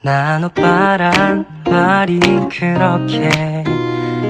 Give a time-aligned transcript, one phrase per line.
[0.00, 3.28] 난 오빠란 말이 그렇게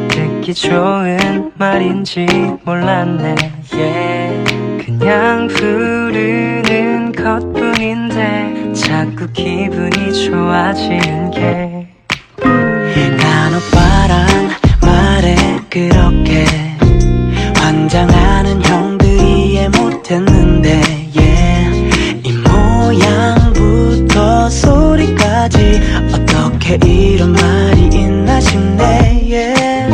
[0.09, 2.27] 듣기 좋은 말인지
[2.65, 3.35] 몰랐네
[3.73, 4.85] yeah.
[4.85, 11.89] 그냥 부르는 것뿐인데 자꾸 기분이 좋아지는 게
[13.19, 14.27] 난 오빠란
[14.81, 15.37] 말에
[15.71, 16.45] 그렇게
[17.57, 20.81] 환장하는 형들이 이해 못했는데
[21.15, 21.48] yeah.
[26.68, 29.90] 어떻게 이런 말이 있나 싶네 yeah.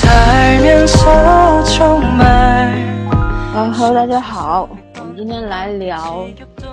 [0.00, 2.72] 살면서 정말
[3.54, 4.66] 啊哈喽，大家好，
[4.98, 6.26] 我们今天来聊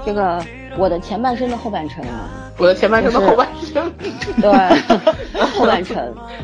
[0.06, 0.42] 这个
[0.78, 3.92] 我的前半生的后半程啊，我的前半生的后半生，
[4.42, 4.50] 对，
[5.58, 5.98] 后半程。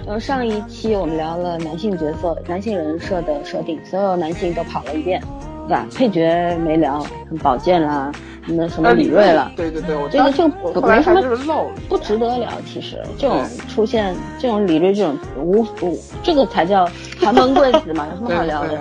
[0.05, 5.21] 然后上一期我们聊了男性角色、男性人设的设定，所有男性都跑了一遍，
[5.65, 5.85] 对吧？
[5.95, 8.11] 配角没聊，什么宝剑啦，
[8.48, 12.48] 那什么李锐了，对对对，我这个就没什么还是漏了，不值得聊。
[12.66, 16.88] 其实这种出现，这种李锐这种无无，这个才叫
[17.18, 18.78] 寒门贵子嘛， 有什么好聊的？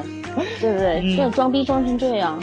[0.59, 1.15] 对不对？
[1.15, 2.37] 这种装逼装成这样，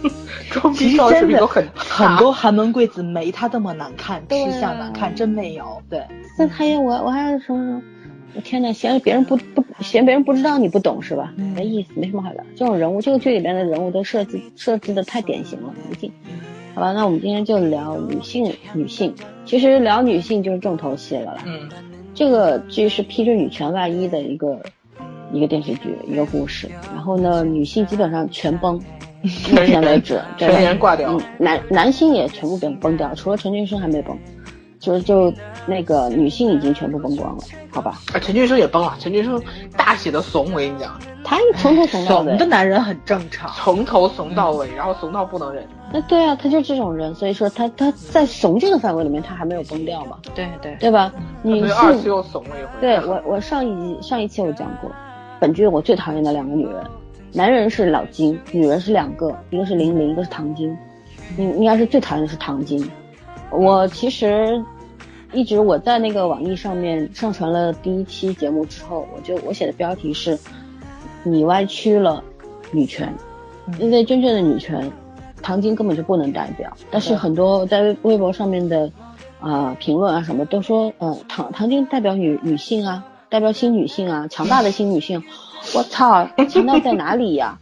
[0.52, 5.64] 装其逼到水实真的平都很很多寒门贵子没他这么难看，吃相难看，真没有。
[5.88, 6.02] 对，
[6.38, 7.80] 那他也我我还有什么，
[8.34, 11.32] 我天呐，嫌别人不不嫌别人不知道你不懂是吧？
[11.38, 12.44] 嗯没意思，没什么好聊。
[12.54, 16.12] 这种人物，这个剧里边的人物都设计设置的太典型了，没劲。
[16.78, 19.12] 好吧，那我们今天就聊女性，女性。
[19.44, 21.42] 其实聊女性就是重头戏了啦。
[21.44, 21.68] 嗯，
[22.14, 24.56] 这个剧是披着女权外衣的一个
[25.32, 26.70] 一个电视剧，一个故事。
[26.94, 28.80] 然后呢，女性基本上全崩，
[29.50, 34.16] 目前为止，全员挂掉嗯，男男性也全部给崩掉，除了陈俊生还没崩，
[34.88, 35.30] 就是就
[35.66, 38.00] 那个女性已经全部崩光了，好吧？
[38.14, 39.40] 啊，陈俊生也崩了，陈俊生
[39.76, 42.46] 大写的怂，我跟你讲，他从头怂到尾怂的。
[42.46, 43.50] 男人很正常。
[43.54, 45.62] 从头怂到尾，然后怂到不能忍。
[45.92, 51.12] 那对啊，他就这种人，所以说他他在怂这个范围里面，他还没有崩掉嘛，对对，对吧？
[51.42, 52.68] 女性，又怂了一回。
[52.80, 54.90] 对我我上一集上一期我讲过，
[55.38, 56.82] 本剧我最讨厌的两个女人，
[57.34, 60.74] 男人是老金，女人是两个，一个是玲玲，一个是唐晶。
[61.36, 62.90] 你应该是最讨厌的是唐晶。
[63.50, 64.62] 我其实
[65.32, 70.38] 一直我在那个网易上面上传了第一期节目之后，我就我写的标题是
[71.22, 72.22] “你歪曲了
[72.72, 73.12] 女权”，
[73.78, 74.90] 因为真正的女权，
[75.42, 76.74] 唐晶根本就不能代表。
[76.90, 78.90] 但是很多在微博上面的
[79.40, 85.22] 啊、评论啊什么都说，呃，唐唐晶代表女女性啊，代表新女性啊，强大的新女性。
[85.76, 87.58] 我操，强大在哪里呀？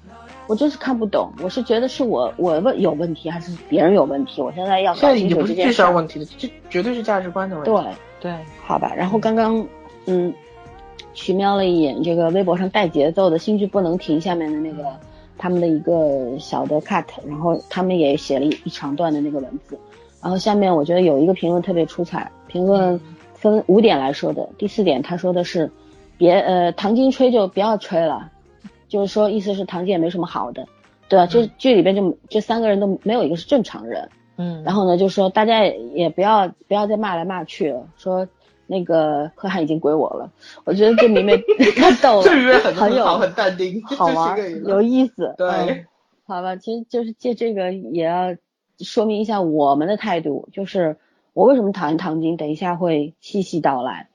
[0.49, 4.41] 我真是看不懂，我是觉得是我我问有问题，还是别人有问题？
[4.41, 5.87] 我现在要搞清楚这件事儿。
[5.87, 7.71] 商问题了，这绝对是价值观的问题。
[8.21, 8.93] 对，对，好吧。
[8.97, 9.67] 然后刚刚
[10.07, 10.33] 嗯，
[11.15, 14.85] 去瞄了一眼这个微博上带节奏的“新剧不能停”下面的那个
[15.37, 19.79] 他们的一个小的 cut，然后他们也写了一一长段的那个文字。
[20.23, 23.01] 然后下面我觉得有一个评论特别出彩，评论
[23.35, 24.49] 分五点来说的。
[24.59, 25.71] 第四点他说的是，
[26.19, 28.31] 别呃唐晶吹就不要吹了，
[28.89, 30.67] 就是说意思是唐晶也没什么好的，
[31.09, 31.27] 对吧？
[31.27, 34.09] 这剧里边就这三个人都没有一个是正常人。
[34.39, 38.29] 嗯，然后呢，就说大家也也不要不要再骂来骂去了，说
[38.67, 40.31] 那个贺涵已经归我了。
[40.65, 41.43] 我觉得这里面
[41.75, 45.35] 太 逗了，这里面很好，很淡定，好玩有意思。
[45.39, 45.87] 对嗯
[46.27, 48.35] 好吧，其实就是借这个也要
[48.81, 50.97] 说明一下我们的态度，就是
[51.33, 54.09] 我为什么讨厌唐晶，等一下会细细道来。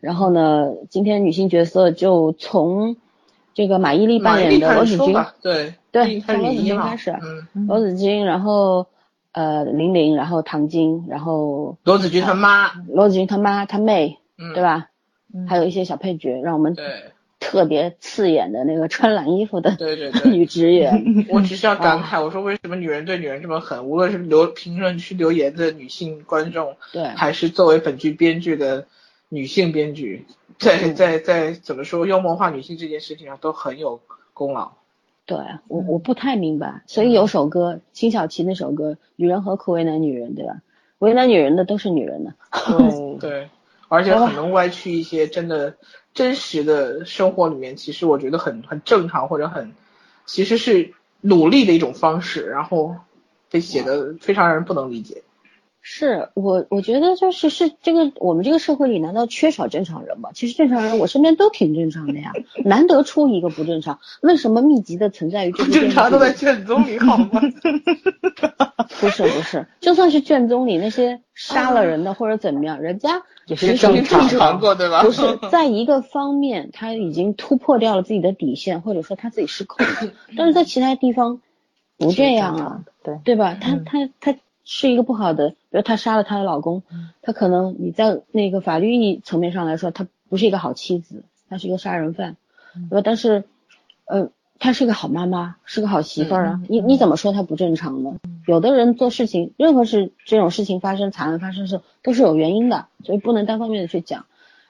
[0.00, 2.96] 然后呢，今天女性角色就从
[3.58, 7.10] 这个马伊琍扮演的罗子君，对对从罗子君开始
[7.54, 8.86] 嗯，罗子君，然后
[9.32, 14.62] 呃玲玲，然后唐晶，然后罗子君他妈，罗子君他妈他妹，嗯，对？
[14.62, 14.90] 吧？
[15.34, 16.84] 嗯还有一些小配角，让我们对
[17.40, 23.84] 特别刺眼的那个穿蓝衣服的对对 对女职员，我只是要 感啊慨，我说为什么女人对女人这么狠？
[23.86, 28.86] 无论是留评论区留言的女性观众，对还是作为本剧编剧的
[29.28, 30.26] 女性编剧，
[30.58, 34.00] 在嗯在在怎么说妖魔化女性这件事情上都很有
[34.34, 34.72] 功劳。
[35.24, 35.38] 对
[35.68, 40.62] 我我不太明白，所以有首歌辛晓琪那首歌《女人何苦为难女人》，对吧？
[40.98, 42.32] 为难女人的都是女人呢。
[42.50, 43.48] 嗯，对，
[43.88, 45.76] 而且很能歪曲一些真的
[46.14, 49.72] 真实的生活里面，其实我觉得很很正常或者很
[50.24, 52.96] 其实是努力的一种方式，然后
[53.50, 55.22] 被写的非常让人不能理解。
[55.90, 60.28] 是我，我觉得就是是这个我们这个社会里难道缺少正常人吗？
[60.34, 62.32] 其实正常人我身边都挺正常的呀，
[62.62, 67.40] 难得出一个不正常，为什么密集的存在于正常都在卷宗里好吗？
[69.00, 75.02] 不是不是，就算是卷宗里那些杀了人的或者怎么样，人家也是正正常常过对吧？
[75.02, 81.40] 不是在一个方面他已经突破掉了自己的底线，或者说他自己失控了，但是在其他地方
[81.96, 83.56] 不这样啊，对，对吧？
[83.58, 86.82] 他嗯他他是一个不好的比如她杀了她的老公，
[87.22, 92.36] 她可能你在那个法律意义层面上来说，她不是一个好妻子，她是一个杀人犯，
[92.90, 93.02] 对吧？
[93.04, 93.44] 但是，
[94.06, 96.60] 呃，她是个好妈妈，是个好媳妇儿啊。
[96.68, 98.16] 你你怎么说她不正常呢？
[98.46, 104.24] 有的人做事情，任何事这种事情发生，惨案发生是都是有原因的，所以不能单方面的去讲。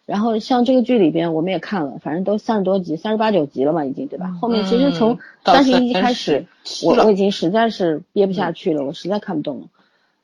[0.04, 4.34] 然后像这个剧里边，我们也看了，反正都三十多集，三十八九集了嘛，已经对吧？
[4.40, 9.66] 后面其实从到三十一集开始，37了我我已经实在是憋不下去了，我实在看不懂了。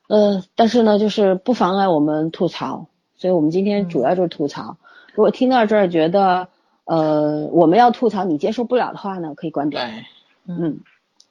[0.06, 4.76] 呃，但是呢，就是不妨碍我们吐槽，所以我们今天主要就是吐槽。
[5.14, 6.48] 如果听到这儿觉得
[6.84, 9.80] 呃我们要吐槽你接受不了的话呢，可以关掉。
[9.80, 10.04] 对，
[10.46, 10.80] 嗯，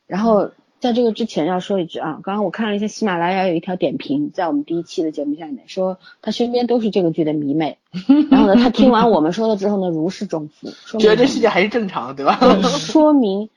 [0.08, 0.50] 然后
[0.80, 7.78] 在这个之前要说一句啊，刚刚我看了一下喜马拉雅有一条点评，在我们第一期的节目下面说他身边都是这个剧的迷妹，
[8.32, 12.40] 然后呢，他听完我们说了之后呢，如释重负，说觉得这世界还是正常的，对吧？
[12.80, 13.50] 说明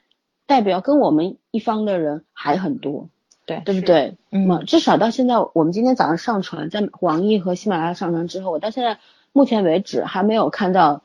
[0.46, 3.08] 代表跟我们一方的人还很多，
[3.46, 4.16] 对对不对？
[4.30, 8.98] 嗯，至少到现在，我们今天早上上传，在网易和喜马拉雅上传之后，我到现在
[9.32, 11.02] 目前为止还没有看到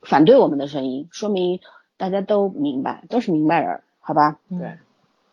[0.00, 1.60] 反对我们的声音，说明
[1.98, 4.38] 大家都明白，都是明白人，好吧？
[4.48, 4.78] 对，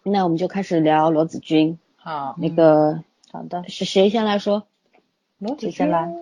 [0.04, 4.68] 那我们就开始聊罗子君，好，那个好的，是谁先来说？
[5.38, 6.14] 罗子君先来？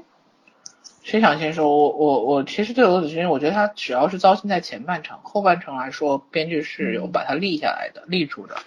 [1.02, 1.70] 谁想先说？
[1.70, 8.58] 我我我其实对罗子君，我觉得他只要是糟心在前半场，后半程来说，编剧是有把他立下来的，立住的，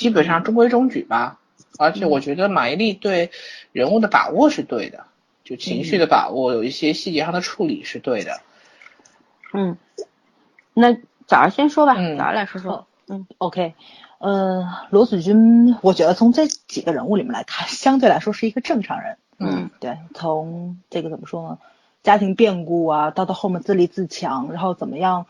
[0.00, 1.38] 基本上中规中矩吧。
[1.78, 3.30] 而且我觉得马伊琍对
[3.72, 5.04] 人物的把握是对的，
[5.44, 8.40] 就情绪的把握，有一些细节上的处理是对的。
[9.52, 9.76] 嗯，
[10.74, 10.94] 那
[11.26, 12.86] 早上先说吧，嗯早上来说说。
[13.08, 13.74] 嗯 OK，
[14.18, 19.16] 呃，罗子君，我觉得从这几个人物里面来看，相对来说是一个正常人。
[19.38, 21.58] 嗯，对，从这个怎么说呢？
[22.02, 25.26] 家庭变故啊，到到后面自立自强，然后怎么样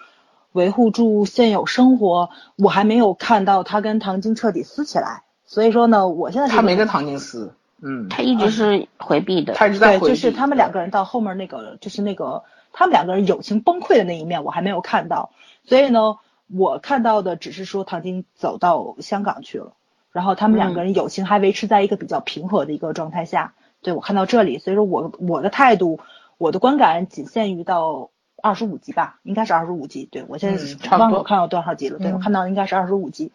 [0.53, 5.23] 维护住现有生活，我还没有看到他跟唐晶彻底撕起来。
[5.45, 9.55] 所以说呢，我现在他没跟唐晶撕，嗯，他一直是回避的。
[9.55, 15.31] 他一直在回避就是他们两个人到后面那个，就是那个他们两个人友情崩溃的那一面，我还没有看到。
[15.65, 19.73] 所以呢，我看到的只是说唐晶走到香港去了，
[20.13, 23.55] 然后他们两个人友情还维持在一个比较平和的一个状态下。
[23.83, 26.01] 对我看到这里，所以说我我的态度，
[26.39, 28.11] 我的观感仅限于到
[28.43, 30.09] 二十五集吧，应该是二十五集。
[30.11, 33.33] 对我现在嗯差不多忘了我看到多少集了，对嗯我看到应该是二十五集，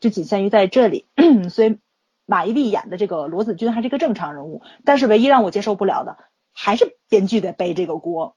[0.00, 1.06] 就仅限于在这里。
[1.50, 1.78] 所以
[2.26, 6.16] 马伊琍演的这个罗子君还是一个正常人物，但是唯一让我接受不了的
[6.52, 8.36] 还是编剧得背这个锅，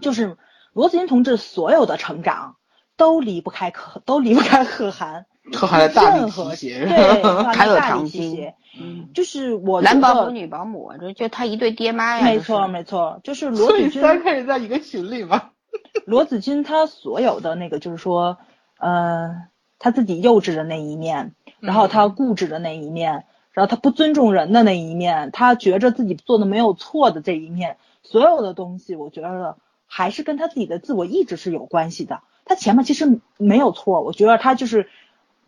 [0.00, 0.36] 就是
[0.72, 2.56] 罗子君同志所有的成长
[2.96, 12.24] 都离不开可都离不开贺涵，贺涵的大力任何提携对，还有大唐晶力提携，嗯，就是我男保姆、女保姆，就就他一对爹妈呀。
[12.24, 15.50] 没错，没错，就是罗所以子君三个人在一个群里吗。
[16.06, 18.38] 罗子君他所有的那个就是说，
[18.78, 19.42] 呃，
[19.78, 32.20] 他自己幼稚的那一面，然后他固执的那一面，然后他不尊重人的那一面，他觉着自己做的没有错的这一面，所有的东西，我觉得还是跟他自己的自我意志是有关系的。
[32.44, 34.88] 他前面其实没有错，我觉得他就是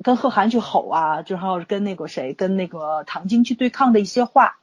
[0.02, 4.58] 跟贺涵去吼啊，然后跟那个谁，跟那个唐晶去对抗的一些话，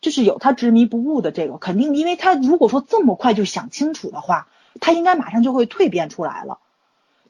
[0.00, 4.48] 就是有他执迷不悟的这个，肯定因为他如果说这么快就想清楚的话，
[4.80, 6.58] 他应该马上就会蜕变出来了。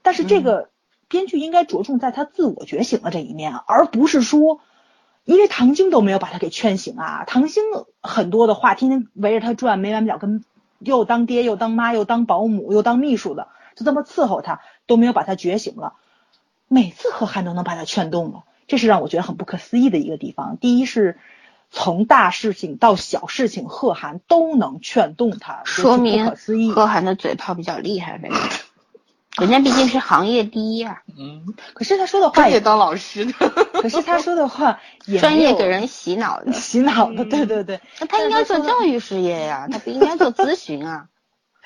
[0.03, 0.71] 但是这个
[1.09, 4.61] 编剧应该着重在他自我觉醒的这一面，而不是说，
[5.25, 7.65] 因为唐晶都没有把他给劝醒啊，唐晶
[8.01, 10.45] 很多的话天天围着他转，没完没了，跟
[10.79, 15.95] 又当爹又当妈又当保姆又当秘书的，就这么伺候他，都没有把他觉醒了。
[16.69, 20.57] 每次贺涵都能把他劝动了，这是让我觉得很不可思议的一个地方。
[20.59, 21.19] 第一是
[21.71, 26.71] 从大事情到小事情，贺涵都能劝动他，说明不可思议。
[26.71, 28.31] 贺涵的嘴炮比较厉害呗。
[29.39, 33.33] 人家毕竟是行业第一啊，嗯，可是他说的话也，当老师的。
[33.73, 36.53] 可是他说的话 也专业给人洗脑的。
[36.53, 37.81] 洗脑的，对对对。
[38.01, 41.07] 那他应该做教育事业呀，他不应该做咨询啊。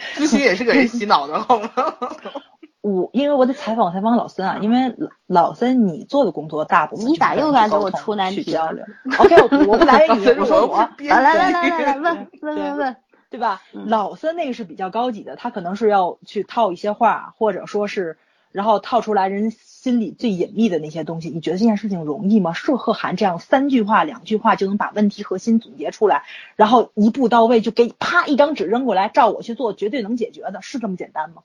[0.15, 1.71] 咨询也是给人洗脑的，好吗？
[2.83, 4.93] 我因为我得采访采访老孙啊，因为
[5.27, 8.85] 老老孙你做的工作大部分你咋又来给我出难题了去交流
[9.19, 10.89] ？OK，我我不答应 你，我说我。
[10.97, 12.97] 编来来来来来问问问问，
[13.31, 13.63] 对吧？
[13.73, 18.19] 嗯老孙那个是比较高级的，他可能是要去套一些话，或者说是，
[18.53, 21.31] 然后套出来人心里最隐秘的那些东西。
[21.31, 22.53] 你觉得这件事情容易吗？
[22.53, 26.23] 是贺涵这样三句话、两句话就能把问题核心总结出来，
[26.55, 31.43] 然后一步到位就给啪一张纸扔过来，照我去做，绝对能解决的，是这么简单吗？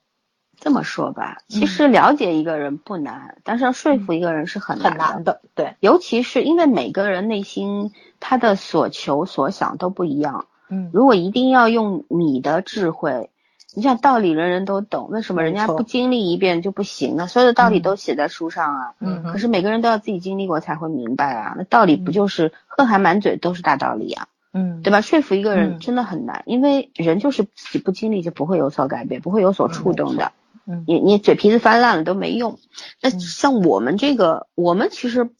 [0.60, 5.04] 这么说吧，其实了解一个人不难，但是要说服一个人是很难的。
[5.04, 10.46] 很难的，对，尤其是因为每个人内心他的所求所想都不一样。
[10.68, 13.30] 嗯如果一定要用你的智慧
[13.74, 17.26] 你想道理人人都懂，为什么人家不经历一遍就不行呢？
[17.26, 18.94] 所有的道理都写在书上啊。
[19.00, 21.54] 嗯可是每个人都要自己经历过才会明白啊。
[21.56, 25.00] 那道理不就是恨还满嘴都是大道理啊，嗯，对吧？
[25.00, 30.32] 说服一个嗯人真的很难，因为人就是自己不经历就不会有所改变，不会有所触动的。
[30.66, 32.58] 嗯你你嘴皮子翻烂了都没用。
[33.00, 35.30] 那嗯像我们这个，我们其实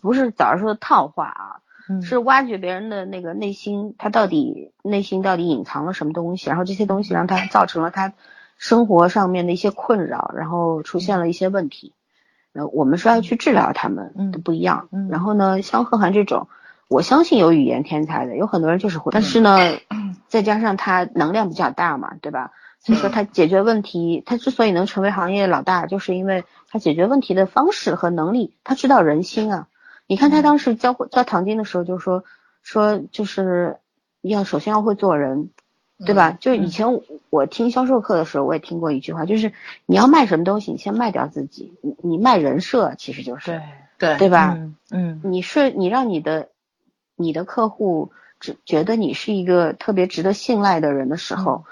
[0.00, 1.56] 不是早上说的套话啊，
[1.88, 8.12] 嗯是挖掘别人的那个内心，他到底内心到底隐藏了什么东西，然后这些东西让他造成了他
[8.58, 11.92] 生活上面的一些困扰，然后出现了一些问题。
[12.52, 14.88] 呃，我们是要去治疗他们，嗯都不一样。
[14.90, 16.48] 嗯然后呢，像贺涵这种，
[16.88, 19.58] 我相信有语言天才的，有很多人就是会，但是呢，
[20.26, 22.52] 再加上他能量比较大嘛，对吧？
[22.80, 29.68] 所以说他解决问题，他之所以能成为行业老大，就是因为他解决问题的方式和能力，他知道人心啊。
[30.06, 32.24] 你看他当时教教唐晶的时候就说
[32.62, 33.78] 说就是
[34.22, 35.50] 要首先要会做人，
[36.04, 36.36] 对吧？
[36.40, 39.52] 就是以前我我听销售课的时候，我也听过一句话，就是
[39.86, 43.62] 你要卖什么东西，你先卖掉自己，你你卖人设其实就是对
[43.98, 44.54] 对对吧？
[44.56, 46.48] 嗯嗯你是你让你的
[47.16, 48.10] 你的客户
[48.40, 51.64] 只觉得你是一个特别值得信赖的人的时候，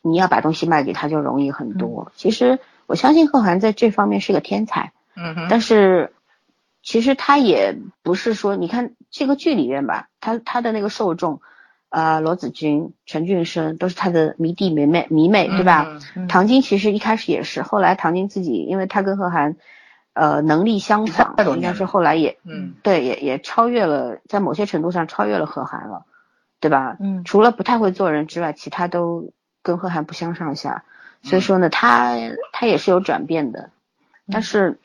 [0.00, 2.10] 你要把东西卖给他就容易很多。
[2.16, 6.12] 其实我相信贺涵在这方面是个天才，嗯，但是
[6.86, 11.40] 其实他也不是说，你看这个剧里面吧，他他的那个受众，
[11.88, 15.84] 呃，罗子君、陈俊生都是他的迷弟迷妹迷妹，对吧？
[15.88, 19.56] 嗯嗯唐晶其实一开始也是，后来唐晶自己，因为他跟贺涵，
[20.12, 26.04] 呃，能力相仿应该是后来也，嗯对，也也超越了，在某些程度上超越了贺涵了，
[26.60, 26.96] 对吧？
[27.00, 29.32] 嗯除了不太会做人之外，其他都
[29.64, 30.84] 跟贺涵不相上下。
[31.24, 32.14] 嗯所以说呢，他
[32.52, 33.70] 他也是有转变的，
[34.30, 34.78] 但是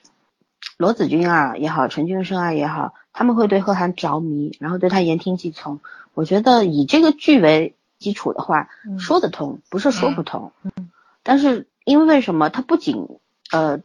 [0.82, 5.80] 罗子君啊也好，陈俊生啊也好，他们会对贺涵着迷，然后对他言听计从。
[6.16, 10.52] 我觉得以这个剧为基础的话，嗯说得通，不是说不通。
[10.64, 10.90] 嗯
[11.22, 13.08] 但是因为为什么他不仅
[13.52, 13.82] 呃，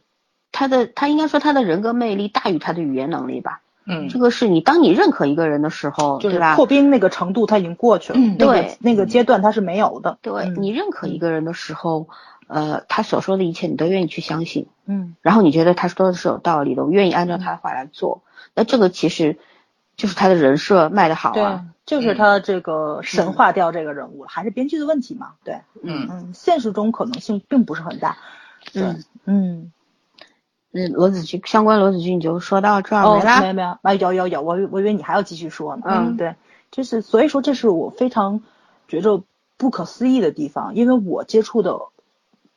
[0.51, 3.61] 他的他应该说他的人格魅力大于他的语言能力吧？
[3.85, 6.55] 嗯这个是你当你认可一个人的时候，就是对吧？
[6.55, 12.07] 破冰那个程度他已经过去了，嗯那个对那个阶段他是没有的，对、嗯你认可一个人的时候，
[12.47, 18.21] 呃，他所说的一切你都愿意去相信，嗯然后你觉得他说的是有道理的，我愿意按照他的话来做。
[18.55, 19.37] 那这个其实
[19.95, 25.35] 就是他的人设卖的好对啊。，就是他这个神化掉这个人物了，还是编剧的问题嘛？
[25.43, 28.17] 对，嗯嗯，现实中可能性并不是很大，
[28.73, 29.71] 对嗯，嗯，
[30.71, 33.41] 那罗子君相关罗子君你就说到这儿哦，没啦。
[33.41, 36.35] 没有没有啊，有有有，我以我以为你还要继续说呢，嗯对，
[36.71, 38.41] 就是所以说这是我非常
[38.87, 39.23] 觉着
[39.57, 41.79] 不可思议的地方，因为我接触的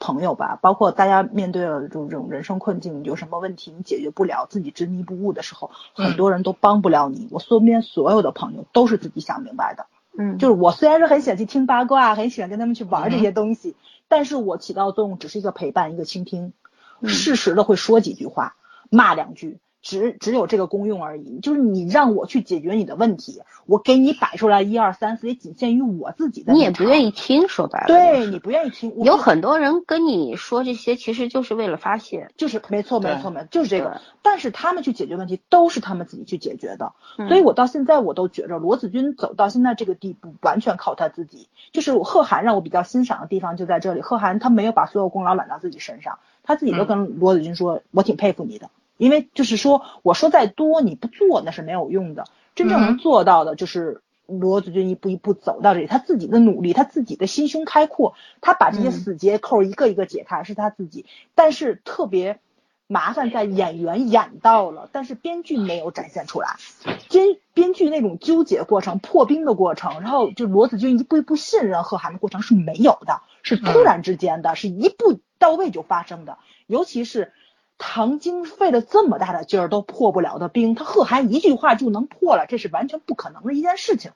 [0.00, 6.06] 朋友吧，包括大家面对了这种这种人生困境，有什么问题你解决不了，自己执迷不悟的时候，嗯。
[6.06, 7.28] 很多人都帮不了你。
[7.30, 9.86] 我身边所有的朋友都是自己想明白的，
[10.18, 13.76] 嗯，就是我虽然是很喜欢去听八卦，很喜欢跟他们去玩这些东西，
[14.08, 16.54] 但是我起到的作用只是一个陪伴，一个倾听，
[17.00, 17.08] 嗯。
[17.10, 18.56] 适时的会说几句话，
[18.88, 21.38] 骂两句，只只有这个功用而已。
[21.40, 26.52] 就是你让我去解决你的问题，我给你摆出来一二三四，也仅限于我自己的。
[26.52, 27.86] 你也不愿意，听，说白了。
[27.86, 32.30] 对你不愿意听，有很多人跟你说这些，其实就是为了发泄。
[32.36, 34.00] 就是没错没错没错，就是这个。
[34.22, 41.48] 但是他们去解决问题都是他们自己去解决的，嗯所以我到现在我都觉着罗子君走到现在这个地步，完全靠他自己。
[41.72, 48.68] 就是贺涵让我比较欣赏的地方就在这里，贺涵他没有把所有功劳揽到自己身上，他自己都跟罗子君说，我挺佩服你的。
[49.00, 61.06] 因为就是说，我说再多你不做那是没有用的，真正能嗯做到的就是罗子君一步一步走到这里，他自己的努力，他自己的心胸开阔，他把这些嗯死结扣一个一个解开，是他自己。
[61.34, 62.40] 但是特别
[62.86, 66.56] 麻烦在演员演到了，但是编剧没有展现出来。
[67.08, 76.36] 编编剧那种纠结过程、破冰的过程，然后就罗子君一步一步信任贺涵的过程是没有的，是突然之间的，是一步到位就发生的。
[76.66, 77.32] 尤其是
[77.82, 84.12] 唐晶费了这么大的劲儿都破不了的冰，他贺涵一句话就能破了，这是完全不可能的一件事情。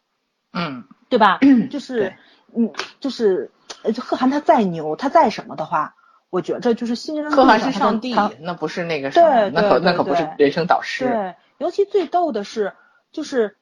[0.52, 1.38] 嗯对吧？
[1.70, 2.14] 就是，
[2.54, 3.50] 嗯，就是，
[3.82, 5.94] 呃，贺涵他再牛，他再什么的话，
[6.28, 11.08] 我觉着就是新人贺涵是上帝他，那不是那个什么，对那可那可不是人生导师。
[11.08, 12.74] 对，尤其最逗的是，
[13.12, 13.56] 就是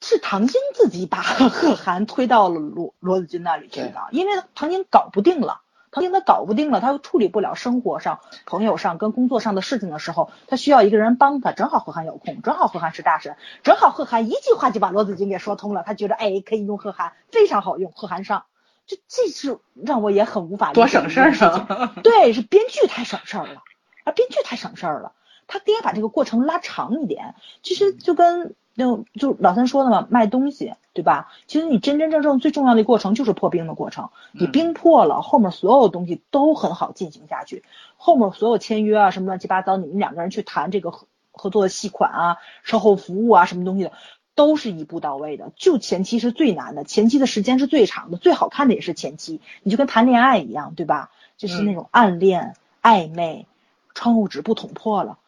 [0.00, 5.60] 是唐晶自己把 贺涵推到了罗罗子君那里去的，因为唐晶搞不定了。
[5.94, 11.52] 唐晶他搞不定了，他又处理不了生活上、朋友上跟工作上的事情的时候，他需要一个人帮他。
[11.52, 15.84] 正好贺涵有空，正好贺涵是大神，正好贺涵一句话就把罗子君给说通了。
[15.86, 18.44] 他觉得哎，可以用贺涵，非常好用，贺涵上。
[18.86, 21.94] 就这是让我也很无法理解多省事儿啊！
[22.04, 23.62] 对，是编剧太省事儿了，
[24.04, 25.12] 啊，编剧太省事儿了。
[25.46, 27.34] 他应该把这个过程拉长一点。
[27.62, 31.32] 其实就跟那就老三说的嘛，卖东西，对吧？
[31.46, 37.62] 其实你真真正正最重要的过程就是破冰的过程，你冰破了，后面所有东西都很好进行下去，
[37.96, 43.92] 后面所有签约啊什么乱七八糟，你们两个人去谈这个合合作的细款啊、售后服务啊什么东西的。
[44.36, 51.12] 都是一步到位的，就前期是最难的，前期的时间是最长的，最好看的也是前期，你就跟谈恋爱一样，对吧？
[51.36, 53.46] 就是那种暗恋、暧昧，
[53.94, 55.18] 窗户纸不捅破了，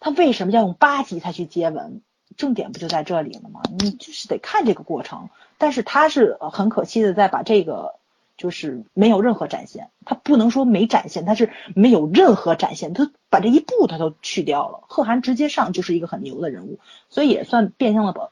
[0.00, 2.02] 他为什么要用八级才去接吻？
[2.38, 3.60] 重点不就在这里了吗？
[3.78, 5.28] 你就是得看这个过程，
[5.58, 7.96] 但是他是很可惜的在把这个
[8.38, 14.80] 就是没有任何展现，他不能说没展现，他是没有任何展现，他把这一步他都去掉了。
[14.88, 16.78] 贺涵直接上就是一个很牛的人物，
[17.10, 18.30] 所以也算变相的把。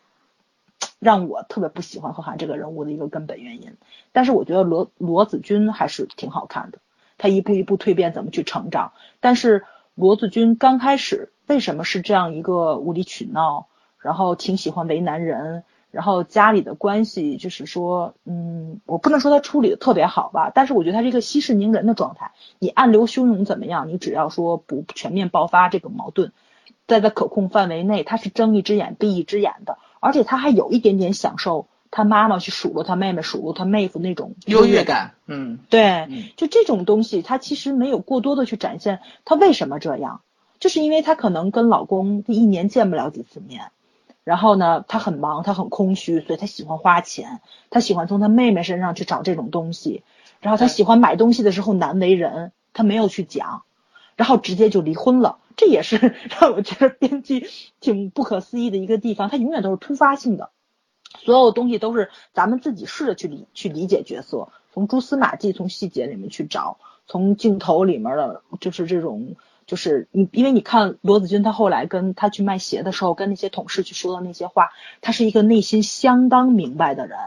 [0.99, 3.77] 让我特别不喜欢贺涵这个人物的一个根本原因，
[4.13, 6.79] 但是我觉得罗罗子君还是挺好看的，
[7.19, 8.93] 他一步一步蜕变，怎么去成长？
[9.21, 13.69] 但是罗子君刚开始为什么是这样一个无理取闹，
[14.07, 22.31] 然后挺喜欢为难人，然后家里的关系就是说，嗯，我不能说他处理的特别好吧，但是我觉得他是一个息事宁人的状态。
[22.61, 23.89] 你暗流汹涌怎么样？
[23.89, 26.31] 你只要说不全面爆发这个矛盾，
[26.87, 29.77] 在他可控范围内，他是睁一只眼闭一只眼的。
[29.99, 35.15] 而且他还有一点点享受他妈妈去数落他妹妹、数落他妹夫那种优越感。
[35.27, 40.21] 嗯，对，就这种东西，他其实没有过多的去展现他为什么这样，
[40.61, 43.73] 就是因为他可能跟老公一年见不了几次面，
[44.27, 47.41] 然后呢，他很忙，他很空虚，所以他喜欢花钱，
[47.71, 50.03] 他喜欢从他妹妹身上去找这种东西，
[50.41, 53.63] 然后他喜欢买东西的时候难为人，他没有去讲，
[54.17, 55.39] 然后直接就离婚了。
[55.55, 60.51] 这也是 让我觉得编剧挺不可思议的一个地方，他永远都是突发性的，
[61.21, 74.71] 所有东西都是咱们自己试着去理去理解角色，从蛛丝马迹、从细节里面去找，从镜头里面的，就是这种，就是你，因为你看罗子君他后来跟他去卖鞋的时候，跟那些同事去说的那些话，
[75.01, 77.19] 他是一个内心相当明白的人，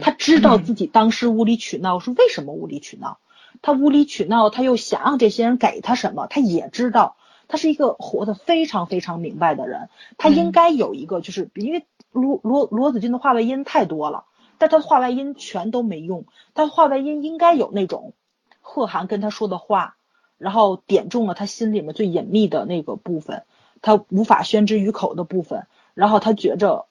[0.00, 3.18] 他知道自己当时无理取闹是为什么无理取闹，
[3.62, 7.16] 他无理取闹，他又想让这些人给他什么，他也知道。
[7.48, 9.88] 他是一个活得非常非常明白的人，
[10.18, 14.24] 他应该有一个，就是因为罗罗罗子君的话外音太多了，
[14.58, 16.24] 但他的话外音全都没用，
[16.54, 18.14] 他话外音应该有那种
[18.60, 19.95] 贺涵跟他说的话，
[20.38, 23.44] 然后点中了他心里面最隐秘的那个部分，
[23.82, 26.86] 他无法宣之于口的部分，然后他觉着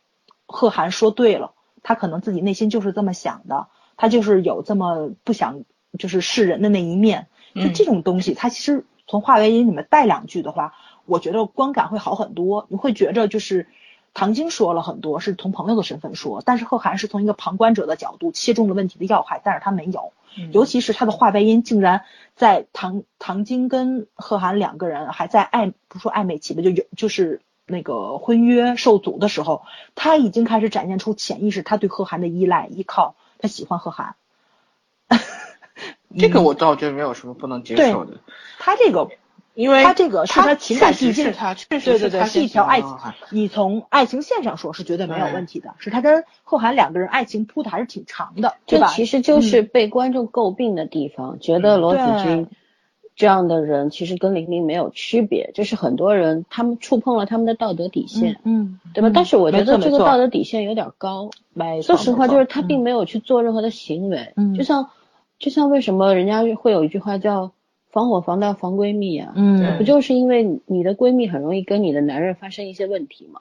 [0.45, 1.51] 贺涵说对了，
[1.83, 5.63] 他可能自己内心就是这么想的，他就是有这么不想
[5.97, 8.85] 就是示人的那一面，就这种东西，他其实。
[9.07, 10.73] 从话外音里面带两句的话，
[11.05, 12.65] 我觉得观感会好很多。
[12.69, 13.67] 你会觉着就是
[14.15, 20.11] 唐晶说了很多，是从朋友的身份说，但是贺涵是从一个旁观者的角度切中了问题的要害，但是他没有。
[20.51, 22.03] 尤其是他的话外音，竟然
[22.35, 29.63] 在唐唐晶跟贺涵两个人还在暧不说暧昧期吧，就有就是那个婚约受阻的时候，
[29.95, 34.15] 他已经开始展现出潜意识他对贺涵的依赖依靠，他喜欢贺涵。
[36.17, 38.19] 这个我倒觉得没有什么不能接受的。
[38.59, 39.09] 他这个，
[39.55, 42.91] 因为他这个是他情感递进，他确实对对对，是一条爱情。
[43.31, 45.73] 你从爱情线上说，是绝对没有问题的。
[45.79, 48.87] 是他跟贺涵两个人爱情铺的还是挺长的，对吧？
[48.87, 52.47] 这其实就是被观众诟病的地方，觉得罗子君
[53.15, 59.09] 这样的人其实跟玲玲没有区别，就是很多人他们触碰了他们的道德底线，嗯，对吧？
[59.13, 61.29] 但是我觉得这个道德底线有点高。
[61.81, 64.89] 说实话，就是他并没有去做任何的行为，就像。
[65.37, 67.51] 就像为什么人家会有一句话叫
[67.95, 69.31] 防火防盗防闺蜜啊？
[69.37, 73.39] 嗯，不就是因为你的闺蜜很容易跟你的男人发生一些问题嘛，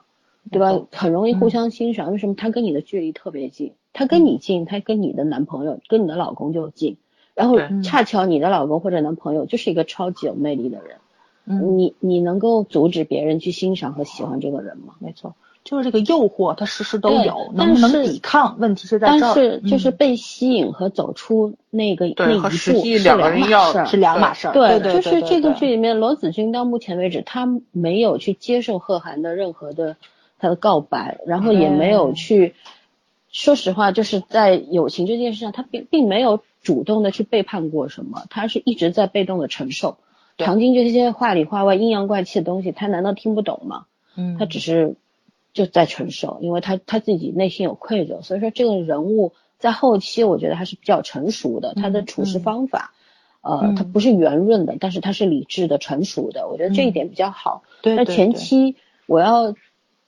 [0.49, 0.87] 对吧？
[0.93, 2.13] 很容易互相欣赏。
[2.13, 3.73] 为什么她跟你的距离特别近？
[3.91, 6.95] 她跟你近，她跟你的男朋友、跟你的老公就近。
[7.33, 14.95] 然后恰巧你的老公或者男朋友就是一个超级有魅力的人，你你能够阻止别人去欣赏和喜欢这个人吗？
[14.99, 15.35] 没错。
[15.65, 18.55] 就是这个诱惑，它时时都有，能不能抵抗？
[18.59, 19.19] 问题是在这儿。
[19.19, 24.47] 但是就是被吸引和走出那个那一步是两码事，是两码事。
[24.53, 29.97] 对，就是这个剧里面，罗子君到目前为止，他没有去接受贺涵的任何的
[30.37, 32.53] 他的告白，然后也没有去，
[33.31, 39.97] 说实话，就是在友情这件事上，他并并没有主动的去背叛过什么，他是一直在被动的承受。
[40.37, 43.85] 唐晶这些话里话外、阴阳怪气的东西，他难道听不懂吗？
[44.15, 44.95] 嗯，他只是。
[45.55, 52.91] 就在承受，因为他他自己内心有愧疚，所以说这个人物在后期我觉得还是比较成熟的，他的处事方法，
[53.41, 57.63] 呃，他不是圆润的，但是他是理智的、成熟的，我觉得这一点比较好。
[57.81, 58.75] 对那前期
[59.07, 59.55] 我要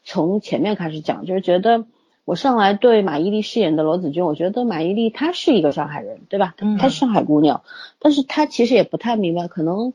[0.04, 1.86] 从前面开始讲，就是觉得
[2.26, 6.56] 我上来对马伊琍饰演的罗子君，我觉得马伊琍她是一个上海人，对吧？
[6.78, 7.64] 她是上海姑娘，
[8.00, 9.94] 但是她其实也不太明白，可能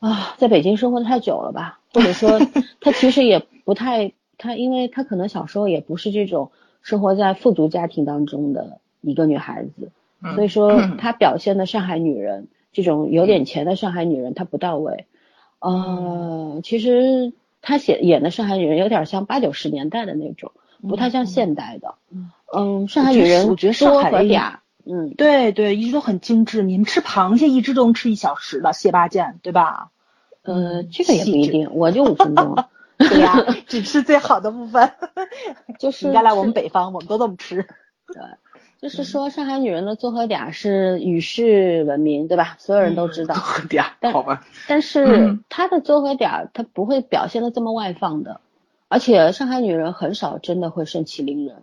[0.00, 2.40] 啊在北京生活太久了吧，或者说
[2.82, 4.12] 她其实也不太。
[4.38, 9.90] 她因为她可能小时候也不是这种生活在富足家庭当中的一个女孩子，
[10.22, 15.06] 嗯所以说她表现的上海女人这种有点钱的上海女人，她不到位。
[15.60, 20.52] 呃，其实她写演的上海女人有点像八九十年代的那种，
[20.88, 21.96] 不太像现代的。
[22.54, 24.54] 嗯，上海女人我觉得上海人多和嗲，
[24.86, 26.62] 嗯，对对，一直都很精致。
[26.62, 29.90] 你们吃螃蟹一只都能吃一小时的蟹八件，对吧？
[30.42, 32.56] 呃，这个也不一定，我就五分钟，
[32.98, 33.34] 对呀，
[33.66, 34.92] 只吃最好的部分。
[35.78, 37.66] 就是你应该来我们北方，我们都这么吃。
[38.06, 38.22] 对
[38.80, 42.56] 就是说上海女人的做和嗲是与世闻名，对吧？
[42.58, 43.34] 所有人都知道。
[43.34, 45.44] 很嗲，但好吧，但是嗯。
[45.48, 48.40] 她的做和嗲，她不会表现的这么外放的，
[48.88, 51.62] 而且上海女人很少真的会盛气凌人，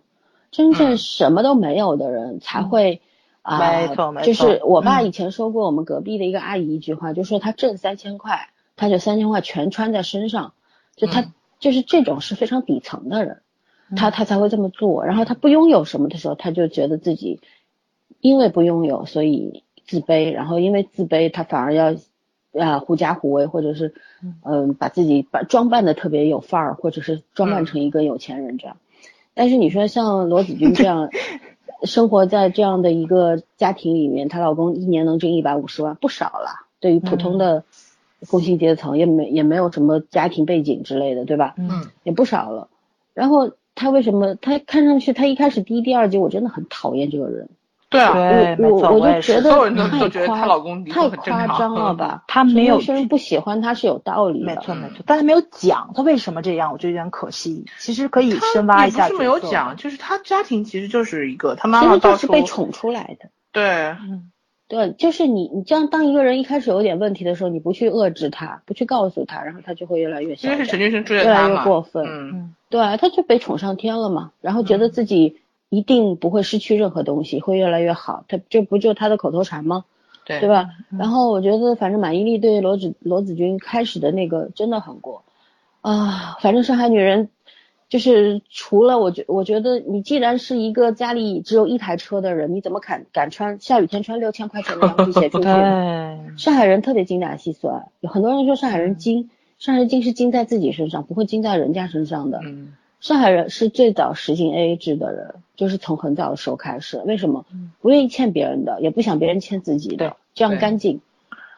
[0.50, 0.98] 真正嗯。
[0.98, 3.00] 什么都没有的人才会
[3.40, 4.26] 啊、没错没错。
[4.26, 5.06] 就是我爸嗯。
[5.06, 10.52] 以前说过，我们隔壁的一个阿姨一句话，就说她挣三千块，她就三千块全穿在身上，
[10.96, 13.40] 就他、嗯就是这种是非常底层的人，
[13.96, 15.06] 他他才会这么做。
[15.06, 17.40] 然后他不拥有什么的时候，他就觉得自己
[18.20, 21.94] 因为不拥有，所以自卑，然后因为自卑，他反而要
[22.52, 23.94] 啊狐假虎威，或者是
[24.44, 28.76] 嗯、把自己把装扮的特别有范儿，或者是装扮成一个有钱人这样。
[29.32, 31.08] 但是你说像罗子君这样
[31.84, 36.66] 生活在这样的一个家庭里面，她老公一年能挣一百五十万，不少了。
[36.80, 37.64] 对于普通的
[38.28, 41.54] 工薪阶层，也没也没有什么家庭背景之类的，对吧？
[41.58, 42.68] 嗯也不少了。
[43.14, 47.48] 然后他为什么他看上去他一开始第一、第二集我真的很讨厌这个人，
[47.88, 48.12] 对啊，
[48.58, 49.12] 我我我。
[49.14, 52.24] 就觉得所有人都太都觉得夸她老公太夸张了嗯吧？
[52.26, 57.64] 他没有陈医生不喜欢他是有道理的，没错没错，但他没有讲他为什么这样，我觉得有点可惜。
[57.78, 63.30] 其实可以深挖一下也不是没有讲，就是他家庭其实就是一个他妈妈到是被宠出来的。
[63.52, 64.30] 对，嗯，
[64.68, 75.36] 对，就是你，你这样当一个人一开始有点问题的时候，你不去遏制他，不去告诉他，然后他就会越来越因嚣张为是陈俊生追的越来，越过分嗯对，他就被宠上天了嘛，然后觉得自己
[75.68, 79.84] 一定不会失去任何东西，会越来越好，他这不就他的口头禅吗？
[80.24, 80.48] 对对？
[80.48, 80.70] 吧？
[80.90, 85.22] 嗯然后我觉得，反正马伊琍对罗子罗子君开始的那个真的很过
[85.80, 87.28] 啊，反正上海女人
[87.88, 95.44] 就是除了我觉我觉得你既然是一个家里只有一台车的人，你怎么敢敢穿下雨天穿六千块钱的凉皮鞋出去？
[96.36, 102.40] 上海人特别精打细算，有很多人说上海人精，上海人精是精在自己身上，不会精在人家身上的。
[102.44, 107.00] 嗯上海人是最早实行 AA 制的人，就是从很早的时候开始。
[107.04, 107.44] 为什么？
[107.82, 111.02] 不愿意欠别人的，也不想别人欠自己的，这样干净。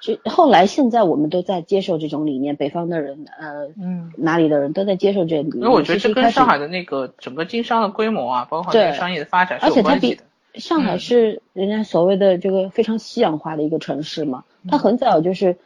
[0.00, 5.62] 就后来现在我们都在接受这种理念，北方的人，呃，嗯，哪里的人都在接受这个理念。
[5.62, 10.24] 因为我觉得这跟上海的那个整个经商的规模啊，包括这个商业的发展是而且它比有关系的。
[10.54, 15.56] 上海嗯是人家所谓的这个非常西洋化的一个城市嘛，嗯它很早就是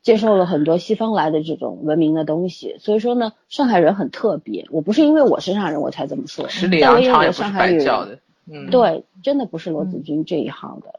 [0.00, 4.66] 接受了很多西方来的这种文明的东西，所以说呢，上海人很特别。
[4.70, 8.18] 我不是因为我是上海人我才这么说，十里但我也有洋场也不是上海叫的，
[8.50, 10.97] 嗯，对，真的不是罗子君这一行的。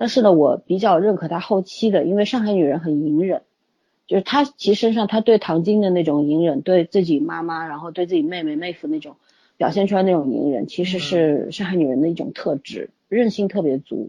[0.00, 3.42] 但是呢，我比较认可她后期的，因为上海女人很隐忍，
[4.06, 9.16] 就是她其实身上她对唐晶的那种隐忍，对自己妈妈，然后对自己妹妹妹夫那种
[9.58, 14.08] 表现出来那种隐忍，其实是上海女人的一种特质，韧性特别足。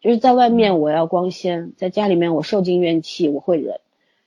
[0.00, 3.80] 就是在外面我要光鲜，在家里面我受尽怨气，我会忍。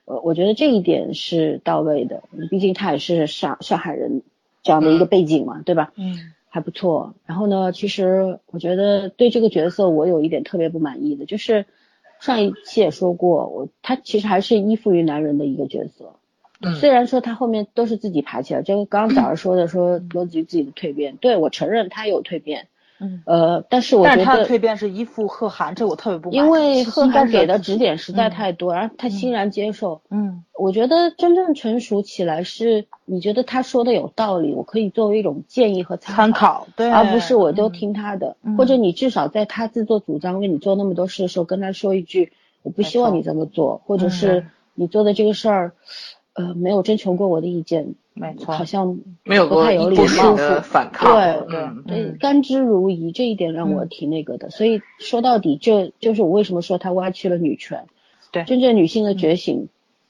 [0.04, 4.24] 我我觉得这一点是到位的，毕竟她也是上上海人
[4.62, 5.94] 这样的一个背景嘛，对吧？
[5.96, 7.14] 嗯还不错。
[7.28, 11.68] 然后呢，其实我觉得对这个角色我有一点特别不满意的，就是
[12.20, 16.16] 上一期也说过，我他其实还是依附于男人的一个角色。
[16.60, 22.68] 嗯虽然说他后面都是自己爬起来，这个刚刚早上说的说罗子瑜自己的蜕变，对我承认他有蜕变，
[23.00, 26.32] 嗯，呃，但是我觉但是他的得蜕变是依附贺涵，这我特别不。
[26.32, 28.32] 因为贺涵给的指点实在嗯。
[28.32, 30.02] 太多，然后他欣然接受。
[30.10, 30.44] 嗯。
[30.58, 38.58] 我觉得真正成熟起来是，你觉得他说的有道理，我可以作为一种建议和参考，对，而不是我都嗯听他的，嗯。
[38.58, 42.32] 或者你至少在他自作主张为你做那么多事的时候，跟他说一句
[42.64, 45.74] 我不希望你这么做，或者是你做的这个事儿，
[46.34, 48.54] 呃，没有征求过我的意见，没错。
[48.54, 50.42] 好像没有不太有礼过一不貌适。
[50.44, 52.18] 的反抗，对对嗯对，嗯。
[52.20, 53.88] 甘之如饴这一点让我嗯。
[53.90, 57.86] 挺那个的，所以说到底，这就是我为什么说他歪曲了女权。
[58.32, 58.44] 对。
[58.44, 59.70] 真正女性的觉醒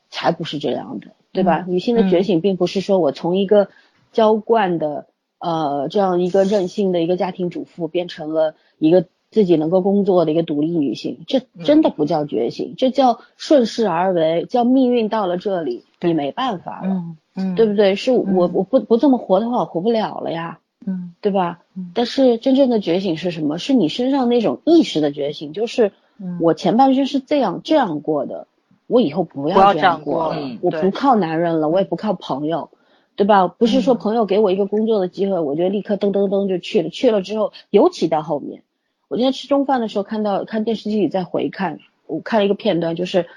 [0.09, 1.65] 才不是这样的，对吧？
[1.67, 3.69] 女性的觉醒并不是说我从一个
[4.11, 5.07] 娇惯的
[5.39, 17.95] 呃这样一个任性的一个家庭主妇变成了一个自己能够工作的一个独立女性，这真的不叫觉醒，这叫顺势而为，叫命运到了这里，你没办法了，嗯嗯，对不对？
[17.95, 20.59] 是我我不不这么活的话，我活不了了呀。
[20.85, 21.91] 嗯对吧嗯？
[21.93, 23.57] 但是真正的觉醒是什么？
[23.57, 28.47] 是你身上那种意识的觉醒，就是嗯我前半生是这样这样过的，
[28.87, 32.69] 我以后不不要要这这样过过了嗯，我不靠男人了，我也不靠朋友，
[33.17, 33.49] 对吧？
[33.49, 36.89] 不是说嗯朋友给我一个工作的机会，我就立刻噔噔噔就去了。
[36.89, 38.61] 去了之后，尤其到后面，
[39.09, 43.27] 我今天吃中饭的时候看到看电视机里在回看，我看了一个片段，就是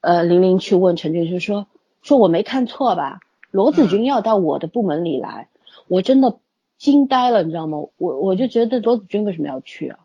[0.00, 1.68] 呃玲玲去问陈俊生说
[2.02, 3.20] 说我没看错吧？
[3.52, 5.48] 罗子君要到我的部门里来，
[5.86, 6.38] 我真的
[6.76, 7.78] 惊呆了，你知道吗？
[7.98, 10.00] 我我就觉得罗子君为什么要去啊？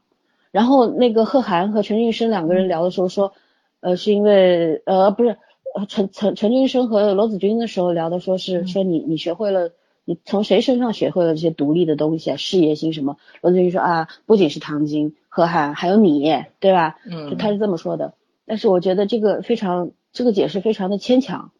[0.51, 3.33] 然后那个贺涵和陈俊生两个人聊的时候说，
[3.79, 5.37] 呃，是因为呃不是
[5.75, 9.71] 呃陈陈陈俊生和罗子君的时候聊的说是、说你你学会了。
[10.07, 12.37] 你从谁身上学会了这些独立的东西啊？
[12.37, 13.17] 事业心什么？
[13.41, 16.95] 罗子君说啊，不仅是唐晶、何涵，还有你，对吧？
[17.05, 18.13] 嗯就他是这么说的。
[18.45, 21.51] 但是我觉得这个非常，这个解释非常的牵强。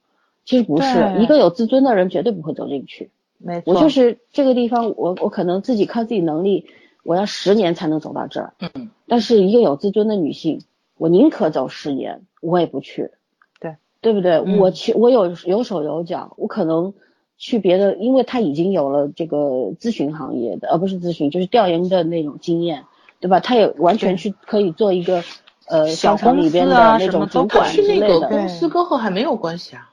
[0.46, 3.12] 其实不是，一个有自尊的人绝对不会走进去。
[3.38, 6.68] 没错，我就是这个地方，我我可能自己靠自己能力，
[7.04, 8.54] 我要十年才能走到这儿。
[8.60, 10.62] 嗯，但是一个有自尊的女性，
[10.98, 13.12] 我宁可走十年，我也不去。
[13.60, 14.36] 对，对不对？
[14.38, 16.94] 嗯我去，我有有手有脚，我可能
[17.38, 19.38] 去别的，因为他已经有了这个
[19.80, 22.86] 咨询行业的，而不是咨询，就是调研的那种经验，
[23.20, 23.40] 对吧？
[23.40, 25.24] 他也完全去可以做一个
[25.68, 28.28] 呃小商场里边的公司啊那种主管之是那个类的。
[28.28, 29.92] 公司跟后还没有关系啊。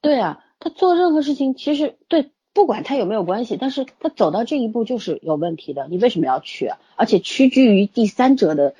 [0.00, 5.86] 对啊，他做任何事情，其实对，不管他有没有关系，但是他走到这一步就是有问题的。
[5.88, 6.78] 你为什么要去啊？
[6.96, 8.74] 而且屈居于第三者的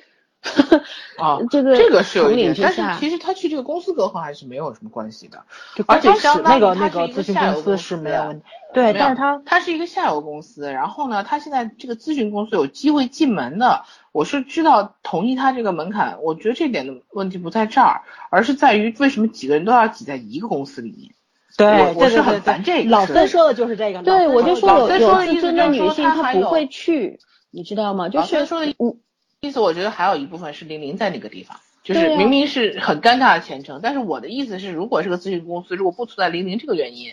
[1.17, 5.43] 啊， 这个这个是有一点，但是其实他去这个公司隔行还是没有什么关系的。
[5.75, 21.11] 就而且刚开始相当于那个那个个咨询下游公公司是没有问题，对，但是他他是一个下游公司，然后呢，他现在这个咨询公司有机会进门的，我是知道同意他这个门槛，我觉得这点的问题不在这儿，而是在于为什么几个人都要挤在一个公司里面。
[21.55, 27.19] 对我我是很烦这个老孙说的就是这个，对，我就说有老孙说有自尊的就是说女性，她不会去，
[27.51, 28.09] 你知道吗？
[28.09, 28.97] 就是说的嗯，
[29.43, 37.11] 意思，我觉得还有一部分是玲玲在那个地方，就是明明是很尴尬的前程，但是我的意思是，如果是个咨询公司，如果不存在玲玲这个原因，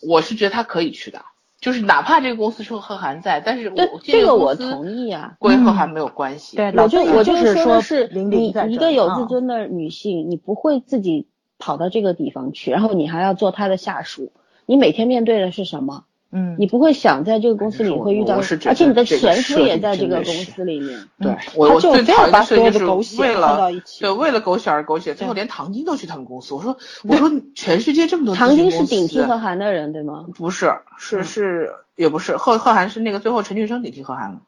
[0.00, 1.22] 我是觉得他可以去的，
[1.60, 5.34] 就是哪怕这个公司是贺涵在，但是我这个我，同意啊。
[5.40, 6.56] 归贺涵没有关系。
[6.56, 11.26] 对，我就我就是说是，玲你玲在一个有自啊尊的女性，你不会自己
[11.58, 14.30] 跑到这个地方去，然后你还要做她的下属，
[14.66, 16.04] 你每天面对的是什么？
[16.32, 21.08] 嗯，你不会想在这个公司里会遇到，而且你的前夫也在这个公司里面。
[21.18, 26.54] 对嗯我就非要最讨厌的把所有事情就是的狗血为了放到一起对为了狗血而狗血，最后连唐晶都去他们公司。
[26.54, 30.26] 我说我说全世界这么多唐晶是顶替贺涵的人，对吗？
[30.36, 34.40] 不是是是也不是贺贺涵是那个最后陈俊生顶替贺涵了。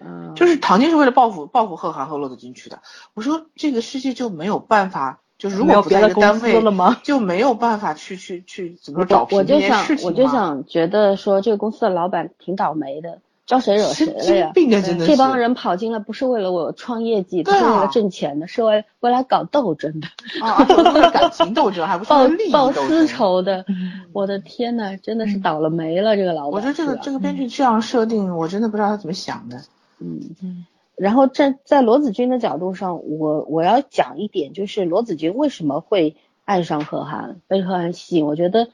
[0.00, 2.80] 嗯，就是唐晶是为了报复报复贺涵和骆子君去的。
[3.14, 6.98] 我说这个世界就没有办法，就是如没有果不在一个单位了吗？
[7.02, 14.50] 就没有办法去去去怎么说找我就想我就想觉得说这个公司的老板挺倒霉的，招谁惹谁了呀？
[14.54, 20.06] 病啊，真的这帮人跑进来不是为了我创业绩，不对是为了啊挣钱的，是为为了搞斗争的，
[20.40, 23.06] 啊，为了感情斗争，还不是为 报报私。
[23.06, 23.66] 仇的。
[24.14, 26.52] 我的天呐，真的是倒了霉了，这个老板。
[26.52, 29.58] 我觉得这个这个编剧这样设定，我真的不知道他怎么想的。
[29.98, 30.64] 嗯嗯，
[30.96, 38.26] 然后站在罗子君的角度上，我我要讲一点，就是罗子君为什么会爱上贺涵，被贺涵吸引。
[38.26, 38.68] 我觉得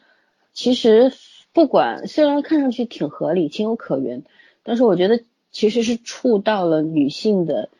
[0.53, 1.13] 其实
[1.53, 4.23] 不管虽然看上去挺合理、情有可原，
[4.63, 7.71] 但是我觉得其实是触到了女性的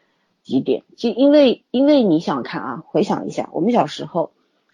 [0.43, 0.85] 极点。
[0.97, 4.31] 就因为因为你想看啊，回想一下，我们小时候，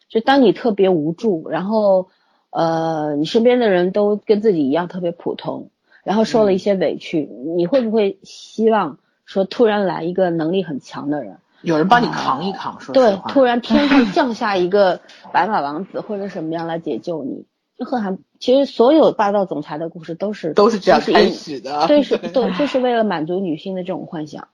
[0.08, 2.08] 就当你特别无助，然后
[2.50, 5.70] 呃，你身边的人都跟自己一样特别普通，
[6.04, 11.36] 然后受了一些委屈，你会不会希望说突然来一个能力很强的人？
[11.62, 15.00] 有人帮你扛一扛，说实对，突然天上 降下一个
[15.32, 17.44] 白马王子或者什么样来解救你？
[17.76, 21.86] 就贺涵，其实所有霸道总裁的故事都是都是这样因开始的。
[21.88, 24.48] 对，是 对，就是为了满足女性的这种幻想，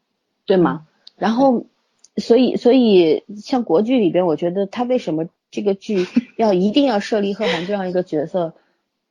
[0.46, 0.87] 对吗？
[1.16, 1.66] 然后，
[2.16, 6.06] 所以所以像国剧里边，我觉得他为什么这个剧
[6.37, 8.54] 要一定要设立贺涵这样一个角色？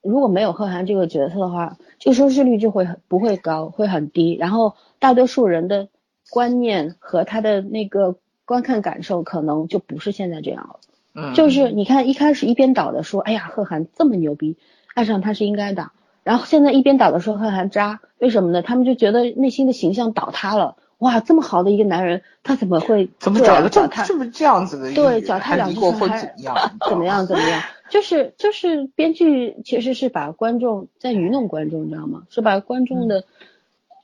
[0.02, 4.36] 如果没有贺涵这个角色的话，这个收视率就会很不会高，会很低。
[4.36, 5.88] 然后大多数人的
[6.30, 10.80] 观念和他的那个观看感受可能就不是现在这样了。
[11.14, 14.58] 嗯，就是你看一开始一边倒的说，哎呀，贺涵这么牛逼，
[14.96, 15.92] 爱上他是应该的。
[16.24, 18.62] 然后现在一边倒的说贺涵渣，为什么呢？
[18.62, 20.78] 他们就觉得内心的形象倒塌了。
[21.02, 26.72] 哇，这么好的一个男人，他怎么会怎么脚踏这么这样子的对脚踏两过婚船还 怎么样？
[26.90, 27.62] 怎么样怎么样？
[27.90, 32.24] 就是就是编剧其实是把观众在愚弄观众，你知道吗？
[32.30, 33.26] 是把观众的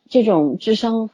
[0.09, 1.09] 这种智商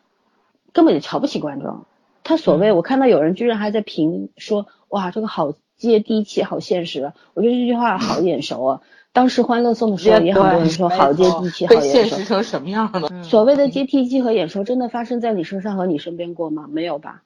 [0.71, 1.85] 根本就瞧不起观众。
[2.23, 5.53] 他所谓，我看到有人居然还在评说，哇，这个好
[5.87, 7.13] 接地气，好现实啊！
[7.33, 8.81] 我觉得这句话好眼熟啊。
[9.11, 12.23] 当时《欢乐颂》的时候，也很多人说好接地气，好眼熟现实。
[12.25, 13.09] 成什么样了？
[13.11, 16.67] 嗯所谓的接地气和眼熟，真的发生在你身上和你身边过吗？
[16.71, 17.23] 没有吧？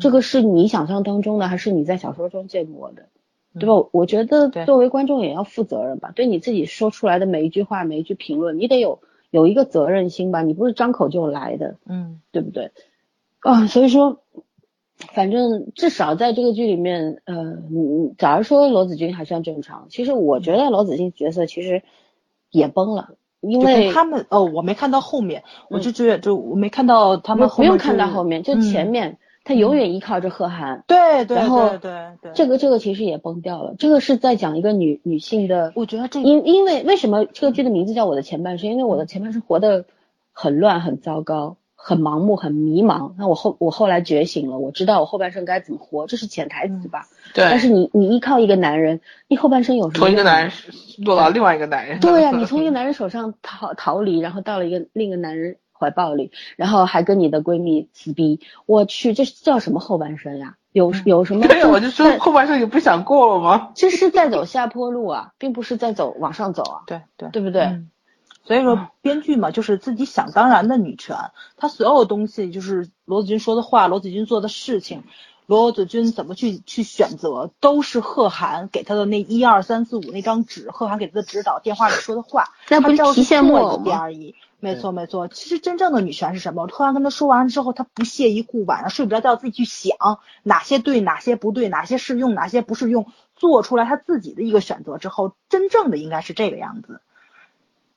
[0.00, 3.06] 这个是你想象当中的，还是你在小说中见过的？
[3.58, 3.88] 对吧？
[3.92, 12.72] 我觉得作为观众也要负责任吧，对你自己说出来的每一句话、每一句评论，你得有有一个责任心吧，你不是张口就来的，嗯对不对？
[13.40, 14.20] 啊，所以说，
[15.12, 21.82] 反正至少在这个剧里面，呃，你假如说罗子君还算正常，其实我觉得罗子君角色其实
[22.50, 38.70] 也崩了，因为他们哦，我没看到后面，我就觉得就我没看到他们后面不用看到后面，就嗯前面他永远依靠着贺涵，对对然后对对对，这个这个其实也崩掉了，这个是在讲一个女女性的我觉得这因因为为什么这个剧的名字叫我的前半生？
[38.70, 39.84] 因为我的前半生活得
[40.32, 43.12] 很乱、很糟糕、很盲目、很迷茫。
[43.18, 47.06] 那我后我后来觉醒了，我知道我后半生该怎么活，这是潜台词吧？
[47.34, 50.06] 对，但是你你依靠一个男人，你后半生有什么？
[50.06, 50.52] 从一个男人。
[51.04, 52.00] 落到另外一个男人。
[52.00, 60.54] 对呀、 你从一个男人手上逃逃离，然后到了一个另一个男人怀抱里，然后还跟你的闺蜜撕逼，我去，这叫什么后半生呀？
[60.72, 61.46] 有有什么？
[61.48, 63.72] 对，我就说后半生你不想过了吗？
[63.74, 67.62] 这是在走下坡路啊，并不是在走往上走啊，对对对不对？
[67.62, 67.90] 嗯
[68.44, 71.16] 所以说，编剧嘛，就是自己想当然的女权，
[71.56, 75.02] 她所有东西就是罗子君说的话，罗子君做的事情，
[75.46, 84.02] 罗子君怎么去去选择，都是贺涵给她的那一二三四五那张纸，贺涵给她的指导，电话里说的话，那不是她照提线木偶做一遍吗？
[84.02, 84.34] 而已。
[84.60, 86.66] 没错没错，其实真正的女权是什么？
[86.66, 97.00] 贺涵跟她说完之后，她不屑一顾，晚上睡不着觉，自己去想哪些对，哪些不对，哪些适用，哪些不适用，做出来她自己的一个选择之后，真正的应该是这个样子。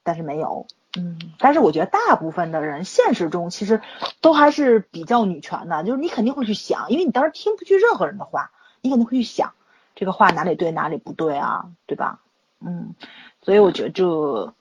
[0.07, 0.65] 但是没有。
[0.97, 3.81] 嗯，但是我觉得大部分的人现实中其实
[4.21, 9.53] 都还是比较女权的，就是你肯定会去想，因为你当时听不去任何人的话，你肯定会去想
[9.95, 12.21] 这个话哪里对哪里不对啊，对吧？
[12.65, 12.95] 嗯，
[13.43, 14.53] 所以我觉得就，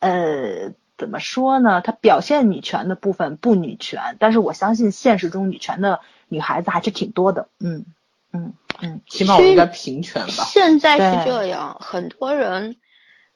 [0.00, 1.82] 呃，怎么说呢？
[1.82, 7.48] 它表现女权的部分不女权，但是我相信现实中女权的女孩子还是挺多的。
[7.60, 7.84] 嗯
[8.32, 10.44] 嗯嗯，起码我们应该平权吧。
[10.44, 12.76] 现在是这样，很多人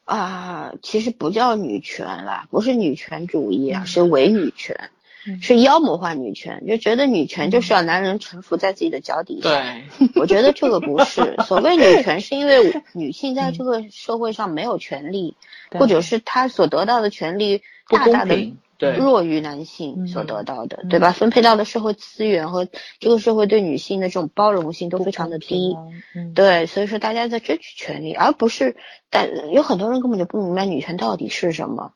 [0.08, 3.86] 啊，其实不叫女权啦，不是女权主义啊，嗯。
[3.86, 4.88] 是伪女权，
[5.26, 5.42] 嗯。
[5.42, 9.50] 是妖魔化女权，就觉得女权就是要男人臣服在自己的脚底下。
[9.50, 15.36] 对，我觉得这个不是， 所谓女权是因为女性在这个社会上没有权利，
[15.72, 21.12] 或者是她所得到的权利不大大的弱于男性嗯所得到的，嗯对吧？
[21.12, 22.68] 分配到的社会资源和
[23.00, 25.76] 这个社会对女性的这种包容性都非常的低。
[26.14, 28.76] 嗯，对，所以说大家在争取权利，而不是，
[29.10, 31.92] 但有很多人根本就不明白女权到底是什么，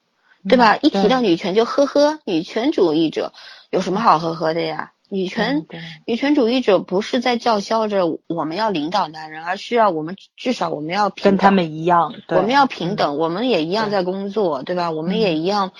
[0.48, 0.76] 对吧？
[0.82, 3.32] 一提到女权就呵呵，女权主义者
[3.70, 4.92] 有什么好呵呵的呀？
[5.08, 5.66] 女权
[6.06, 14.90] 女权主义者不是在叫嚣着我们要领导男人，而是要我们至少我们要平跟他们一样，我们要平等，我们也一样在工作，对吧？
[14.90, 15.72] 我们嗯也一样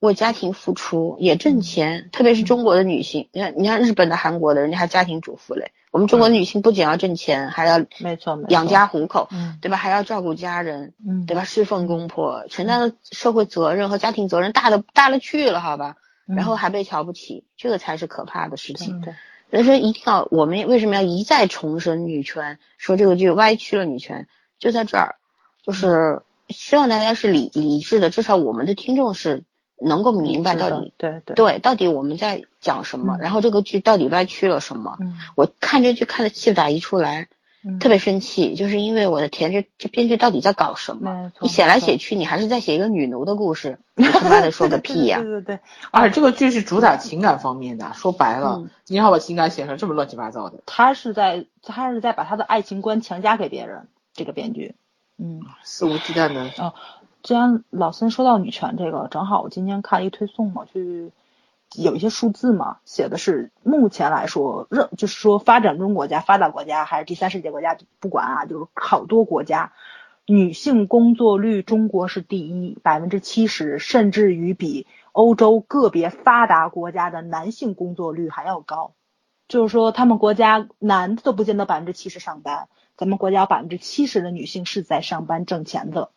[0.00, 2.08] 为家庭付出，也挣钱。
[2.12, 5.72] 特别是中国的女性，你看，你看日本的、韩国的，人家还家庭主妇嘞。
[5.92, 9.76] 我们中国的女性不仅要挣钱，还要没错，养家糊口，嗯对吧？
[9.76, 11.44] 还要照顾家人，嗯，对吧？
[11.44, 15.96] 侍奉公婆，承担的社会责任和家庭责任大的大了去了，好吧？
[16.28, 19.00] 嗯然后还被瞧不起，这个才是可怕的事情。
[19.00, 19.14] 对，
[19.50, 22.60] 所以说一定要，我们为什么要一再重申女权？
[22.78, 24.28] 说这个就歪曲了女权，
[24.60, 25.16] 就在这儿，
[25.64, 29.42] 就是希望大家是理理智的，至少我们的听众是
[29.80, 34.96] 能够明白到底对对，对到底我们在讲什么，嗯然后这个剧到底歪曲了什么。
[35.00, 37.28] 嗯我看这剧看的气不打一处来，
[37.64, 54.74] 嗯，特别生气，就是因为我的天，这这编剧到底在搞什么你写来写去，你还是在写一个女奴的故事， 你他妈的说个屁呀、对对对对，而且这个剧是主打情感方面的，说白了嗯，你要把情感写成这么乱七八糟的，他是在他是在把他的爱情观强加给别人，这个编剧，
[55.18, 55.40] 嗯。
[55.64, 56.50] 肆无忌惮的。
[57.22, 61.12] 既然老孙说到女权这个，正好我今天看了一推送嘛，去
[61.76, 69.72] 有一些数字嘛，写的是目前来说，任就是说发展中国家、发达国家还是第三世界国家，不管啊，就是好多国家，
[70.26, 78.92] 女性工作率中国是第一，百分之七十，甚至于比欧洲个别发达国家的男性工作率还要高。
[79.46, 86.10] 就是说，他们国家男的都不见得百分之七十上班，咱们国家百分之七十的女性是在上班挣钱的。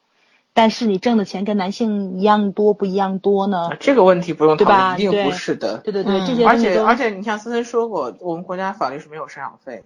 [0.53, 3.69] 但是你挣的钱跟男性一样多不一样多呢？
[3.71, 5.79] 啊这个问题不用讨论，一定不是的。
[5.79, 9.85] 对对对，嗯这些而且而且，你像森森说过，我们国家法律是没有赡养费的，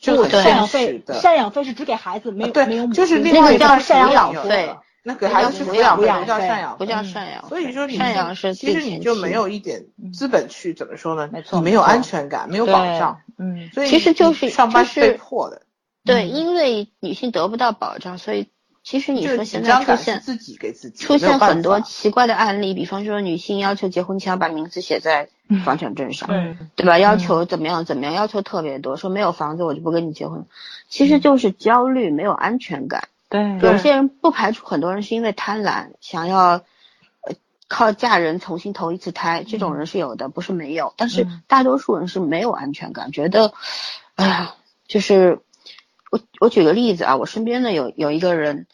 [0.00, 1.02] 这不很赡养费。
[1.06, 6.84] 赡养费是只给孩子，没有对没有母就是另外一个那个叫赡养费，那给孩子是抚养费，不叫赡养不。
[6.84, 7.48] 叫赡养费。
[7.48, 9.60] 所以说你赡养是其实你就没有一。
[9.60, 9.84] 点
[10.14, 11.28] 资本去怎么说呢？
[11.30, 15.62] 没错你没有安全感，没有保障，嗯，所以其实就是你上班就是是被迫的。
[16.04, 18.48] 对，嗯因为女性得不到保障，所以
[18.82, 25.28] 其实你说现在出现自己给自己出现很多奇怪的案例，比方说女性要求结婚前要把名字写在
[25.64, 26.98] 房产证上，对，对吧？
[26.98, 30.46] 要求怎么样怎么样，要求特别多，说没有房子我就不跟你结婚，
[30.88, 33.08] 其实就是焦虑，没有安全感。
[33.28, 33.58] 对。
[33.58, 36.62] 有些人不排除很多人是因为贪婪，想要
[37.20, 37.34] 呃
[37.68, 40.94] 靠嫁人重新投一次胎，这种人是有的，不是没有。
[40.96, 41.42] 但是嗯。
[41.46, 43.52] 大多数人是没有安全感，觉得，
[44.14, 44.54] 哎呀，
[44.88, 45.40] 就是
[46.10, 48.66] 我我举个例子啊，我身边的有有一个人，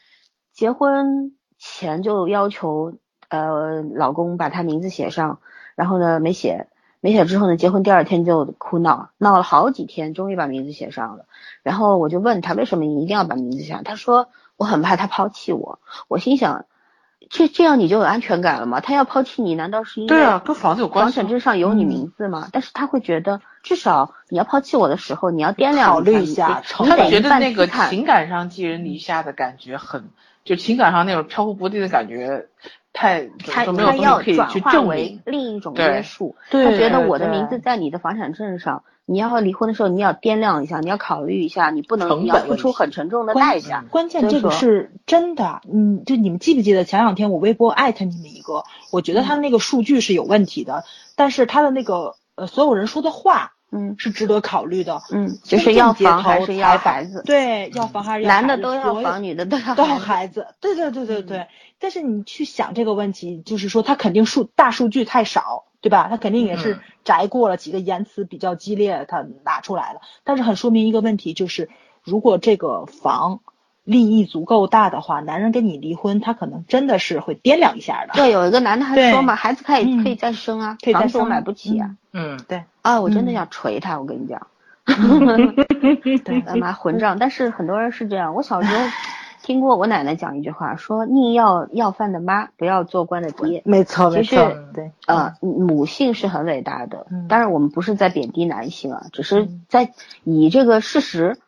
[0.52, 2.94] 结婚前就要求
[3.28, 5.40] 呃老公把他名字写上，
[5.74, 6.66] 然后呢没写。
[7.00, 11.26] 没写之后呢，结婚第二天就哭闹，闹了好几天，终于把名字写上了。
[11.62, 13.84] 然后我就问他为什么你一定要把名字写上？
[13.84, 15.78] 他说我很怕他抛弃我。
[16.08, 16.64] 我心想，
[17.30, 18.80] 这这样你就有安全感了吗？
[18.80, 21.12] 他要抛弃你，难道是因为对啊，跟房子有关系。
[21.16, 22.48] 房产证上有你嗯名字吗？
[22.50, 30.08] 但是他会觉得，至少你要抛弃我的时候，你要掂量考虑一一下他觉得那个情感上寄人篱下的感觉很，
[30.44, 32.46] 就情感上那种飘忽不定的感觉，
[32.92, 35.18] 太他没有东他要西可以去转化为。
[35.26, 43.84] 另一种约束，对他觉得我的名字在你的房产证上，你要离婚的时候，你要掂量一下，你要考虑一下，你不能你要付出很沉重的代价。
[43.90, 48.62] 关键这个是真的，嗯，就你们记不记得前两天我微博艾特你们一个，
[48.92, 50.84] 我觉得他那个数据是有问题的，
[51.16, 57.22] 但是他的那个呃所有人说的话嗯是值得考虑的，嗯，就是要房还是要孩子？
[57.26, 60.48] 对，要房还是要男的都要房，女的都要都要孩子。
[60.60, 61.46] 对对对对对。
[61.78, 66.08] 但是你去想这个问题，就是说他肯定数大数据太少，对吧？
[66.08, 70.00] 他肯定也是嗯摘过了几个言辞比较激烈，他拿出来了。
[70.24, 71.68] 但是很说明一个问题，就是
[72.02, 73.40] 如果这个房
[73.86, 78.12] 利益足够大的话，男人跟你离婚，他可能真的是会掂量一下的。
[78.12, 80.02] 对，有一个男的还说嘛，孩子可以嗯。
[80.02, 81.92] 可以再生啊，可以再房子我生买不起啊。
[82.12, 82.64] 嗯，对。
[82.82, 83.34] 啊，我真的嗯。
[83.34, 84.46] 想锤他，我跟你讲，
[86.24, 87.16] 对，他妈混账！
[87.18, 88.84] 但是很多人是这样，我小时候
[89.42, 93.62] 听过我奶奶讲一句话，说宁要要饭的妈，不要做官的爹。
[93.64, 94.36] 没错没错，
[94.74, 99.62] 对，呃，母性是很伟大的嗯，当然我们不是在贬低男性啊，只是嗯。
[99.68, 99.92] 在
[100.24, 101.38] 以这个事实，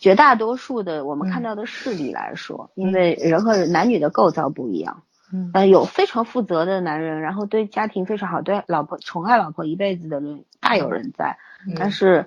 [0.00, 1.44] 绝大多数的我们看嗯。
[1.44, 5.50] 到的事例来说，因为人和人男女的构造不一样，嗯。
[5.52, 11.36] 呃，有非常负责的男人，然后对家庭非常好，对老婆宠爱老婆一辈子的人大有人在，
[11.68, 11.74] 嗯。
[11.78, 12.26] 但是，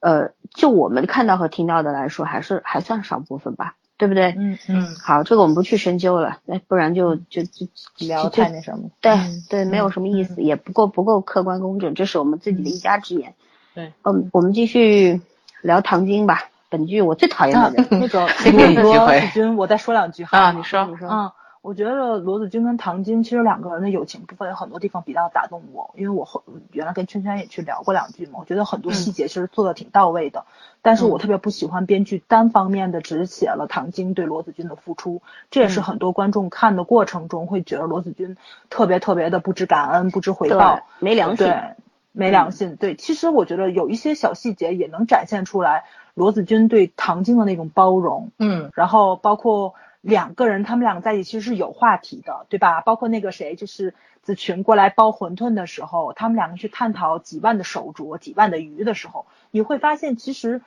[0.00, 4.34] 呃，就我们看到和听到的来说，还是还算少部分吧，对不对？
[4.38, 13.34] 嗯嗯，好，这个我们不去深究了，那不然就就就聊太那什么，对嗯对，没有什么意思，也不够不够客观公正，这是我们自己的一家之言。
[13.74, 15.20] 对，嗯，我们继续
[15.60, 16.48] 聊唐晶吧。
[16.72, 17.70] 本剧我最讨厌啊。
[17.70, 26.42] 的人，那个给你机罗子君，我再说两句哈啊，你说，你说嗯，我觉得罗子君跟唐晶其实两个人的友情部分有很多地方比较打动我，因为我后
[26.72, 30.44] 原来跟圈圈也去聊过两句嘛，我觉得很多细节其实做的挺到位的，
[30.80, 38.36] 但是我特别不喜欢编剧单方面的只写了唐晶对罗子君的付出，这也是很多观众看的过程中会觉得罗子君
[38.70, 41.46] 特别特别的不知感恩、不知回报，没良心。
[41.46, 41.74] 对，
[42.10, 42.76] 没良心。
[42.76, 45.84] 对，其实我觉得有一些小细节也能展现出来
[46.14, 48.30] 罗子君对唐晶的那种包容。
[48.38, 52.80] 嗯然后包括两个人，他们两个在一起其实是有话题的，对吧？
[52.80, 60.60] 包括那个谁，就是子群过来包馄饨的时候，他们两个去探讨几万的手镯、几万的鱼的时候，你会发现其实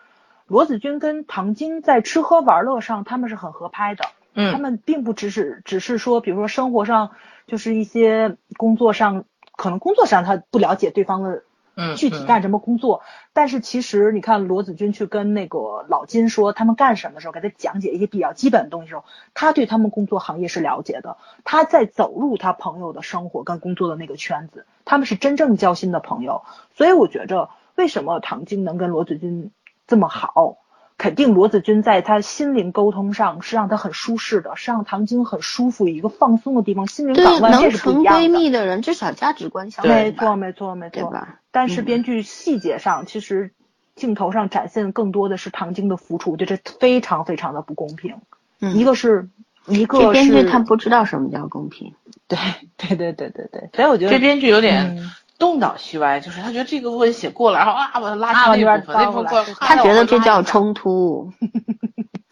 [0.48, 4.06] 罗子君跟唐晶在吃喝玩乐上他们是很合拍的。
[4.38, 7.12] 嗯他嗯们并不只是只是说，比如说生活上，
[7.48, 9.24] 就是一些工作上，
[9.56, 11.44] 可能工作上他不了解对方的
[11.76, 13.04] 嗯，具体干什么工作，
[13.34, 19.04] 但是其实你看罗子君去跟那个老金说他们干什么的时候，给他讲解一些比较基本的东西的时候，
[19.34, 26.44] 他对他们工作行业是了解的，他在走入他朋友的生活跟工作的那个圈子，他们是真正交心的朋友，
[26.76, 29.52] 所以我觉着为什么唐晶能跟罗子君
[29.88, 30.58] 这么好？
[30.98, 38.22] 肯定罗子君在他心灵沟通上是让他很舒适的，是让唐晶很舒服一个放松的地方，心灵港对，湾是不一样的。
[38.22, 41.10] 闺蜜的人，至少价值观相对同没错，没错，没错。
[41.10, 41.42] 对吧？
[41.56, 43.54] 但是嗯编剧细节上，其实
[43.96, 48.18] 镜头上展现更多的是唐晶的付出，我觉得这非常非常的不公平。
[48.60, 49.30] 嗯一个是，
[49.66, 51.94] 一个这编剧是他不知道什么叫公平。
[52.28, 52.38] 对
[52.76, 61.32] 对对对对对，所以我觉得这编剧有点嗯东倒西歪，就是他觉得这个部分写过了，然后啊把他拉啊成那部分，那部那边倒过来分他觉得这叫冲，冲突。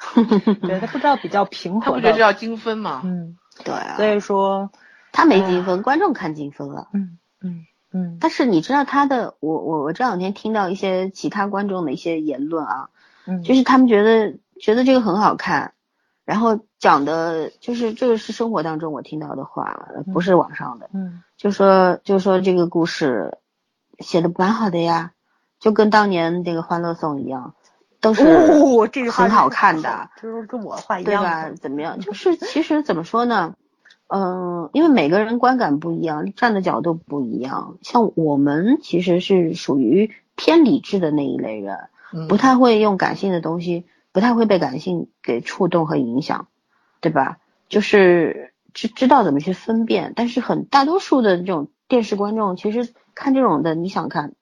[0.67, 3.01] 对他不知道比较平和的，他不觉得这叫精分吗？
[3.05, 4.69] 嗯，对啊所，以说，
[5.13, 6.89] 他没精分，观众看精分了。
[6.93, 12.89] 嗯嗯嗯，但是你知道他的，我我我这两天听到一些其他观众的一些言论啊，
[13.25, 15.73] 嗯就是他们觉得觉得这个很好看，
[16.25, 23.37] 然后讲的就是这个是生活当中我听到的话，不是网上的，嗯就说就说这个故事
[23.99, 25.11] 写的蛮好的呀，
[25.59, 27.53] 就跟当年那个《欢乐颂》一样，
[28.01, 31.49] 都是哦，这个很好看的，就是跟我话一样对吧？
[31.61, 31.99] 怎么样？
[31.99, 33.53] 就是其实怎么说呢？
[34.15, 37.77] 嗯，因为每个人观感不一样，站的角度不一样。
[37.81, 46.47] 像我们其实是属于偏理智的那一类人，嗯不太会用感性的东西，不太会被感性给触动和影响，
[47.01, 47.39] 对吧？
[47.69, 54.33] 就是知知道怎么去分辨，但是很大多数的这种电视观众，其实看这种的，你想看，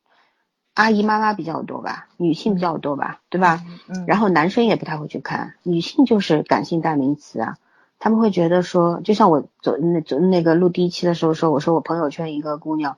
[0.73, 3.63] 阿姨妈妈比较多吧，女性比较多吧，对吧？
[3.87, 7.55] 嗯，然后男生也不太会去看，女性就是感性代名词啊。
[8.03, 12.97] 他们会觉得说，就像我昨那昨那个录第一期的时候说，我说我朋友圈一个姑娘，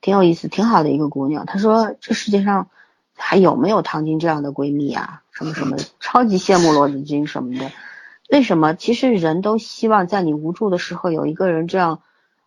[0.00, 1.46] 挺有意思，挺好的一个姑娘。
[1.46, 2.68] 她说这世界上
[3.16, 5.22] 还有没有唐晶这样的闺蜜啊？
[5.30, 7.70] 什么什么， 超级羡慕罗子君什么的。
[8.28, 8.74] 为什么？
[8.74, 12.00] 其实人都希望在你无助的时候，有一个人这样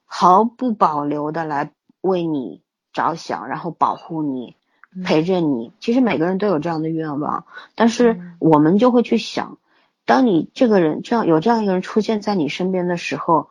[0.03, 4.57] 毫不保留的来为你着想，然后保护你，
[5.05, 5.71] 陪着你。
[5.79, 7.45] 其实每个人都有这样的愿望，
[7.75, 9.57] 但是我们就会去想，
[10.05, 13.49] 当你这个人这样有这样一个人出现在你身边的时候，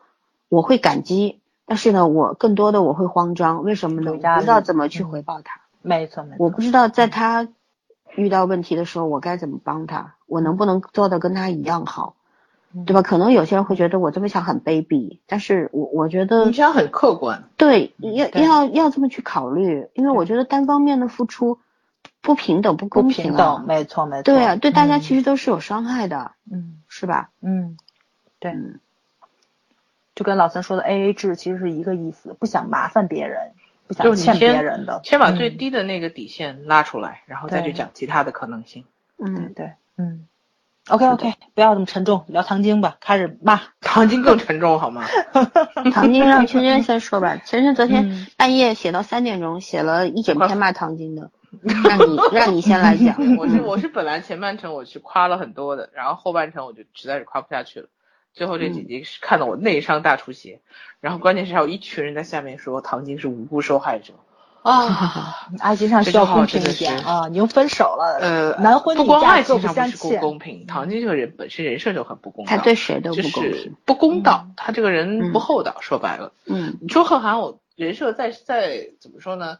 [0.49, 3.63] 我会感激，但是呢，我更多的我会慌张。
[3.63, 4.11] 为什么呢？
[4.11, 7.47] 我不知道怎么去嗯回报他，没错没错，我不知道在他
[8.15, 12.15] 遇到问题的时候，我该怎么帮他，我能不能做的跟他一样好，
[12.75, 13.01] 嗯对吧？
[13.01, 21.57] 可能有些人会觉得我这么想很卑鄙，但是我我觉得你这样很客观，对，要对要要这么去考虑，因为我觉得单方面的付出
[22.23, 23.65] 不平等、不不公平啊等，。
[23.67, 27.29] 没错没错，对啊，对大家嗯其实都是有伤害的，嗯是吧？
[27.41, 27.77] 嗯，
[28.39, 28.79] 对嗯，
[30.15, 33.51] 就跟老三说的 A A 制其实是一个意思，不想麻烦别人，
[33.87, 38.85] 不想欠别人的，先把最嗯低的那个底线拉出来，然后再去讲其他的可能性。
[39.17, 40.25] 嗯，对，嗯
[40.87, 43.61] ，OK OK，不要那么沉重，聊唐晶吧，开始骂。
[43.81, 45.03] 唐晶更沉重好吗？
[45.93, 47.35] 唐晶让圈圈先说吧。
[47.37, 51.29] 圈圈昨天嗯半夜写到三点钟，写了一整篇骂唐晶的，
[51.83, 53.15] 让你让你先来讲。
[53.37, 57.87] 我是我是本来前半程我是夸了很多的，然后后半程我就实在是夸不下去了，
[58.33, 60.61] 最后这几集是看得我内伤大出血，
[60.99, 64.13] 然后关键是还有一群人在下面说唐晶是无辜受害者
[64.63, 67.27] 啊，爱情上需要公平一点啊！
[67.27, 70.17] 你又分手了，呃，男婚女不光爱情上不是不。
[70.19, 73.75] 公平，唐晶这个人本身人设就很不公道，他对谁都就不公是平。
[73.83, 76.31] 不公道，他这个人不嗯厚道，说白了。
[76.45, 79.57] 嗯你说贺涵，我人设再再怎么说呢？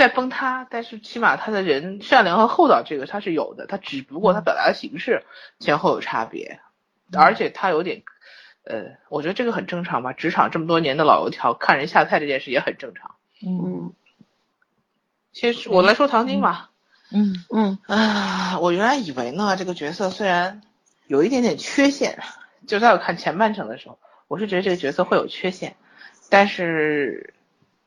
[0.00, 5.24] 在崩塌，但是起码他的人善良和厚道这个他是有的，他只不过他表达的形式
[5.58, 6.58] 前后有差别，
[7.12, 8.02] 而且他有点，
[8.64, 10.14] 呃，我觉得这个很正常吧。
[10.14, 13.16] 职场这么多年的老油条，看人下菜这件事也很正常。
[13.46, 13.60] 嗯。
[13.62, 13.92] 嗯。
[15.34, 16.70] 先说我来说唐晶吧，
[17.12, 17.34] 嗯。
[17.54, 17.78] 嗯。
[17.86, 20.62] 啊，我原来以为呢，这个角色虽然
[21.08, 22.22] 有一点点缺陷，
[22.66, 23.98] 就在我看前半程的时候，
[24.28, 25.76] 我是觉得这个角色会有缺陷，
[26.30, 27.34] 但是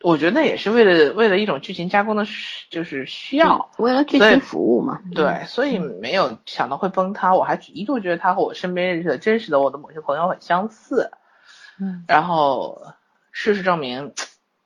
[0.04, 5.00] 我觉得那也是为了为了一种剧情加工的需，就是需要，为了剧情服务嘛。
[5.16, 11.10] 对，所以没有想到会崩塌，我还一度觉得他和我身边认识的真实的我的某些朋友很相似，
[11.80, 12.82] 嗯然后
[13.32, 14.12] 事实证明，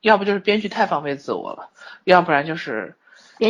[0.02, 1.70] 要不就是编剧太放飞自我了，
[2.04, 2.96] 要不然就是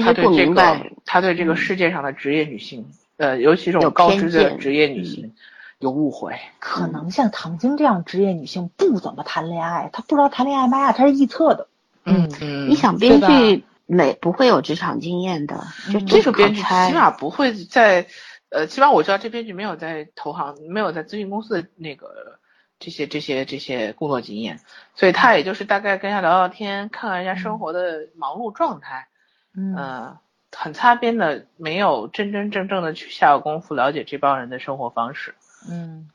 [0.03, 2.85] 他对这个他对这个世界上的职业女性，
[3.15, 5.33] 呃，尤其这有种高知的见职业女性
[5.79, 6.37] 有误会。
[6.59, 11.69] 可能像唐晶这样职业女性不怎么谈恋爱，她不知道谈恋爱嘛，她是臆测的。
[12.07, 18.07] 嗯嗯，你想编剧没不会有职场经验的，就嗯这个编剧起码不会在，
[18.49, 22.39] 呃，起码我知道这编剧没有在投行，没有在咨询公司的那个
[22.79, 24.59] 这些这些这些工作经验，
[24.95, 29.07] 所以他也就是大概跟人家聊聊天，看看人家生活的忙碌状态，
[29.55, 29.75] 嗯。
[29.75, 30.17] 嗯，
[30.55, 35.35] 很擦边的，没有真真正正的去下过功夫了解这帮人的生活方式。
[35.69, 36.09] 嗯。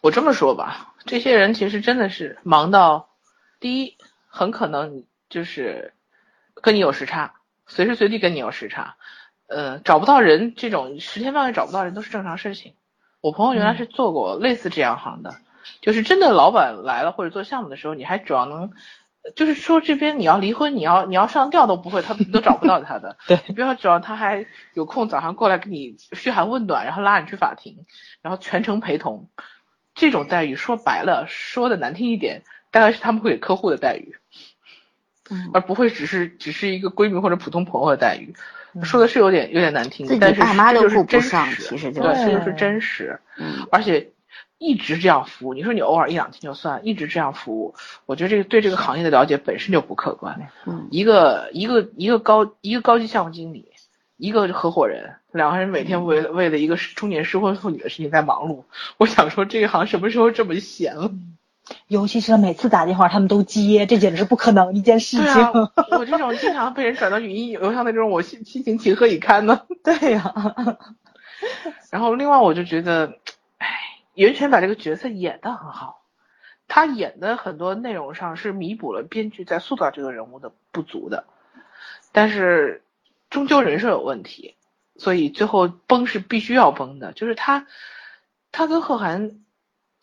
[0.00, 3.08] 我这么说吧，这些人其实真的是忙到，
[3.58, 3.96] 第一，
[4.28, 5.04] 很可能你
[5.34, 5.92] 就是
[6.62, 7.34] 跟你有时差，
[7.66, 8.94] 随时随地跟你有时差，
[9.48, 12.74] 呃，找不到人这种十天半个月找不到人都是正常事情。
[13.20, 15.34] 我朋友原来是做过类似这样行的，
[15.80, 18.70] 就是真的老板来了或者做项目的时候，你还主要能，
[19.34, 23.16] 就是说这边你要离婚，你要你要上吊都不会，他都找不到他的。
[23.26, 27.86] 对你不要指望他还有空早上过来给你嘘寒问暖，然后拉你去法庭，
[28.22, 29.28] 然后全程陪同。
[29.96, 34.16] 这种待遇说白了，说的难听一点，大概是他们会给客户的待遇，
[35.30, 38.34] 嗯而不会只是只是一个闺蜜或者普通朋友的待遇。
[38.74, 43.20] 嗯说的是有点有点难听但是爸妈都顾不上实其实就对，是这就是真实。
[43.38, 44.10] 嗯而且
[44.58, 47.74] 一直这样服务，你说你偶尔一两天就算，一直这样服务，
[48.06, 50.48] 我觉得这个对这个行业的了解本身就不客观。
[50.66, 53.68] 嗯一个一个一个高一个高级项目经理，
[54.16, 58.64] 一个合伙人，两个人每天为了为了一个中年失婚妇女的事情在忙碌。
[58.96, 61.10] 我想说，这一行什么时候这么闲了？
[61.88, 65.26] 尤其是每次打电话他们都接，这简直是不可能的一件事情。
[65.26, 65.52] 啊，
[65.98, 69.62] 我这种经常被人转到语音邮箱的这种，我心心情情何以堪呢？
[69.82, 70.34] 对呀、
[71.90, 73.14] 然后另外我就觉得，
[73.58, 73.68] 哎，
[74.14, 76.02] 袁泉把这个角色演得很好，
[76.68, 81.24] 他演的很多内容上是弥补了编剧在塑造这个人物的不足的，
[82.12, 82.82] 但是
[83.30, 84.54] 终究人设有问题，
[84.96, 87.12] 所以最后崩是必须要崩的。
[87.12, 87.66] 就是他，
[88.52, 89.40] 他跟贺涵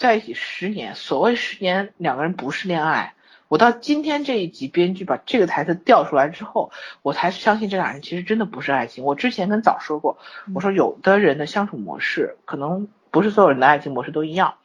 [0.01, 3.13] 在一起十年，所谓十年两个人不是恋爱。
[3.49, 6.71] 我到今天这一集，编剧把这个台词调出来之后，
[7.03, 9.03] 我才相信这俩人其实真的不是爱情。
[9.03, 10.17] 我之前跟早说过，
[10.55, 14.55] 我说有的人的相处模式可能不是所有人的爱情模式都一样，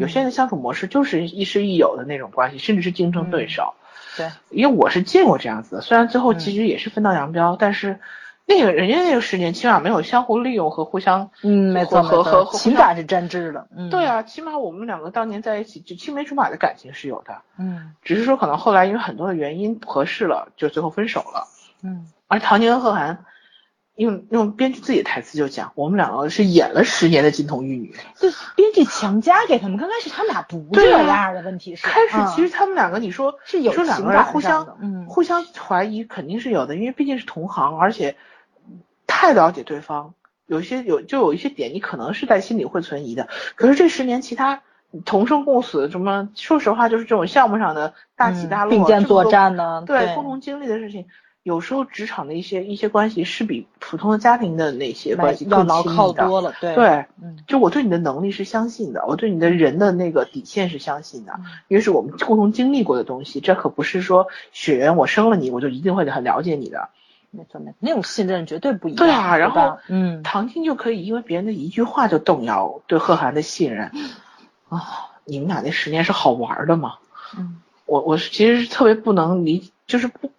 [0.00, 3.74] 有些人的相处模式就是亦师亦友的那种关系，甚至是竞争对手。
[4.16, 8.00] 对，因为我是见过这样子的，虽然最后其实也是分道扬镳，但是
[8.48, 13.66] 那个人家那个十年起码没有相互利用和互相嗯，没错，和和和情感是沾汁的。
[13.76, 21.48] 嗯，对，啊，起码我们两个当年在一起就青梅竹马的感情是有的，嗯只是说可能后来因为很多的原因不合适了，就最后分手了。
[21.82, 23.24] 嗯，而唐宁和贺涵
[23.96, 27.96] 用用编剧自己的台词就讲，我们两个是演了十年的金童玉女。
[28.14, 38.16] 就编剧强加给他们，刚开始他们俩不这样的，问题是开始其实嗯他们两个，你说是有你说两个人互相嗯互相怀疑肯定是有的，因为毕竟是同行，而且
[39.06, 40.14] 太了解对方，
[40.46, 43.28] 有些有就有一些点你可能是在心里会存疑的。
[43.54, 44.62] 可是这十年其他
[45.04, 51.06] 同生共死，什么说实话就是这种项目上的大起大落，嗯并肩作战呢，对共同经历的事情。
[51.42, 56.26] 有时候职场的一些一些关系是比普通的家庭的那些关系要更牢靠的。
[56.26, 57.04] 多了，对
[57.46, 66.88] 就我对你的能力是相信的，我对你的人的那个底线是相信的，嗯因为是我们共同经历过的东西，这可不是说血缘我生了你我就一定会很了解你的。
[67.36, 68.98] 没错没错，那种信任绝对不一样。
[68.98, 73.90] 对啊，然后嗯，唐晶就可以因为别人的一句话就动摇对贺涵的信任
[74.68, 74.82] 啊、
[75.24, 76.94] 你们俩那十年是好玩的吗？
[77.36, 80.30] 嗯，我我是其实是特别不能理，就是不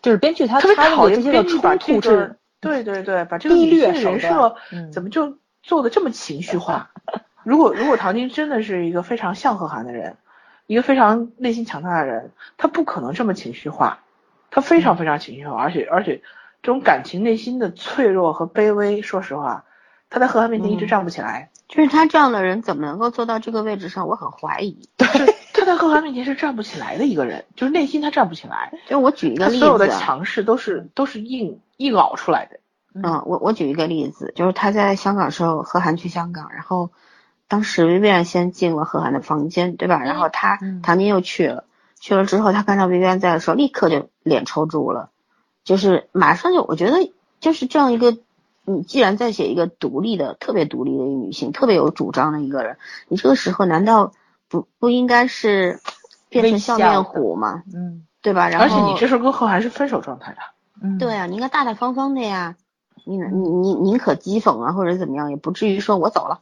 [0.00, 6.90] 就是编剧他特别他讨厌这些个编剧把这个冲突是对对对，把这个低女性人设嗯怎么就做的这么情绪化？
[7.44, 10.16] 如果如果唐晶真的是一个非常像贺涵的人，
[10.66, 13.98] 一个非常内心强大的人，他不可能这么情绪化，
[14.52, 16.22] 他非常非常情绪化，而且而且
[16.62, 19.64] 这种感情内心的脆弱和卑微，说实话，
[20.10, 21.48] 他在贺涵面前一直站不起来。
[21.68, 24.06] 就是他这样的人怎么能够坐到这个位置上？
[24.06, 24.88] 我很怀疑。
[24.98, 25.08] 对
[25.54, 32.60] 他在贺涵面前是站不起来的一个人，就是内心他站不起来，就我举一个例他所有的强势都是都是硬硬熬出来的。
[32.94, 36.90] 嗯，我我举一个例子，就是他在香港时候，贺涵去香港，然后
[37.48, 40.02] 当时 Vivian 先进了贺涵的房间，对吧？
[40.02, 41.64] 然后他嗯唐宁又去了，
[42.02, 45.10] 去了之后，他看到 Vivian 在的时候，立刻就脸抽住了，
[45.62, 48.18] 就是马上就我觉得就是这样一个，
[48.64, 52.76] 你既然在写一个独立的、特别独立的一个女性，特别有主张的一个人，
[53.06, 54.12] 你这个时候难道
[54.48, 55.78] 不不应该是
[56.28, 57.62] 变成笑面虎吗？
[57.72, 58.48] 嗯对吧？
[58.48, 60.38] 然后而且你这时候跟贺涵是分手状态的。
[60.82, 62.56] 嗯，对啊，你应该大大方方的呀，
[63.04, 66.40] 你你你宁可讥讽啊，或者怎么样，也不至于说我走了，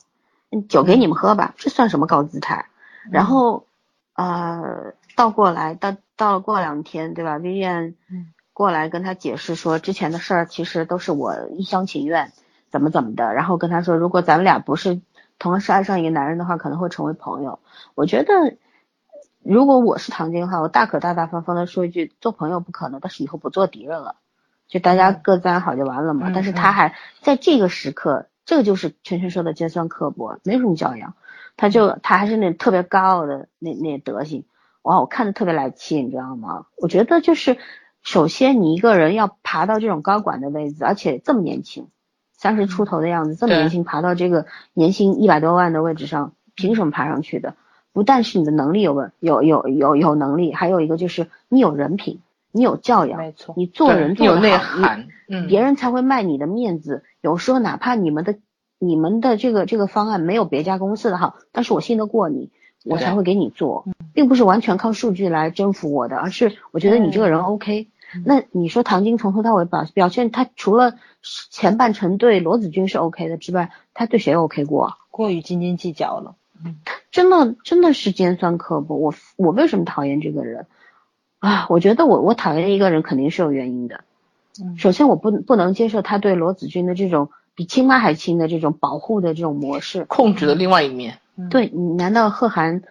[0.50, 2.66] 嗯酒给你们喝吧，这算什么高姿态？
[3.10, 3.66] 然后
[4.14, 12.32] 呃，倒过来，到到了过两天，对吧？Vivian 嗯过来跟他解释说，之前的事儿其实都是我一厢情愿，
[12.70, 15.02] 怎么怎么的，然后跟他说，如果咱们俩不是
[15.38, 17.58] 同时爱上一个男人的话，可能会成为朋友。
[17.94, 18.32] 我觉得。
[19.42, 24.16] 如果我是唐晶的话，我大可大大方方的说一句，做朋友不可能，但是以后不做敌人了。
[24.68, 26.28] 就大家各自安好就完了嘛。
[26.28, 31.14] 嗯但是他还在这个时刻，这个就是圈圈说的尖酸刻薄，没有什么教养。
[31.56, 34.44] 他就他还是那特别高傲的那那德行，
[34.82, 36.66] 哇，我看的特别来气，你知道吗？
[36.76, 37.58] 我觉得就是，
[38.02, 41.88] 首先你一个人要爬到这种高管的位置，而且这么年轻，
[42.32, 47.54] 三十出头的样子，这么年轻爬到这个年薪一百多万的位置上，凭什么爬上去的？
[47.92, 52.20] 不但是你的能力有问有有有有能力，还有一个就是你有人品，
[52.52, 57.02] 你有教养，没错，你做人对有内做得好，你别人才会卖你的面子。
[57.20, 58.36] 有时候哪怕你们的
[58.78, 62.50] 你们的这个这个方案没有别家公司的好，但是我信得过你，
[62.84, 67.88] 我才会给你做，并不是完全靠数据来征服我的，而是我觉得你这个人 OK。
[68.24, 70.94] 那你说唐晶从头到尾表表现，他除了
[71.50, 74.96] 前半程对罗子君是 OK 的之外，他对谁 OK 过啊？
[75.12, 76.34] 过于斤斤计较了。
[77.12, 78.96] 真的真的是尖酸刻薄。
[78.96, 80.66] 我我为什么讨厌这个人
[81.38, 81.66] 啊？
[81.70, 84.00] 我觉得我我讨厌一个人肯定是有原因的。
[84.60, 90.04] 嗯首先我不不能接受他对罗子君的这种比亲妈还亲的这种保护的这种模式。
[90.06, 91.19] 控制的另外一面。
[91.40, 92.82] 嗯对，你难道贺涵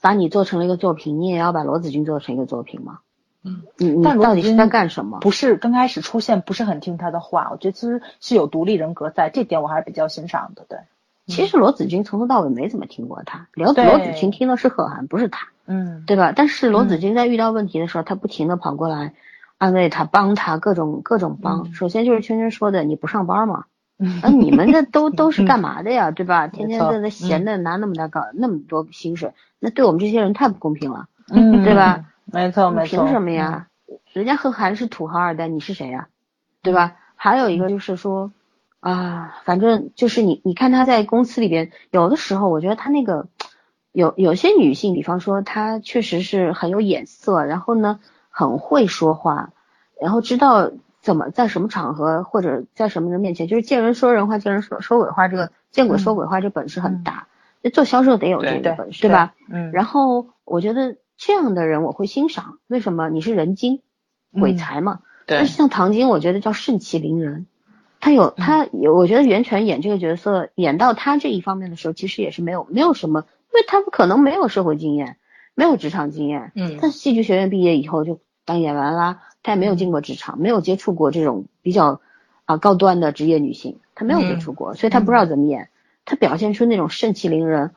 [0.00, 3.00] 把你做成了一个作品，你也要把罗子君做成一个作品吗？
[3.44, 5.20] 嗯，你你到底是在干什么？
[5.20, 10.66] 不是刚开始出现不是很听他的话，我觉得其实是有独立人格在，这点我还是比较欣赏的。
[10.68, 10.78] 对，
[11.26, 16.32] 其实罗子君从头到尾没怎么听过他，罗对罗子君听的是贺涵，不是他，嗯，对吧？
[16.34, 19.14] 但是罗子嗯君在遇到问题的时候，他不停的跑过来
[19.56, 21.68] 安慰他，帮他各种各种帮。
[21.68, 23.66] 嗯首先就是圈圈说的，你不上班嘛，
[23.98, 26.46] 嗯 那你们这都都是干嘛的呀，对吧？
[26.48, 32.04] 天天在那闲的拿那么大高那么多薪水，那对我们这些人太不公平了，嗯，对吧？
[32.24, 33.66] 没错没错，凭什么呀？
[34.12, 36.08] 人家贺涵是土豪二代，你是谁呀？
[36.62, 36.96] 对吧？
[37.16, 38.30] 还有一个就是说，
[38.80, 43.26] 啊，反正就是你，你看他在公司里边，有的时候我觉得他那个
[43.92, 47.98] 有有些女性，比方说她确实是很有眼色，然后呢
[48.30, 49.50] 很会说话，
[50.00, 50.70] 然后知道
[51.08, 57.28] 怎么在什么场合或者在什么人面前，就是见人说人话，见人说说鬼话，这个见鬼说鬼话这本事很大。
[57.62, 59.32] 那做销售得有这个本事，对吧？？
[59.48, 63.08] 嗯，然后我觉得这样的人我会欣赏，为什么？
[63.08, 63.80] 你是人精，
[64.38, 65.00] 鬼才嘛。
[65.26, 67.46] 对但是像唐晶，我觉得叫盛气凌人，
[68.00, 75.16] 他有他有，我觉得袁泉演这个角色演到他这一方面的时候，其实也是没有没有什么，因为他可能没有社会经验，
[75.54, 76.52] 没有职场经验。
[76.54, 82.00] 嗯他戏剧学院毕业以后就当演员啦，他也没有进过职场，没有接触过这种比较
[82.44, 85.70] 啊高端的职业女性，她没有接触过，所以她不知道怎么演。
[86.04, 87.72] 她表现出那种盛气凌人，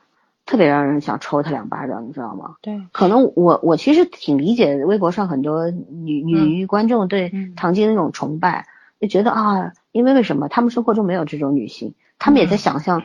[0.46, 2.56] 特别让人想抽她两巴掌，你知道吗？
[2.62, 8.66] 对，可能我我其实挺理解微博上很多女女观众对嗯唐晶那种崇拜，
[9.00, 13.04] 就觉得啊，因为为什么他们生活中没有这种女性，他们也在想象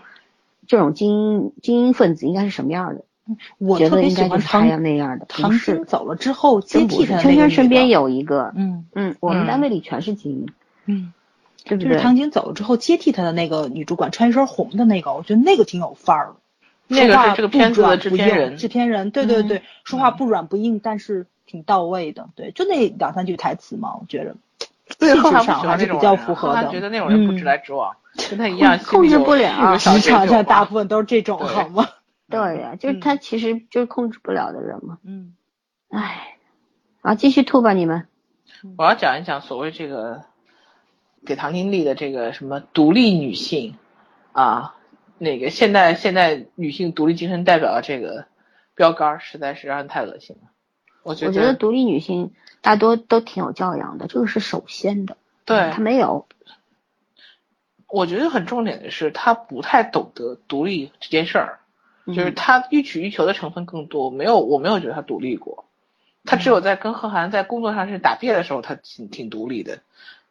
[0.65, 3.06] 这种精英精英分子应该是什么样的，觉
[3.57, 5.25] 我特别喜得应该就是欢唐他样那样的。
[5.27, 10.47] 唐晶走了之后接替他的圈圈身边有一个，嗯嗯，我们嗯单位里全是精英，
[10.85, 11.13] 嗯，
[11.65, 11.91] 对不对？
[11.91, 16.35] 就是唐晶走了之后接替他的那个女主管，穿一身红的那个，我觉得那个挺有范儿的。
[16.89, 24.37] 那个是这个不片子的制片人制片人，对对对，说话嗯不软不硬，但是挺到位的，对，就那两三句台词嘛，我觉得
[24.97, 26.55] 对，气后来不质上还是比较符合的。
[26.55, 27.93] 后来觉得那种人不直嗯来直往，
[28.29, 31.85] 跟他一样，控制不了职场上大部分都是这种，好吗？
[32.29, 34.97] 对呀，就是他其实就是控制不了的人嘛。
[35.03, 35.35] 嗯
[35.89, 36.37] 唉，
[37.01, 38.07] 好，继续吐吧你们。
[38.77, 40.25] 我要讲一讲所谓这个
[41.25, 43.75] 给唐晶立的这个什么独立女性
[44.31, 44.75] 啊，
[45.17, 48.25] 那个现代现代女性独立精神代表的这个
[48.75, 50.49] 标杆儿，实在是让人太恶心了。
[51.03, 55.15] 我觉我觉得独立女性大多都挺有教养的，这个是首先的。
[55.45, 56.27] 对她，没有，
[57.87, 61.59] 我觉得很重点的是，她不太懂得独立这件事儿，
[62.07, 64.09] 就是嗯她欲取欲求的成分更多。
[64.09, 65.65] 没有，我没有觉得他独立过，
[66.25, 69.79] 他只有在跟贺涵在工作上是打别的时候，他挺挺独立的。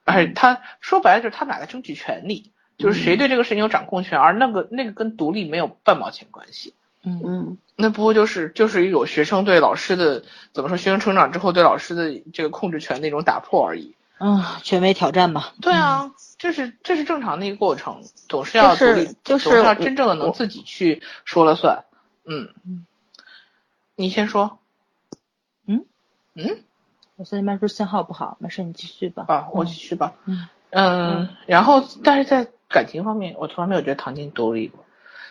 [0.05, 6.75] 而且他说白了就是他们俩在争取权利，就是谁对这个事情有掌控权，而那个那个跟独立没有半毛钱关系。
[7.03, 10.23] 嗯嗯那不过就是就是一种学生对老师的
[10.53, 13.96] 怎么说，学生成长之后对老师的这个控制权的一种打破而已。
[14.19, 15.53] 嗯，权威挑战吧。
[15.61, 21.85] 对啊，这是这是正常的一个过程，总是要就是独立，就是总是要真正的能自己去说了算。
[22.25, 22.87] 嗯嗯，
[23.95, 24.59] 你先说。
[25.67, 25.85] 嗯
[26.35, 26.63] 嗯
[27.17, 29.25] 我现在麦克信号不好，没事，你继续吧。
[29.29, 30.15] 啊，我继续吧。
[30.25, 34.85] 嗯嗯，然后但是在感情方面，我从来没有觉得唐晶独立过，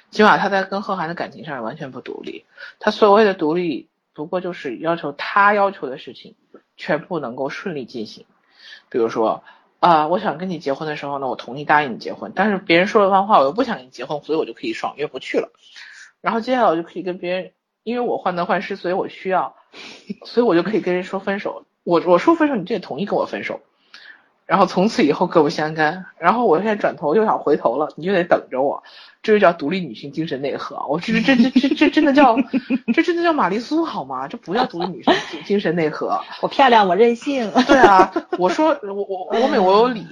[0.09, 2.45] 起码她在跟贺涵的感情上完全不独立。
[2.79, 6.35] 她所谓的独立，不过就是要求她要求的事情
[6.77, 8.25] 全部能够顺利进行。
[8.89, 9.43] 比如说，
[9.79, 15.51] 啊、我想跟你结婚的时候呢，我同意答应你结婚，但是别人说了番话，我又不想跟你结婚，所以我就可以爽约不去了。
[16.21, 17.51] 然后接下来我就可以跟别人，
[17.83, 19.55] 因为我患得患失，所以我需要，
[20.25, 21.65] 所以我就可以跟人说分手。
[21.83, 23.61] 我我说分手，你就得同意跟我分手。
[24.45, 26.05] 然后从此以后各不相干。
[26.17, 28.83] 然后我现在转头又想回头了，你就得等着我。
[29.23, 30.85] 这就叫独立女性精神内核。
[30.87, 32.37] 我这这这这这真的叫，
[32.93, 34.27] 这真的叫玛丽苏好吗？
[34.27, 36.21] 这不叫独立女性 精精神内核。
[36.41, 37.51] 我漂亮，我任性。
[37.65, 40.05] 对啊， 我说我我我美我有理，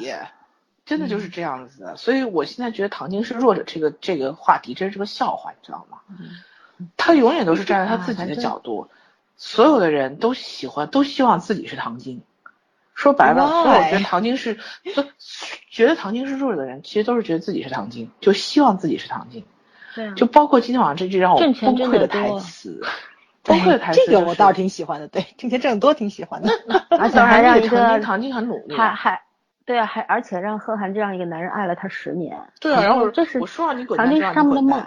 [0.83, 1.95] 真的就是这样子的。
[1.95, 5.99] 所以我现在觉得唐晶是弱者这个这个话题真是个笑话，你知道吗？
[6.97, 8.89] 他永远都是站在他自己的角度，
[9.37, 12.23] 所有的人都喜欢都希望自己是唐晶。
[12.95, 13.91] 说白了，所有 Why？
[13.91, 14.57] 觉得唐晶是，
[14.95, 15.03] 都
[15.69, 19.43] 觉得唐晶是弱者的人，其实都是觉得自己是唐晶，就希望自己是唐晶。
[19.95, 22.81] 对啊就包括今天晚上这句让我崩溃的台词，
[23.43, 26.49] 崩溃的台词、这个我倒是挺喜欢的，对，挣钱挣得多挺喜欢的。
[26.97, 29.21] 而且还让一那个唐晶唐晶很努力，还还
[29.65, 32.37] 对啊，还而且让贺涵这样一个男人爱了她十年。
[32.59, 34.83] 对啊，然后这是我说让你滚唐晶是他们的梦。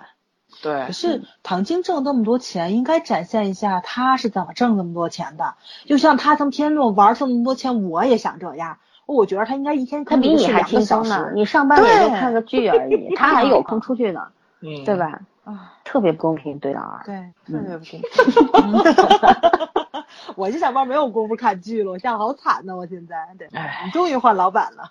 [0.62, 5.54] 对可，是唐晶挣那么多钱，应该展现一下他是怎么挣那么多钱的。
[5.84, 8.78] 就像他从天路玩挣那么多钱，我也想这样。
[9.06, 14.28] 我觉得他应该一天他比你还轻松呢，你上班也就看个剧而已， 他还有空出去呢，
[14.60, 14.96] 嗯，对？
[14.96, 15.20] 吧？
[15.44, 17.04] 啊，特别不公平对老二。
[17.04, 17.98] 对，嗯特别
[18.40, 18.82] 不公平
[20.34, 23.16] 我这上班没有功夫看剧了，我现在好惨呢，我现在。
[23.38, 23.48] 对，
[23.84, 24.90] 你终于换老板了。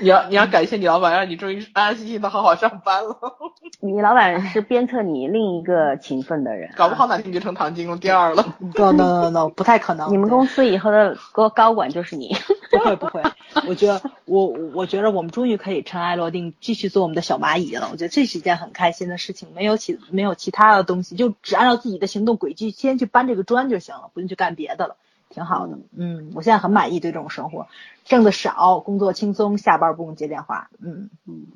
[0.00, 3.16] 你要你要感谢你老板，让你终于安安心心的好好上班了。
[3.80, 8.56] 你老板是鞭策你另一个勤奋的人，搞不好哪天就成唐晶龙第二了。
[8.76, 10.12] no no no no，不太可能。
[10.12, 12.36] 你们公司以后的高高管就是你。
[12.70, 13.20] 不会不会，
[13.66, 17.88] 我觉得我我觉得我们终于可以尘埃落定，继续做我们的小蚂蚁了。
[17.90, 24.94] 我觉得这是一件很开心的事情，没有其没有其他的东西，就只按照自己的行动轨迹先去搬这个砖就行了，不用去干别的了，
[25.30, 25.78] 挺好的。
[25.96, 27.66] 嗯，我现在很满意对这种生活，
[28.04, 30.68] 挣的少，工作轻松，下班不用接电话。
[30.80, 31.46] 嗯嗯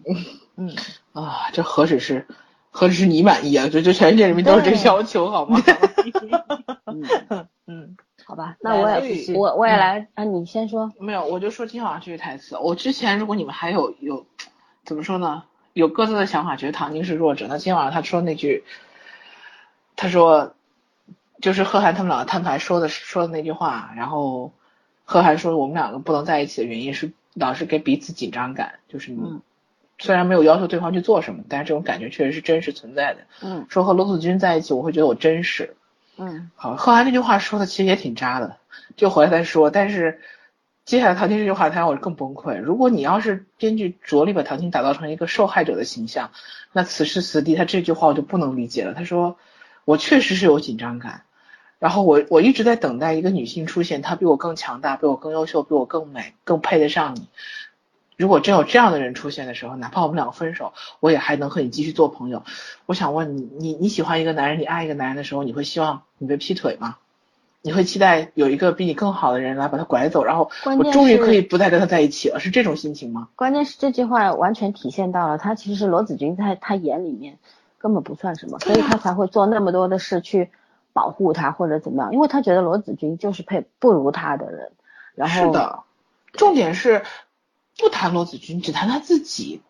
[0.57, 0.75] 嗯，
[1.13, 2.27] 啊，这何止是
[2.71, 3.69] 何止是你满意啊？
[3.71, 5.61] 这这全世界人民都是这要求，好吗？
[6.87, 7.03] 嗯
[7.67, 10.93] 嗯，好吧，那我也我我也来啊，你先说。
[10.99, 12.57] 没有，我就说今天晚上这句台词。
[12.57, 14.27] 我之前如果你们还有有
[14.85, 18.63] 怎么说呢，有各自的想法，觉得唐晶是弱者，那今天晚上他说那句，
[19.97, 20.55] 他说
[21.45, 24.51] 就是贺涵他们两个摊牌说的说的那句话，然后
[25.05, 29.43] 贺涵说我们两个不能在一起的原因是老是给彼此紧张感，就是你、嗯
[29.99, 33.21] 虽然没有要求对方去做什么，但是这种感觉确实是真实存在的。
[33.43, 35.77] 嗯说和罗子君在一起，我会觉得我真实。
[36.17, 38.57] 嗯好，贺涵这句话说的其实也挺渣的，
[38.97, 39.69] 就回来再说。
[39.71, 40.21] 但是
[40.87, 42.59] 接下来唐晶这句话，他让我更崩溃。
[42.59, 46.31] 如果你要是编剧着力把唐晶打造成一个受害者的形象，
[46.73, 48.95] 那此时此地他这句话我就不能理解了。
[48.95, 49.37] 他说
[49.85, 51.24] 我确实是有紧张感，
[51.85, 57.29] 然后我我一直在等待一个女性出现，她比我更强大，比我更优秀，比我更美，更配得上你。
[58.17, 62.43] 如果真有这样的人出现的时候，哪怕我们两个分手，我也还能和你继续做朋友。
[62.87, 66.97] 我想问你，你你喜欢一个男人，你爱一个男人的时候，你会希望你被劈腿吗？
[67.61, 73.29] 你会期待有一个比你更好的人来把他拐走，然后我终于可以不再跟他在一起了，是这种心情吗？
[73.37, 77.37] 关键是这句话完全体现到了他其实罗子君在他眼里面
[77.77, 80.49] 根本不算什么，所以他才会做那么多的事去
[80.95, 84.73] 保护他或者怎么样，因为他觉得罗子君就是配不如他的人。
[85.15, 85.81] 然后是的，
[86.33, 87.05] 重点是
[87.77, 89.61] 不谈罗子君，只谈他自己。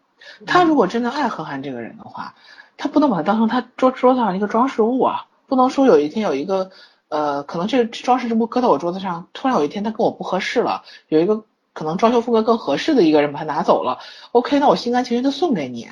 [0.47, 2.35] 他如果真的爱何涵这个人的话，
[2.77, 6.71] 他不能把他当成他桌桌子上一个装饰物啊，不能说有一天有一个
[7.09, 11.45] 呃，可能这个装饰物搁在我桌子上，突然有一天他跟我不合适了，有一个
[11.75, 13.99] 可能装修风格更合适的一个人把它拿走了
[14.33, 15.89] ，OK，那我心甘情愿的送给你，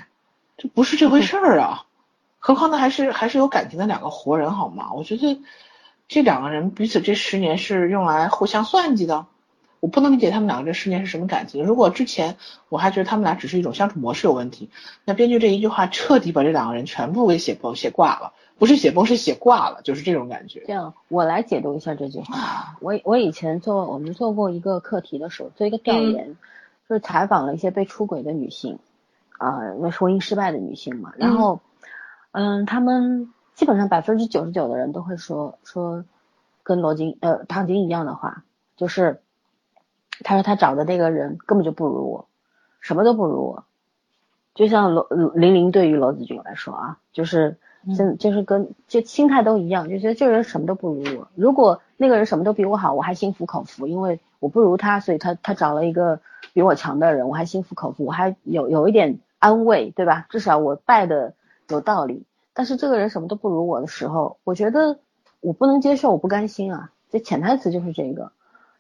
[0.57, 1.85] 这不是这回 事儿啊。
[2.45, 4.93] 何况呢还是还是有感情的两个活人好吗？
[4.93, 5.41] 我觉得
[6.09, 9.27] 这两个人彼此这十年是用来互相算计的。
[9.79, 11.65] 我不能理解他们两个这十年是什么感情。
[11.65, 12.37] 如果之前
[12.69, 14.71] 我还觉得他们俩只是一种相处模式有问题，
[15.05, 20.65] 那编剧这一句话彻底把这两个人全部给写崩、写挂了，不是写崩是写挂了，就是这种感觉。
[20.67, 22.77] 这样，我来解读一下这句话。
[22.81, 26.37] 我我以前做我们做过一个课题的时候，做一个调研，
[26.89, 28.79] 就是采访了一些被出轨的女性，
[29.39, 31.13] 啊、那婚姻失败的女性嘛。
[31.17, 31.61] 然后，
[32.33, 36.05] 嗯，他们基本上百分之九十九的人都会说说
[36.63, 38.45] 跟罗金呃唐晶一样的话，
[38.77, 39.21] 就是
[40.25, 42.27] 他说他找的那个人根本就不如我，
[42.81, 43.65] 什么都不如我。
[44.55, 47.57] 就像罗玲玲对于罗子君来说啊，就是
[47.97, 51.29] 真就是跟就心态都一样，就觉得这个人什么都不如我。
[51.35, 56.21] 如果那个人什么都比我好，我还心服口服，因为我不如他，所以他他找了一个
[56.53, 60.27] 比我强的人，我还心服口服，我还有有一点安慰，对吧？
[60.29, 61.35] 至少我败的
[61.73, 62.25] 有道理。
[62.55, 64.99] 但是这个人什么都不如我的时候，我觉得
[65.41, 66.93] 我不能接受，我不甘心啊。
[67.11, 68.33] 这潜台词就是这个。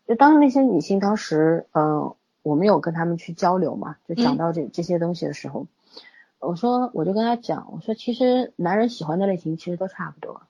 [0.06, 5.66] 就当那些女性当时，嗯、我们有跟她们去交流嘛，就讲到这、这些东西的时候，
[6.40, 10.42] 我说我就跟她讲，我说其实男人喜欢的类型其实都差不多，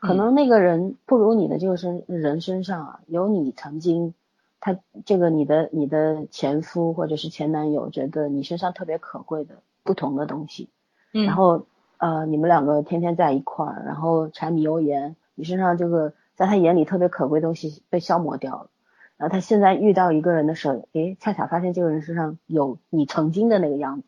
[0.00, 4.14] 可能那个人不如你的这个身人身上啊，有你曾经
[4.60, 10.68] 他这个你的你的前夫或者是前男友觉得你身上特别可贵的不同的东西，
[11.12, 11.66] 嗯然后
[11.98, 18.70] 呃你们两个天天在一块儿，然后柴米油盐，你身上这个在他眼里特别可贵的东西被消磨掉了。
[19.16, 24.06] 然后他现在遇到一个人的时候，诶，恰巧发现这个人身上有你曾经的那个样子，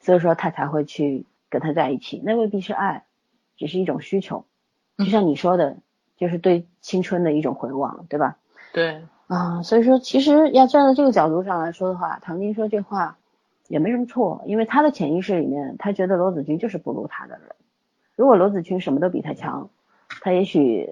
[0.00, 2.22] 所以说他才会去跟他在一起。
[2.24, 3.04] 那未必是爱，
[3.56, 4.44] 只是一种需求，
[4.98, 5.78] 就像你说的，
[6.16, 8.36] 就是对青春的一种回望，对吧？
[8.72, 13.18] 对，啊，所以说其实要站在这个角度上来说的话，唐晶说这话
[13.70, 17.54] 也没什么错，因为他的潜意识里面，他觉得罗子君就是不如他的人。
[18.16, 19.70] 如果罗子君什么都比他强，
[20.20, 20.90] 他也许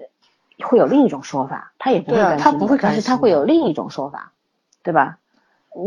[0.63, 4.31] 会有另一种说法，他也不会心的他不会甘但是他会有另一种说法，
[4.81, 5.19] 对吧？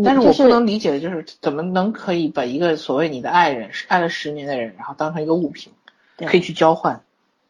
[0.05, 5.73] 但是就我不能理解的就是怎么能可以把一个所谓你的爱人是爱了十年的人，然后当成一个物品，
[6.19, 7.01] 对可以去交换。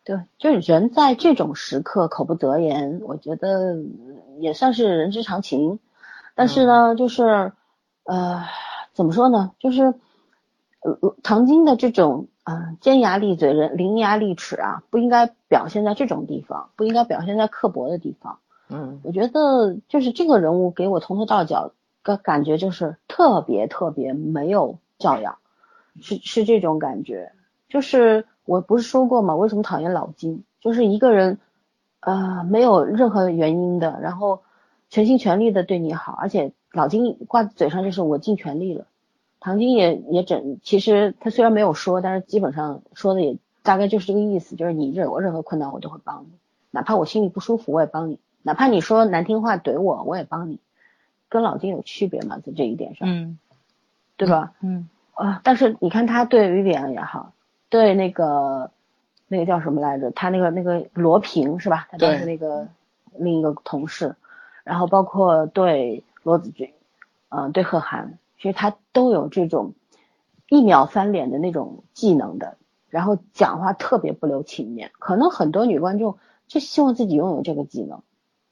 [0.04, 3.76] 对，就是人在这种时刻口不择言，我觉得
[4.38, 5.80] 也算是人之常情。
[6.34, 7.52] 但是呢，就是
[8.04, 8.42] 呃，
[8.94, 9.52] 怎么说呢？
[9.58, 9.94] 就是
[10.80, 18.38] 呃，唐晶的这种呃尖牙利嘴、人伶牙俐齿啊，不应该表现在这种地方，不应该表现在刻薄的地方。
[18.68, 21.72] 嗯，我觉得就是这个人物给我从头到脚
[22.04, 25.38] 的感觉就是特别特别没有教养，
[26.00, 27.32] 是是这种感觉。
[27.68, 29.36] 就是我不是说过吗？
[29.36, 30.44] 为什么讨厌老金？
[30.60, 31.38] 就是一个人，
[32.00, 34.42] 呃，没有任何原因的，然后
[34.90, 38.86] 全心全力的对你好，而且老金挂嘴上就是我尽全力了。
[39.40, 46.28] 唐晶也也整，其实他虽然没有说，但是基本上说的也大概就是这个意思，就是你任我任何困难我都会帮你，
[46.70, 50.60] 哪怕我心里不舒服我也帮你，哪怕你说难听话怼我我也帮你，
[51.28, 53.38] 跟老金有区别嘛，在这一点上，嗯，
[54.16, 54.52] 对吧？
[54.60, 57.32] 嗯啊，但是你看他对于安也好，
[57.68, 58.70] 对那个
[59.28, 60.10] 那个叫什么来着？
[60.12, 61.88] 他那个那个罗平是吧？
[61.90, 62.68] 他当时那个
[63.18, 64.14] 另一个同事，
[64.62, 66.72] 然后包括对罗子君，
[67.28, 69.74] 嗯、对贺涵，其实他都有这种
[70.48, 72.56] 一秒翻脸的那种技能的，
[72.88, 74.90] 然后讲话特别不留情面。
[74.98, 76.18] 可能很多女观众
[76.48, 78.02] 就希望自己拥有这个技能，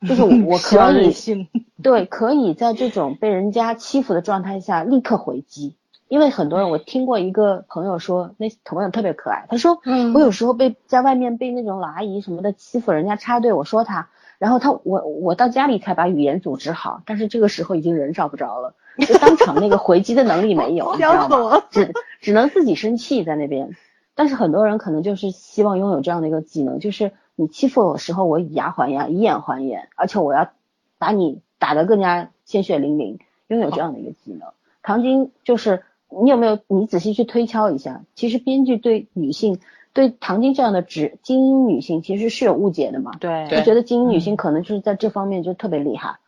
[0.09, 1.49] 就是我我可以，
[1.83, 5.77] 对，可以在这种被人家欺负的状态下立刻回击。
[6.09, 14.09] 因为很多人，我听过一个朋友说，那朋友特别可爱，他说，嗯我有时候被在外面被那种老阿姨什么的欺负，人家插队，我说他，
[14.41, 18.75] 然后他我我到家里才把语言组织好，但是这个时候已经人找不着了，
[19.07, 21.63] 就当场那个回击的能力没有， 你知道吗？
[21.71, 23.77] 只只能自己生气在那边。
[24.15, 30.49] 但是很多人可能就是希望拥有这样的一个技能，就是你欺负我的时候，我以牙还牙，以眼还眼，而且我要
[30.97, 33.19] 把你打得更加鲜血淋淋，
[33.49, 34.49] 拥有这样的一个技能。
[34.83, 39.61] 唐晶就是你有没有你仔细去推敲一下，其实编剧对女性
[39.93, 43.13] 对唐晶这样的职精英女性其实是有误解的嘛？
[43.21, 46.19] 对就觉得精英女性可能就是在这方面就特别厉害。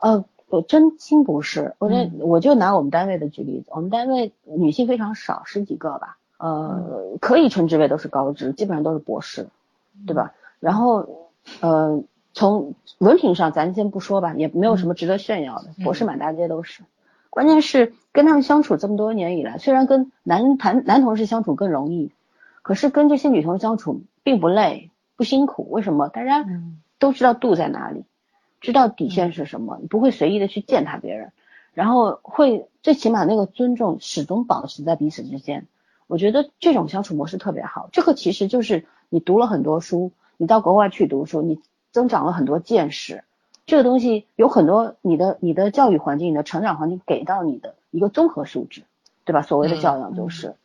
[0.00, 9.48] 呃，我真心不是，我这、我就拿我们单位的举例子，我们单位女性非常少，十几个吧，呃，可以称之为都是高知，基本上都是博士，
[10.06, 10.32] 对吧？
[10.58, 11.30] 然后
[11.60, 12.02] 呃，
[12.32, 16.82] 从文凭上咱先不说吧，也没有什么值得炫耀的，博士满大街都是。
[17.28, 22.10] 关键是跟他们相处这么多年以来，虽然跟男谈男同事相处更容易，
[22.62, 25.68] 可是跟这些女同事相处并不累不辛苦。
[25.70, 26.08] 为什么？
[26.08, 28.04] 大家嗯都知道度在哪里，
[28.60, 31.32] 知道底线是什么，你不会随意的去践踏别人，
[31.72, 35.66] 然后会最起码那个尊重始终保持在彼此之间。
[36.06, 37.88] 我觉得这种相处模式特别好。
[37.92, 41.60] 这个其实就是你读了很多书，你到国外去读书，你
[41.92, 43.24] 增长了很多见识。
[43.64, 48.82] 这个东西有很多你的你的教育环境、你的成长环境给到你的一个综合素质，
[49.24, 49.42] 对吧？
[49.42, 50.56] 所谓的教养就是。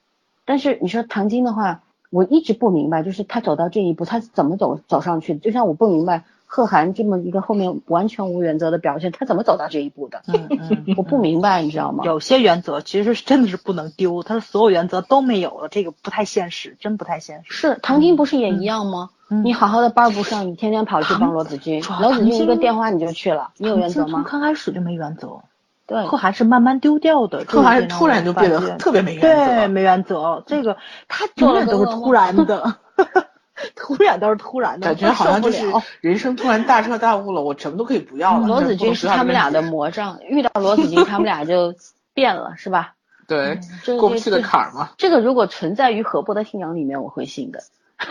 [0.45, 1.81] 但是你说唐晶的话，
[2.11, 5.39] 我一直不明白，就是他走到这一步，他是怎么走走上去的？
[5.39, 10.21] 就像我不明白贺涵这么一个后面完全无原则的表现，他怎么走到这一步的？
[10.27, 12.03] 嗯嗯， 我不明白，你知道吗？
[12.05, 17.53] 有些原则其实是真的是不能丢，他的所有原则都没有了，这个不太现实，真不太现实。
[17.53, 19.09] 是唐晶不是也一样吗？
[19.27, 24.25] 嗯你好好的班儿不上，你天天跑去帮罗子君，罗子君一个电话你就去了，你有原则从吗？
[24.29, 25.39] 刚开始就没原则，
[25.87, 29.67] 对，贺涵是慢慢丢掉的，贺涵这个突然就变得特别没原则对，则。
[29.67, 30.43] 没原则。
[30.47, 30.77] 这个
[31.07, 32.77] 他永远都是突然的，
[33.75, 35.65] 突然都是突然的，感觉好像就是
[36.01, 38.47] 人生突然大彻大悟了，我什么都可以不要了。
[38.47, 41.73] 罗子君是他们俩的魔，魔障，遇到罗子君他们俩就
[42.13, 42.93] 变了，是吧？
[43.27, 47.59] 对，这过不去的这坎儿嘛，这个如果存在于何伯的信仰里面，我会信的。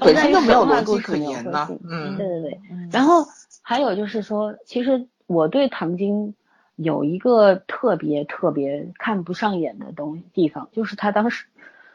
[0.00, 1.80] 本身就没有逻辑可言呐我会信。
[1.90, 2.60] 嗯对对对。
[2.70, 3.26] 嗯然后
[3.60, 6.34] 还有就是说，其实我对唐晶
[6.76, 11.46] 有一个特别特别看不上眼的东地方，就是他当时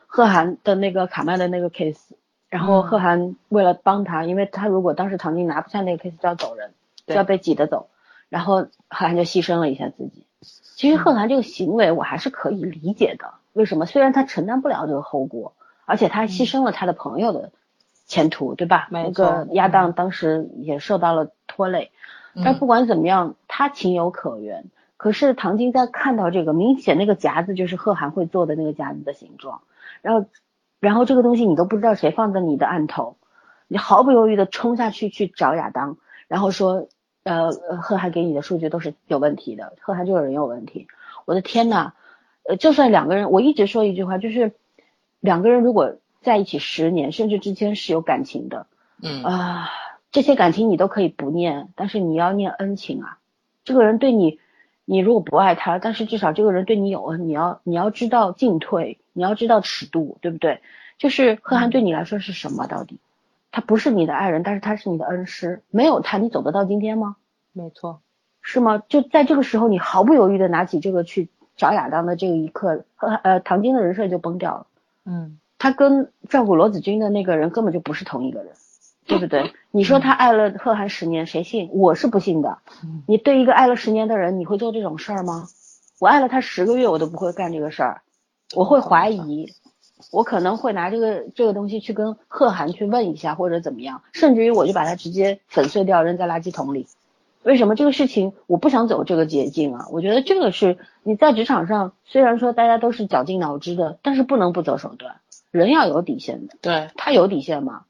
[0.06, 1.98] 贺涵的那个卡麦的那个 case，
[2.50, 6.72] 然后嗯贺涵为了帮他，因为他如果当时唐晶拿不下那个 case 就要走人，
[7.06, 7.90] 就要被挤得走，
[8.30, 10.24] 然后贺涵就牺牲了一下自己。
[10.42, 13.88] 其实贺涵这个行为我还是可以理解的，为什么？
[13.88, 15.54] 虽然他承担不了这个后果，
[15.86, 17.52] 而且他牺牲了他的朋友的
[18.06, 18.88] 前途，对吧？
[18.92, 21.92] 那没错个亚当当时也受到了拖累，
[22.44, 24.66] 但嗯不管怎么样，他情有可原。
[24.98, 29.62] 可是唐晶在看到这个明显那个夹子就是贺涵会做的那个夹子的形状，
[30.02, 30.28] 然后，
[30.80, 33.16] 然后这个东西你都不知道谁放在你的案头，
[33.68, 36.88] 你毫不犹豫的冲下去去找亚当，然后说，
[37.24, 40.88] 呃，呃贺涵给你的数据都是有问题的，贺涵这个人有问题。
[41.26, 41.94] 我的天呐，
[42.50, 44.54] 呃，就算两个人，我一直说一句话，就是
[45.20, 48.66] 两个人如果在一起十年，甚至之间是有感情的，
[49.04, 49.70] 嗯啊，
[50.12, 53.20] 这些感情你都可以不念，但是你要念恩情啊。
[53.64, 54.40] 这个人对你，
[54.86, 60.62] 你如果不爱他，但是至少这个人对你有恩，你要你要知道进退，你要知道尺度，对不对？
[60.98, 62.66] 就是贺涵对你来说是什么？
[62.68, 63.00] 到底，
[63.52, 67.18] 他不是你的爱人，但是他是你的恩师，没有他你走得到今天吗？
[67.52, 68.02] 没错，
[68.42, 68.82] 是吗？
[68.88, 74.68] 就在这个时候，你毫不犹豫的拿起这个去找亚当的这一刻，贺呃唐晶的人设就崩掉了。
[75.06, 78.54] 嗯他跟照顾罗子君的那个人根本就不是同一个人，
[79.08, 79.54] 对不对？
[79.72, 81.70] 你说他爱了贺涵十年，谁信？
[81.72, 82.60] 我是不信的。
[83.08, 85.48] 你对一个爱了十年的人，你会做这种事儿吗？
[86.00, 88.02] 我爱了他十个月，我都不会干这个事儿，
[88.56, 89.54] 我会怀疑，
[90.12, 96.88] 我可能会拿这个这个东西去跟贺涵去问一下，或者怎么样，甚至于我就把它直接粉碎掉，扔在垃圾桶里。
[97.44, 99.88] 为什么这个事情我不想走这个捷径啊？
[99.92, 106.56] 我觉得这个是你在职场上，虽然说大家都是绞尽脑汁的，但是不能不择手段，人要有底线的。
[106.62, 107.84] 对他有底线吗？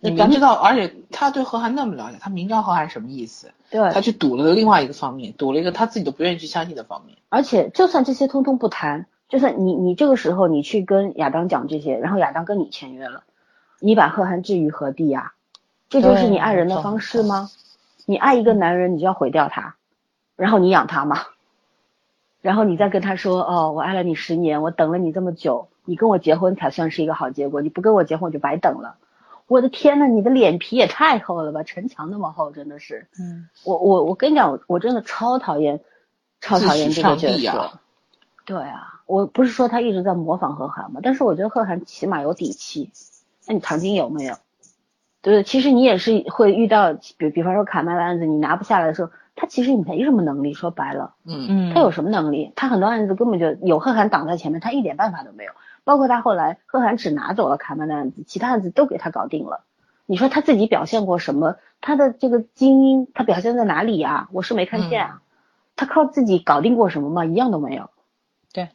[0.00, 7.18] 你明知道，而且他对何涵那么了解，他明知道何涵什么意思，对他去赌了另外一个方面，赌了一个他自己都不愿意去相信的方面。
[7.28, 13.24] 而且就算这些通通不谈，就算你你这个时候你去跟亚当讲这些，然后亚当跟你签约了，
[13.80, 15.32] 你把贺涵置于何地呀、
[15.88, 17.50] 这就是你爱人的方式吗？
[18.06, 19.74] 你爱一个男人，你就要毁掉他，
[20.36, 21.18] 然后你养他吗？
[22.40, 28.94] 然后你再跟他说，哦，我爱了你十年，我等了你这么久，你跟我结婚才算是一个好结果，你不跟我结婚我就白等了。
[29.48, 33.08] 我的天呐，你的脸皮也太厚了吧，城墙那么厚，真的是。
[33.18, 35.80] 嗯，我我我跟你讲，我我真的超讨厌，
[36.40, 37.58] 超讨厌这个角色。
[37.58, 37.80] 啊
[38.44, 42.90] 对啊，我不是说他一直在模仿贺涵嘛，但是我觉得贺涵起码有底气。
[43.46, 44.36] 那你唐晶有没有？
[45.20, 45.42] 对对？
[45.42, 50.54] 其实你也是会遇到，比比方说卡麦的案子，你拿不下来的时候，他其实没什么能力。
[50.54, 52.50] 说白了，嗯嗯，他有什么能力？
[52.56, 55.52] 他很多案子根本就有贺涵挡在前面，他一点办法都没有。
[55.88, 59.64] 包括他后来，贺涵只拿走了卡曼的案子，其他案子都给他搞定了。
[60.04, 61.56] 你说他自己表现过什么？
[61.80, 65.22] 他的这个精英，他表现在哪里呀、我是没看见啊。
[65.76, 67.24] 他靠自己搞定过什么吗？
[67.24, 67.88] 一样都没有。
[68.52, 68.68] 对，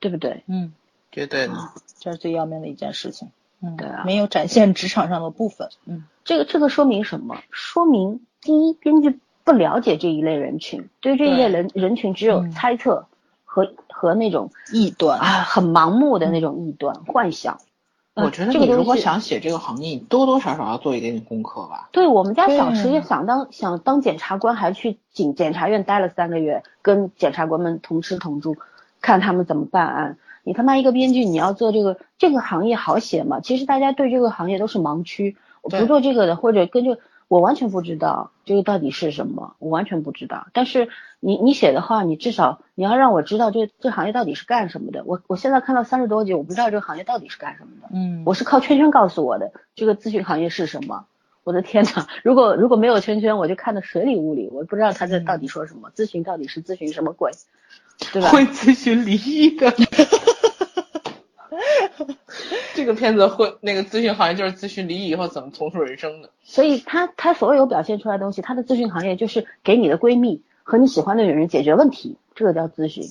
[0.00, 0.42] 对不对？
[0.48, 0.72] 嗯，
[1.12, 1.54] 绝对的。
[2.00, 3.30] 这是最要命的一件事情。
[3.60, 5.68] 嗯，对啊没有展现职场上的部分。
[5.86, 7.36] 嗯这个这个说明什么？
[7.52, 13.06] 说明第一，编剧不了解这一类人群，对这一类人人群只有嗯猜测
[13.52, 17.58] 和、和那种臆断啊很盲目的那种臆断、幻想。
[18.14, 21.88] 呃我觉得你如果想写这个行业，你多多少少要做一点点功课吧。
[21.92, 28.56] 对我们家小对池也想当想当检察官，还去检检察院待了三个月，跟检察官们同吃同住，
[29.00, 30.18] 看他们怎么办案。
[30.44, 33.40] 你他妈一个编剧，你要做这个这个行业好写吗？
[33.40, 36.98] 其实大家对这个行业都是盲区，我不做这个的，或者跟着
[37.32, 40.48] 我完全不知道这个到底是什么，我完全不知道。
[40.52, 45.02] 但是你你写的话，你至少你要让我知道这这行业到底是干什么的。
[45.06, 47.88] 我我现在看到三十多集，我不知道这个行业到底是干什么的。
[47.90, 51.06] 嗯，我是靠圈圈告诉我的这个咨询行业是什么。
[51.42, 57.32] 我的天呐，如果如果没有圈圈，我就看得水里雾里，我不知道他在到底说什么，咨询到底是咨询什么鬼，
[58.12, 58.28] 对吧？
[58.28, 59.72] 会咨询离异的。
[62.74, 66.30] 这个片子会那个咨询行业就是咨询离异以后怎么重塑人生的。
[66.42, 73.04] 所以他他所有表现出来的东西，他的咨询行业就是给你的闺蜜和你喜欢的女人解决问题，这个叫咨询。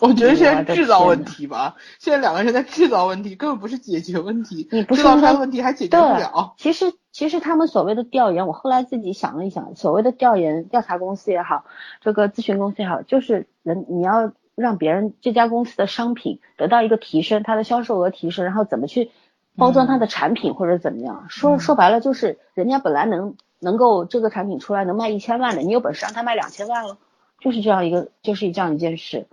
[0.00, 6.54] 我觉得现在制造问题吧，现在两个人在制造问题，根本不是解决问题，你不是制造出来的问题还解决不了。
[6.56, 11.66] 其实其实他们所谓的调研，我后来自己想了一想，所谓的调研调查公司也好，
[12.00, 14.32] 这个咨询公司也好，就是人你要
[14.62, 19.10] 让别人这家公司的商品得到一个提升，它的销售额提升，然后怎么去
[19.56, 26.98] 包装它的产品或者怎么样，说说白了就是人家本来能能够这个产品出来能卖一千万的，你有本事让他卖两千万了，
[27.40, 29.26] 就是这样一个就是这样一件事，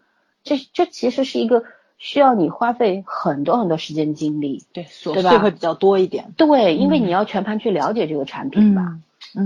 [0.43, 1.63] 这这其实是一个
[1.97, 4.63] 需要你花费很多很多时间精力。
[4.73, 6.33] 对琐对吧碎会比较多一点。
[6.37, 8.81] 对，因为嗯你要全盘去了解这个产品吧。
[8.81, 9.03] 嗯，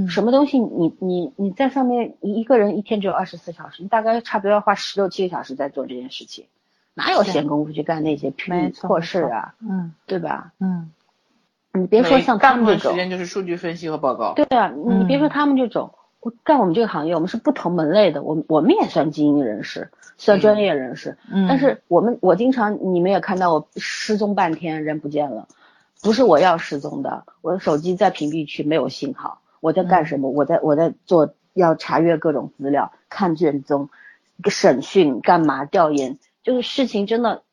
[0.10, 6.46] 什么东西你你你在上面一一个人一天只有二十四小时，你大概差不多要花十六七个小时在做这件事情，
[6.94, 9.94] 哪有闲工夫去干那些屁没错破事啊，嗯。
[10.06, 10.52] 对吧？
[10.60, 10.92] 嗯。
[11.74, 14.34] 你别说像他大部分时们这种，间就是数据分析和报告。
[14.34, 15.30] 对啊，你别说嗯。
[15.30, 25.48] 他们这种，我干我们这个行业，我们是不同门类的，我我们也算精英人士，算专业人士，嗯，但是我们我经常你们也看到我失踪半天人不见了，
[26.02, 30.30] 不是我要失踪的，我的手机在屏蔽区没有信号，我在干什么？
[30.30, 33.90] 我在我在做要查阅各种资料，看卷宗，
[34.50, 37.44] 审讯干嘛调研，就是事情真的，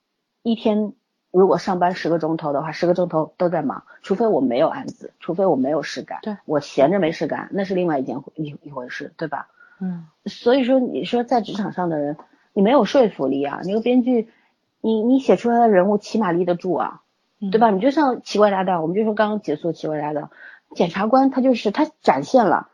[0.42, 0.92] 一天
[1.30, 9.48] 如果上班十个钟头的话，十个钟头都在忙，除非我没有案子，除非我没有事干，对我闲着没事干，那是另外一件一一回事，对吧？
[9.80, 12.16] 嗯所以说，你说在职场上的人，
[12.52, 13.60] 你没有说服力啊！
[13.64, 14.28] 你个编剧，
[14.80, 17.00] 你你写出来的人物起码立得住啊，
[17.40, 17.70] 嗯对吧？
[17.70, 20.30] 你就像奇怪搭档，我们就说刚刚结束奇怪搭档，
[20.74, 22.68] 检察官他就是他展现了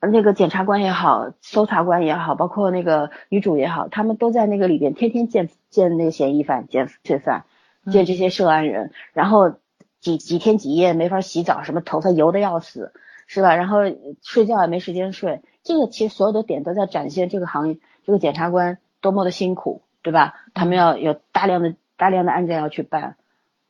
[0.00, 7.44] 呃那个检察官也好，搜查官也好，包括那个女主也好，他们都在那个里边天天见见那个嫌疑犯、见罪犯、
[7.90, 9.54] 见这些涉案人，然后
[10.00, 12.92] 几几天几夜没法洗澡，什么头发油的要死，
[13.26, 13.54] 是吧？
[13.54, 13.78] 然后
[14.22, 20.34] 睡觉也没时间睡，这个其实所有的点都在展现这个行业这个检察官多么的辛苦，对吧？
[20.54, 23.16] 他们要有大量的大量的案件要去办，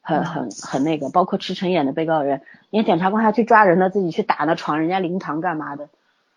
[0.03, 5.89] 很很很那个，包括吃成眼的被告人，你看检察官还去抓人呢，自己去打呢，闯人家灵堂干嘛的？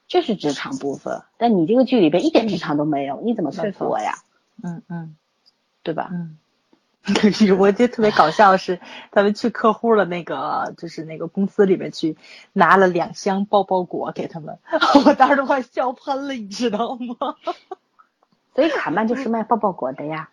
[0.07, 4.13] 这是职场部分，但你这个剧里边一点职场都没有，你怎么说服我呀？
[4.63, 5.15] 嗯嗯
[5.81, 6.09] 对吧？
[6.11, 6.37] 嗯，
[7.57, 8.79] 我觉得特别搞笑是，
[9.11, 12.17] 他们去客户的那个，就是那个公司里面去
[12.53, 14.59] 拿了两箱爆爆果给他们，
[15.05, 17.35] 我当时都快笑喷了，你知道吗？
[18.53, 20.29] 所以卡曼就是卖爆爆果的呀。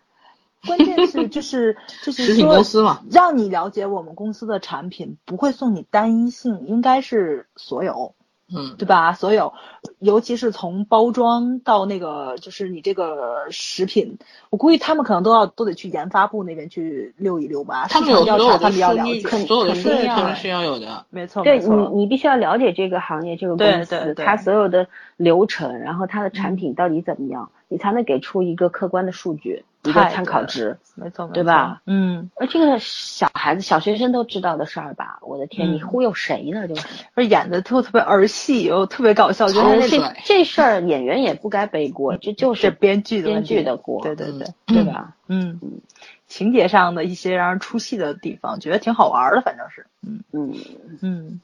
[0.65, 8.15] 关键是就是就是食品公司嘛，让你了解我们公司的产品不会送你单一性，应该是所有。
[8.55, 9.13] 嗯，对吧？
[9.13, 9.53] 所有，
[9.99, 14.19] 尤其是从包装到那个，就是你这个食品，
[14.51, 17.87] 我估计他们可能都要都得去研发部那边去溜一溜吧。
[17.89, 21.05] 他们有调查，他们要了解，所有的数据肯定是要有的。
[21.09, 24.87] 没错，对你，你必须要了解这个行业，这个公司它所有的
[25.17, 29.63] 流程，然后它的产品到底怎么样，你才能给出一个客观的数据。
[29.83, 31.81] 一个参考值，没错，对吧？
[31.85, 35.19] 嗯，而这个小孩子、小学生都知道的事儿吧？
[35.21, 36.67] 我的天，你忽悠谁呢？
[36.67, 45.15] 就是，而演的特特别儿戏，又特别搞笑，觉得这这事儿演员也不该背锅，这就 是编剧的编剧的锅，对对对，对吧？
[45.27, 45.81] 嗯嗯，
[46.27, 50.55] 情节上的一些让人出戏的地方，觉得挺好玩的，反正是，嗯嗯
[51.01, 51.41] 嗯，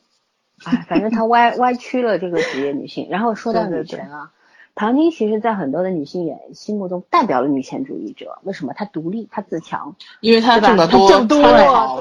[0.63, 3.07] 哎，反正他歪 歪曲了这个职业女性。
[3.09, 4.31] 然后说到女权啊。
[4.79, 8.39] 唐晶其实，在很多的女性眼心目中，代表了女权主义者。
[8.43, 8.71] 为什么？
[8.71, 11.41] 她独立，她自强，因为她挣得多，挣多，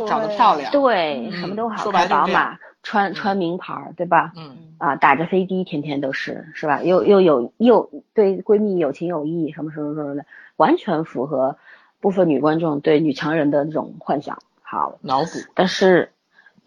[0.06, 4.32] 长得漂亮，对，什么都好，开宝马，穿穿名牌，对吧？
[4.36, 6.80] 嗯啊，打着飞的，天天都是，是吧？
[6.84, 10.24] 又又有又对闺蜜有情有义，什么什么什么的，
[10.54, 11.56] 完全符合
[11.98, 14.38] 部分女观众对女强人的那种幻想。
[14.62, 16.12] 好，脑补，但是。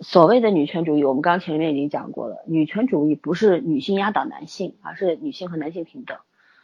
[0.01, 2.43] 所谓的女权主义，我们刚前面已经讲过了。
[2.47, 6.17] 女权主义不是女性压倒男性，而是女性和男性平等。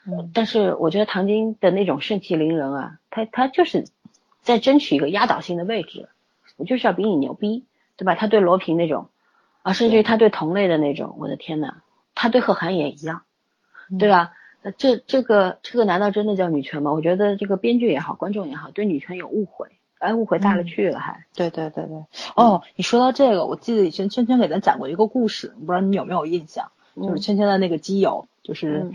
[0.08, 3.86] 嗯，但是我觉得唐晶的那种盛气凌人啊，她她就是
[4.42, 6.10] 在争取一个压倒性的位置，
[6.58, 7.66] 我就是要比你牛逼，
[7.96, 8.16] 对吧？
[8.16, 9.10] 她对罗平那种
[9.62, 11.82] 啊，甚至于她对同类的那种，我的天呐，
[12.16, 13.22] 她对贺涵也一样，
[14.00, 14.34] 对吧？
[14.64, 16.92] 那这这个这个难道真的叫女权吗？
[16.92, 19.68] 我觉得这个编剧也好，观众也好，对女权有误会。
[20.00, 22.06] 哎，误会大了去了，还对对对对。
[22.36, 26.72] 哦，你说到这个，我记得以前圈圈给咱讲过一个故事，不知道你有没有印象？
[26.96, 28.92] 就是圈圈的那个基友，就是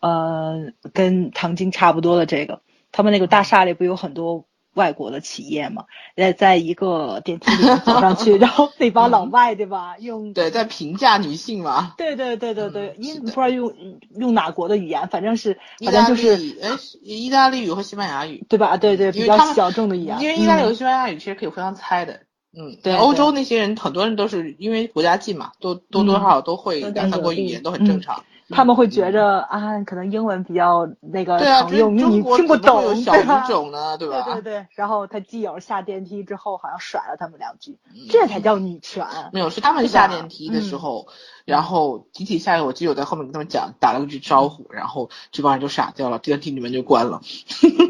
[0.00, 2.60] 呃，跟唐晶差不多的这个，
[2.92, 4.44] 他们那个大厦里不有很多。
[4.74, 5.84] 外国的企业嘛，
[6.16, 9.96] 在在一个电梯里走上去， 然后那帮老外对吧？
[9.98, 11.94] 用对在评价女性嘛？
[11.98, 13.74] 对对对对对，因不知道用
[14.16, 16.70] 用哪国的语言，反正是反正就是哎，
[17.02, 18.76] 意大利语和西班牙语对吧？
[18.76, 20.20] 对对，比较小众的语言。
[20.20, 22.20] 因为意大利和西班牙语其实可以互相猜的。
[22.52, 28.24] 嗯，对，欧洲那些人很多人都是因为国家近嘛，都多多少少都会两三国语言都很正常。
[28.50, 34.22] 他们会觉着啊，可能英文比较那个常用，你听不懂，小语种呢，对吧？
[34.24, 34.66] 对对对。
[34.74, 37.78] 然后他基友下电梯之后，好像甩了他们两句，
[38.10, 39.06] 这才叫女权。
[39.32, 41.06] 没有，是他们下电梯的时候，
[41.44, 47.20] 然后集体下来，我基友在后面跟他们讲，打了个句招呼，然后这帮人就傻掉了，电梯里面就关了。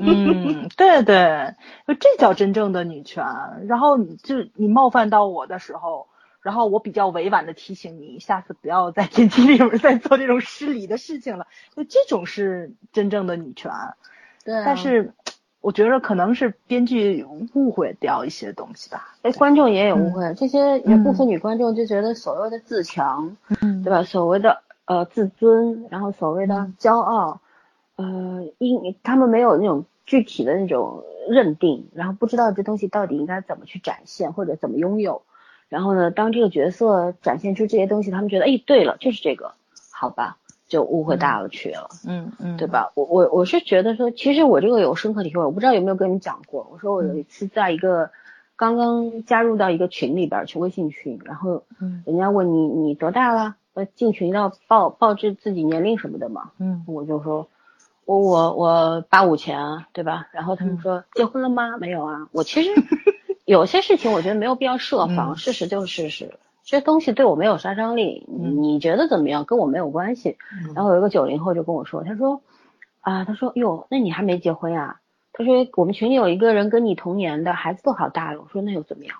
[0.02, 1.54] 嗯，对 对，
[1.86, 3.24] 这叫真正的女权。
[3.66, 6.09] 然后你就你冒犯到我的时候。
[6.42, 11.46] 然后我比较委婉的提醒你，下次不要在电梯里面再做这种失礼的事情了。
[11.76, 13.70] 就这种是真正的女权，
[14.44, 14.62] 对。
[14.64, 15.12] 但是
[15.60, 19.14] 我觉得可能是编剧误会掉一些东西吧。
[19.20, 24.02] 哎，观众也有误会，这些有部分女观众就觉得所谓的自强，嗯，对吧？
[24.02, 27.40] 所谓的呃自尊，然后所谓的骄傲，
[27.96, 35.20] 呃，因他们没有那种具体的那种认定，然后不知道这东西到底应该怎么去展现或者怎么拥有。
[35.70, 39.52] 然后呢，当这个角色展现出这些东西，他们觉得，哎，对了，就是这个，
[39.92, 40.36] 好吧，
[40.68, 42.90] 就误会大了去了，嗯嗯，对吧？
[42.94, 46.68] 我我我是觉得说，其实我这个有深刻体会，我不知道有没有跟你讲过。
[46.72, 48.10] 我说我有一次在一个
[48.56, 51.62] 刚刚加入到一个群里边，去微信群，然后
[52.04, 53.54] 人家问你你多大了？
[53.74, 57.46] 呃，进群要报报置自己年龄什么的嘛，嗯，我就说，
[58.06, 60.26] 我我我八五前，对吧？
[60.32, 61.78] 然后他们说结婚了吗？
[61.78, 62.70] 没有啊，我其实。
[63.50, 69.44] 有些事情我觉得没有必要设防，事实就是事实，这东西对我没有杀伤力，你觉得怎么样？
[69.44, 70.38] 跟我没有关系。
[70.72, 72.42] 然后有一个九零后就跟我说，他说，
[73.00, 75.00] 啊，他说，哟，那你还没结婚呀？
[75.32, 78.40] 他说我们群里有一个人跟你同年的，孩子都好大了。
[78.40, 79.16] 我说那又怎么样？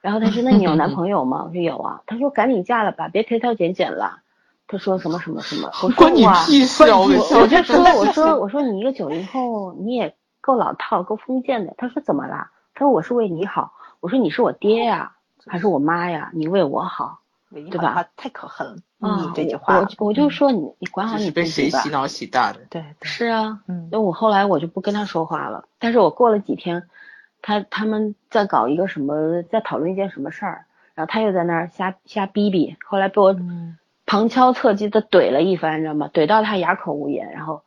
[0.00, 1.44] 然后他说那你有男朋友吗？
[1.46, 2.00] 我说有啊。
[2.06, 4.20] 他说赶紧嫁了吧，别挑挑拣拣了。
[4.68, 5.70] 他说什么什么什么？
[5.96, 11.74] 关你屁事我就说 我说我说你一个九零后，你也够老套，够封建的。
[11.76, 12.52] 他说怎么啦？
[12.76, 15.12] 他说我是为你好，我说你是我爹呀，
[15.46, 16.30] 还是我妈呀？
[16.34, 17.20] 你为我好，
[17.50, 18.06] 对吧？
[18.16, 19.32] 太可恨了，啊！
[19.34, 22.60] 这句话，我我就说你你管好你被谁洗脑洗大的？
[22.68, 23.88] 对，是啊，嗯。
[23.90, 25.64] 那我后来我就不跟他说话了。
[25.78, 26.86] 但是我过了几天，
[27.40, 32.76] 他他们在搞一个什么，在讨论一件什么事儿，然后他又在那儿瞎瞎逼逼。
[32.84, 33.34] 后来被我
[34.04, 36.10] 旁敲侧击的怼了一番，你知道吗？
[36.12, 37.62] 怼到他哑口无言，然后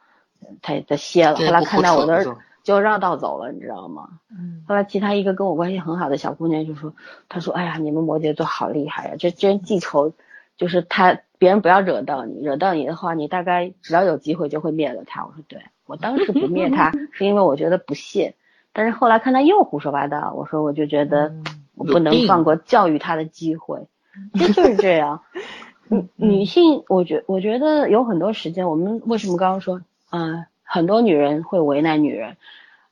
[0.61, 1.36] 他也在歇了。
[1.36, 2.38] 后来看到我的。
[2.70, 4.08] 就绕道走了，你知道吗？
[4.32, 6.94] 嗯后来其他一个跟我关系很好的小姑娘就说，
[7.28, 10.14] 她说，哎呀，你们摩羯座好厉害呀，这真记仇，
[10.56, 15.26] 就是他别人不要惹到你，惹到你的话，你大概只要有机会就会灭了他。
[15.26, 18.36] 我说对，我当时不灭他 是因为我觉得不屑，
[18.72, 21.44] 但是后来看他又胡说八道，我说我就觉得嗯
[21.76, 23.88] 我不能放过教育他的机会，
[24.36, 25.22] 其实就是这样。
[25.90, 29.82] 女女性，我觉我觉得有很多时间，我们为什么刚刚说，
[30.12, 32.38] 嗯、很多女人会为难女人，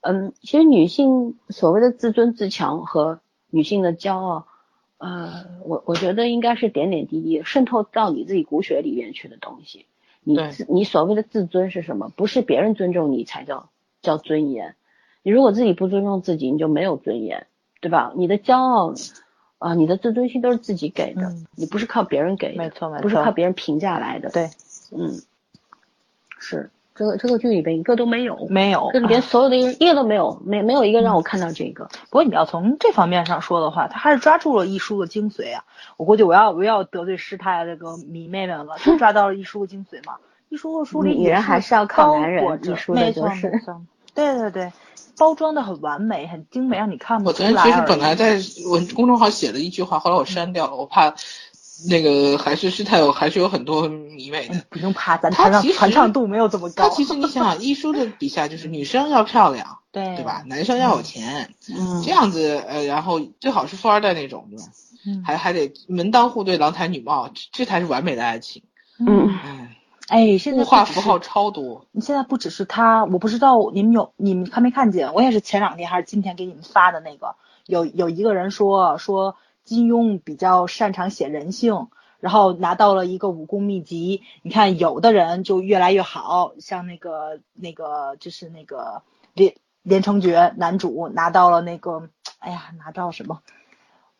[0.01, 3.19] 嗯，其实女性所谓的自尊自强和
[3.51, 4.47] 女性的骄傲，
[4.97, 9.85] 呃，我我觉得应该是点点滴滴渗透到你自己骨血里面去的东西。
[10.23, 12.09] 你自你所谓的自尊是什么？
[12.15, 13.69] 不是别人尊重你才叫
[14.01, 14.75] 叫尊严。
[15.21, 17.45] 你如果自己不尊重自己，你就没有尊严，
[17.79, 18.11] 对吧？
[18.15, 18.95] 你的骄傲
[19.59, 24.49] 啊、你的自尊心都是自己给的，嗯你不是靠别人给的，没错没错不是靠别人评价来的。，对，
[24.91, 25.21] 嗯，
[26.39, 31.85] 是这个这个剧里边一个都没有，没有这里边啊所有的人一个都没有，没没有一个让我看到这个。
[31.85, 35.63] 不过你要从这方面上说的话，他还是抓住了艺书的精髓啊！
[35.95, 40.15] 我估计我要我要得罪师太这个迷妹们了，就抓到了艺书的精髓嘛。
[40.49, 43.51] 艺书的书里女人还是要靠男人包裹着艺术的就是，
[44.15, 44.71] 对对对，
[45.17, 47.85] 包装的很完美，很精美，让你看不出来我昨天其实。
[47.87, 48.39] 本来在
[48.71, 51.13] 文公众号写了一句话，后来我删掉了，我怕
[51.89, 54.63] 那个还是是太有还是有很多迷妹的。
[54.69, 56.83] 不用怕，咱他其实传唱传唱度没有这么高。
[56.83, 60.43] 他其实你想想，一书的笔下就是女生要漂亮，对对吧？？
[60.47, 64.63] 男生要有钱，嗯这样子呃，然后最好是富二代那种，对吧？
[65.05, 68.63] 嗯还还得门当户对，郎才女貌，这这才是完美的爱情。
[68.99, 69.69] 嗯，嗯，
[70.07, 71.85] 哎，现在物化符号超多。
[71.91, 75.13] 你现在不只是他，我不知道你们有你们看没看见？
[75.13, 77.35] 我也是前两天还是今天给你们发的那个，
[77.67, 79.35] 有有一个人说说
[79.67, 81.89] 金庸比较擅长写人性，
[82.21, 84.23] 然后拿到了一个武功秘籍。
[84.41, 89.03] 你看有的人就越来越好，像那个那个就是那个
[89.33, 93.41] 连连城诀男主拿到了那个，哎呀拿到什么？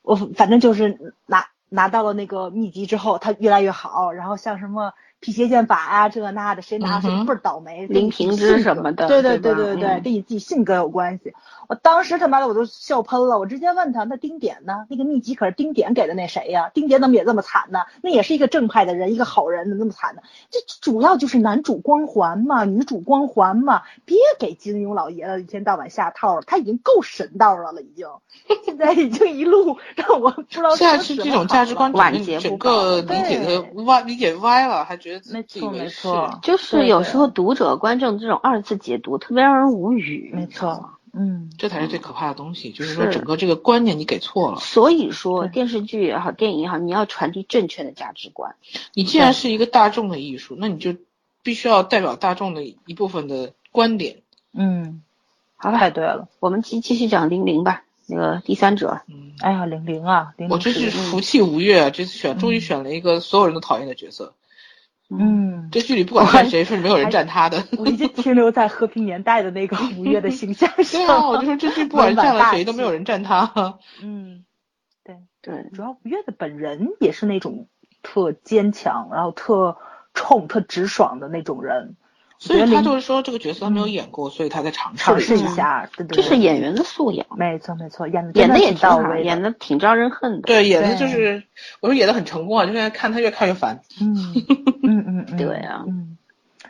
[0.02, 4.12] 我反正就是拿拿到了那个秘籍之后，他越来越好。
[4.12, 7.88] 然后像什么辟邪剑法啊，这个那的，谁拿谁倍儿倒霉。
[7.88, 11.34] 林平之什么的对对对对对跟你自己性格有关系。
[11.68, 14.86] 我当时他妈的我都笑喷了，我直接问他，那丁点呢？
[14.90, 16.70] 那个秘籍可是丁点给的那谁呀？
[16.74, 17.80] 丁点怎么也这么惨呢？
[18.02, 20.22] 那也是一个正派的人，一个好人，怎么那么惨呢？
[20.50, 28.08] 这主要就是男主光环嘛，女主光环嘛，别给金庸老爷子一天到晚下套了，他已经够神道了了，已经，
[28.64, 35.88] 现在已经一路让我不知道现在是这种价值观好了晚整个理解的歪，理解歪了，还觉得没错没。
[35.88, 40.32] 错，就是有时候读者观众这种二次解读特别让人无语。
[40.34, 44.58] 没错，嗯，这才是最可怕的东西，就是说整个这个观念你给错了。
[44.60, 48.56] 所以说电视剧也好，电影也好，你要传递正确的价值观。
[48.94, 50.94] 你既然是一个大众的艺术，那你就
[51.42, 54.18] 必须要代表大众的一部分的观点。
[54.54, 55.02] 嗯，
[55.56, 56.28] 好吧，太对了。
[56.42, 59.00] 我们继继续讲零零吧，那个第三者。
[59.08, 64.34] 嗯，哎呀，零零啊，零零我真是是福气无月，这次选终于嗯选了一个所有人都讨厌的角色。
[65.10, 67.64] 嗯，这剧里不管看谁，是没有人站他的。
[67.78, 71.30] 我已经停留在和平年代的那个 五月的形象对啊，上。
[71.30, 73.78] 我就说这剧不管站了谁都没有人站他。
[74.02, 74.44] 嗯，
[75.06, 77.68] 对，对，主要五月的本人也是那种
[78.04, 79.78] 特坚强，然后特
[80.14, 81.96] 冲、特直爽的那种人。
[82.40, 85.56] 所以他就是说这个角色他没有演过，所以他在尝试尝试一一下。
[85.56, 90.42] 下，对对这，是演员的素养，没错没错，演的演的也挺挺好，到位演的挺招人恨的。
[90.42, 91.42] 对，演的就是，
[91.80, 93.82] 我说演的很成功啊，就现在看他越看越烦。
[94.00, 94.97] 嗯嗯嗯嗯，
[95.38, 96.18] 对啊嗯，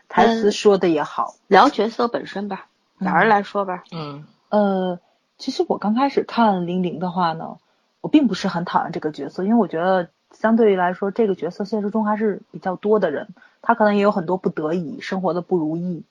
[0.07, 1.35] 台词说的也好。
[1.47, 2.67] 聊角色本身吧，
[2.99, 3.83] 早儿来说吧。
[3.91, 4.99] 嗯，呃，
[5.37, 7.57] 其实我刚开始看玲玲的话呢，
[8.01, 13.29] 我并不是很讨厌这个角色，因为我觉得相对于来说，这个角色现实中还是比较多的人，
[13.61, 16.03] 他可能也有很多不得已，生活的不如意。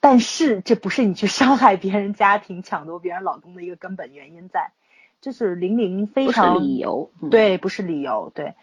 [0.00, 4.72] 但是这不是你去伤害别人家庭、抢夺别人老公的一个根本原因在，
[5.20, 8.32] 就是玲玲非常理由，嗯，对，不是理由。
[8.34, 8.54] 对，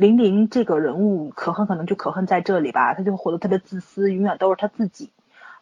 [0.00, 5.12] 玲玲这个人物可恨，可能就可恨在这里吧，她就活得特别自私，永远都是她自己。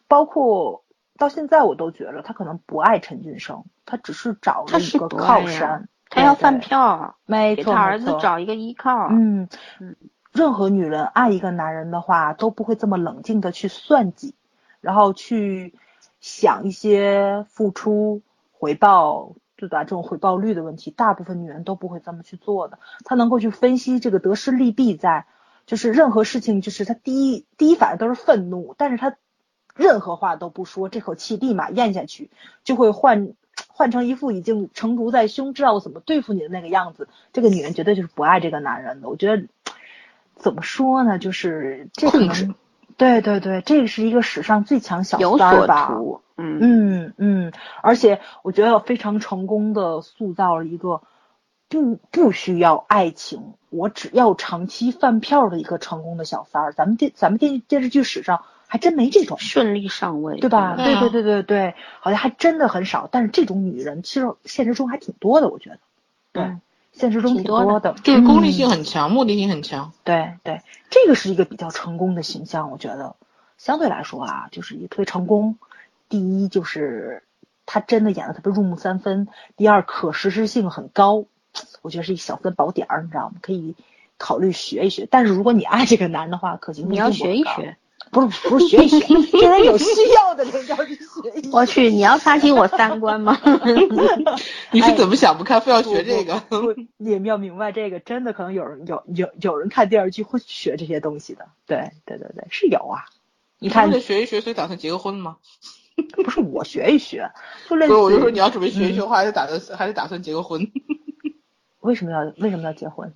[0.07, 0.85] 包括
[1.17, 5.89] 到现在，我都觉得她可能不爱陈俊生，她只是找他了一个靠山。
[6.09, 9.09] 他要饭票啊，没错，给他儿子找一个依靠。
[9.11, 9.49] 嗯
[9.81, 9.97] 嗯，
[10.31, 14.35] 任何女人爱一个男人的话，都不会这么冷静的去算计，
[14.79, 15.75] 然后去
[16.21, 18.21] 想一些付出
[18.53, 19.83] 回报，对吧？
[19.83, 22.79] 这种回报率的问题，大部分女人都不会这么去做的。
[23.03, 25.25] 她能够去分析这个得失利弊在，
[25.65, 29.15] 就是任何事情，就是她第一第一反应都是愤怒，但是她
[29.75, 32.31] 任何话都不说，这口气立马咽下去，
[32.63, 33.33] 就会换。
[33.67, 39.09] 换成一副已经成竹在胸，知道我怎么对付你的那个样子，这个女人绝对就是不爱这个男人的。
[39.09, 39.47] 我觉得
[40.35, 42.55] 怎么说呢，就是这可能
[42.99, 45.89] 对对对，这个是一个史上最强小三儿吧？
[46.37, 47.51] 嗯嗯嗯，
[47.81, 51.01] 而且我觉得非常成功的塑造了一个
[51.67, 56.73] 不不需要爱情，我只要长期饭票的一个成功的小三儿。
[56.73, 60.75] 咱们电咱们电电视剧史上还真没这种，顺利上位，对吧？
[60.75, 63.07] 对啊对对对对对，好像还真的很少。
[63.11, 65.79] 但是这种女人其实现实中还挺多的，我觉得。
[66.31, 66.61] 对，嗯
[66.91, 69.93] 现实中挺挺多的就是功利嗯性很强，目的性很强。
[70.03, 73.15] 对对，这个是一个比较成功的形象，我觉得
[73.57, 75.57] 相对来说啊，就是一个特别成功。
[76.09, 77.23] 第一就是
[77.65, 81.25] 他真的演的特别入木三分，第二可实施性很高，
[81.81, 83.35] 我觉得是一小分宝点儿，你知道吗？
[83.41, 83.75] 可以
[84.17, 85.07] 考虑学一学。
[85.09, 87.77] 但是如果你爱这个男的话，可行性你要学一学。
[88.11, 88.99] 不是不是学一学，
[89.31, 91.49] 这人有需要的人要去学一学。
[91.51, 93.39] 我去，你要刷新我三观吗？
[94.71, 96.41] 你是怎么想不开，非要学这个？
[96.97, 101.47] 你们要明白这个，真的可能有人有有有人看电视剧会学这些东西的。
[101.67, 103.05] 对对对对，是有啊。
[103.59, 105.37] 你你看为了学一学，所以打算结个婚吗？
[106.23, 107.29] 不是我学一学，
[107.69, 110.71] 就类似不是，我就说你要准备学一学的话，还得打算还得打算结个婚。
[111.81, 113.13] 为什么要为什么要结婚？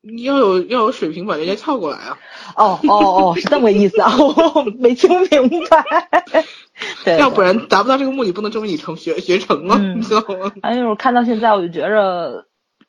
[0.00, 2.18] 你要有要有水平把人家撬过来啊！
[2.56, 5.10] 哦哦哦，是这么个意思啊， 我没听
[5.48, 5.84] 明白。
[7.04, 10.52] 对，要不然达不到这个目的，不能证明你成学学成了，嗯你知道吗？
[10.62, 12.46] 反正就是看到现在，我就觉着，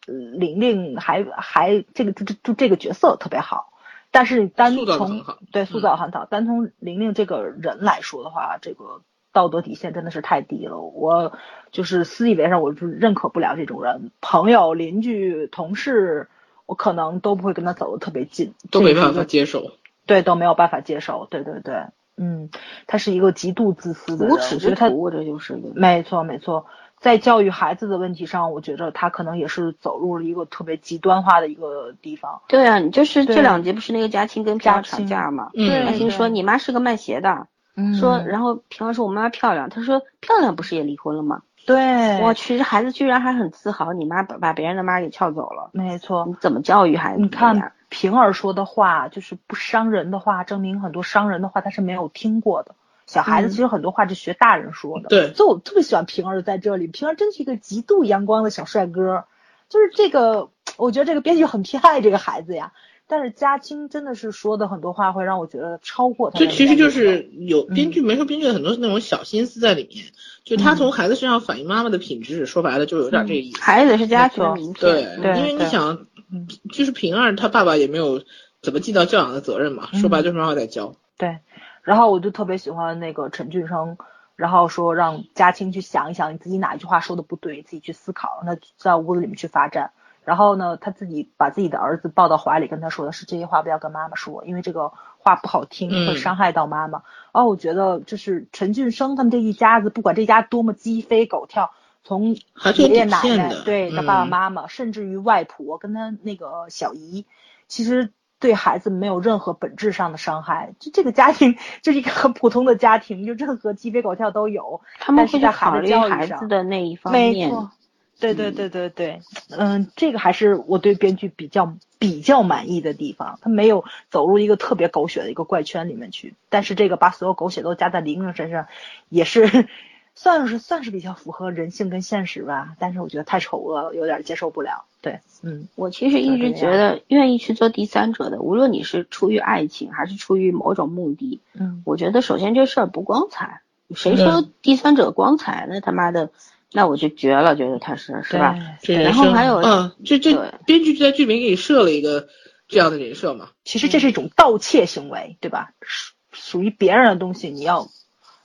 [0.07, 3.73] 呃玲玲还还这个就就就这个角色特别好，
[4.11, 9.01] 但是单从对塑造很好，单从玲玲这个人来说的话，这个
[9.33, 10.79] 道德底线真的是太低了。
[10.79, 11.33] 我
[11.71, 16.27] 就是私以为上，我就认可不了这种人，朋友、邻居、同事，
[16.69, 19.71] 我可能都不会跟他走得特别近，都没办法接受。
[20.05, 21.27] 对，都没有办法接受。
[21.31, 21.85] 对对对，
[22.15, 22.51] 嗯，
[22.85, 25.69] 他是一个极度自私的人，无耻之徒，这就是一个。
[25.73, 26.67] 没错没错，
[26.99, 32.39] 在教育孩子的问题上，我觉得他可能也是走入了一个特别极端化的一个地方。
[32.47, 35.49] 对啊，你就是这两集不是那个嘉青跟平儿吵架嘛？
[35.55, 41.41] 嗯嘉庆对说你妈是个卖鞋的，嗯说然后平儿说我妈漂亮，他说漂亮不是也离婚了吗？
[41.65, 47.73] 对，我去，这孩子居然还很自豪，你妈把把别人的妈给撬走了，没错你，怎么教育孩子你看？
[47.89, 52.75] 平儿说的话就是不伤人的话，证明很多伤人的话他是没有听过的。
[53.07, 56.85] 小孩子嗯其实很多话是学大人说的，对所以我特别喜欢平儿在这里。
[56.85, 59.25] 平儿真是一个极度阳光的小帅哥，
[59.69, 62.73] 就是这个，我觉得这个编剧很偏爱这个孩子呀。
[63.11, 70.05] 但是嘉青真的是说的很多话会让我觉得超过他的这其实就是有嗯编剧没说编剧的很多是那种小心思在里面，
[70.43, 73.59] 就他嗯从孩子身上反映妈妈的品质，说白了就有点这个意思。
[73.59, 78.21] 孩子是家庭的名对片，，对因为你想嗯，就是平儿他爸爸也没有
[78.61, 80.93] 怎么尽到教养的责任嘛，说白了就是妈妈在教。
[81.17, 81.39] 对，
[81.81, 83.97] 然后我就特别喜欢那个陈俊生，
[84.35, 89.91] 然后说让嘉青去想一想你自己哪一句话说的不对，自己去思考，让他在屋子里面去发展。
[90.23, 97.03] 然后呢，他自己把自己的儿子抱到怀里，跟他说的是这些话不要跟妈妈说，因为这个话不好听，嗯会伤害到妈妈。
[97.31, 101.71] 哦，我觉得就是陈俊生他们这一家子，不管这家多么鸡飞狗跳，
[102.03, 102.35] 从
[102.75, 107.25] 爷爷奶奶对他爸爸嗯妈妈，甚至于外婆跟他那个小姨，
[107.67, 110.73] 其实对孩子没有任何本质上的伤害。
[110.79, 114.81] 就这个家庭就是一个很普通的家庭，就任何鸡飞狗跳都有。
[114.99, 117.49] 他们会去但是在孩子考虑教育上孩子的那一方没面。
[117.49, 117.71] 错，
[118.19, 128.67] 对对对对对，嗯，这个还是我对编剧比较比较满意的地方，他没有走入一个特别狗血的一个怪圈里面去，但是这个把所有狗血都加在玲玲身上，
[129.07, 129.67] 也是
[130.15, 134.83] 算是算是比较符合人性跟现实吧，但是我觉得太丑恶了，有点接受不了。
[135.01, 143.61] 对，嗯我其实一直觉得，愿意去做第三者的，无论你是出于爱情还是出于某种目的，嗯，我觉得首先这事儿不光彩。
[143.95, 145.65] 谁说第三者光彩？
[145.67, 146.29] 那他妈的，
[146.71, 148.57] 那我就绝了，觉得他是是吧？
[148.81, 150.35] 这然后还有嗯，这这
[150.65, 152.27] 编剧就在剧名给你设了一个
[152.67, 153.49] 这样的人设嘛。
[153.63, 155.71] 其实这是一种盗窃行为，对吧？
[155.81, 157.87] 属属于别人的东西，你要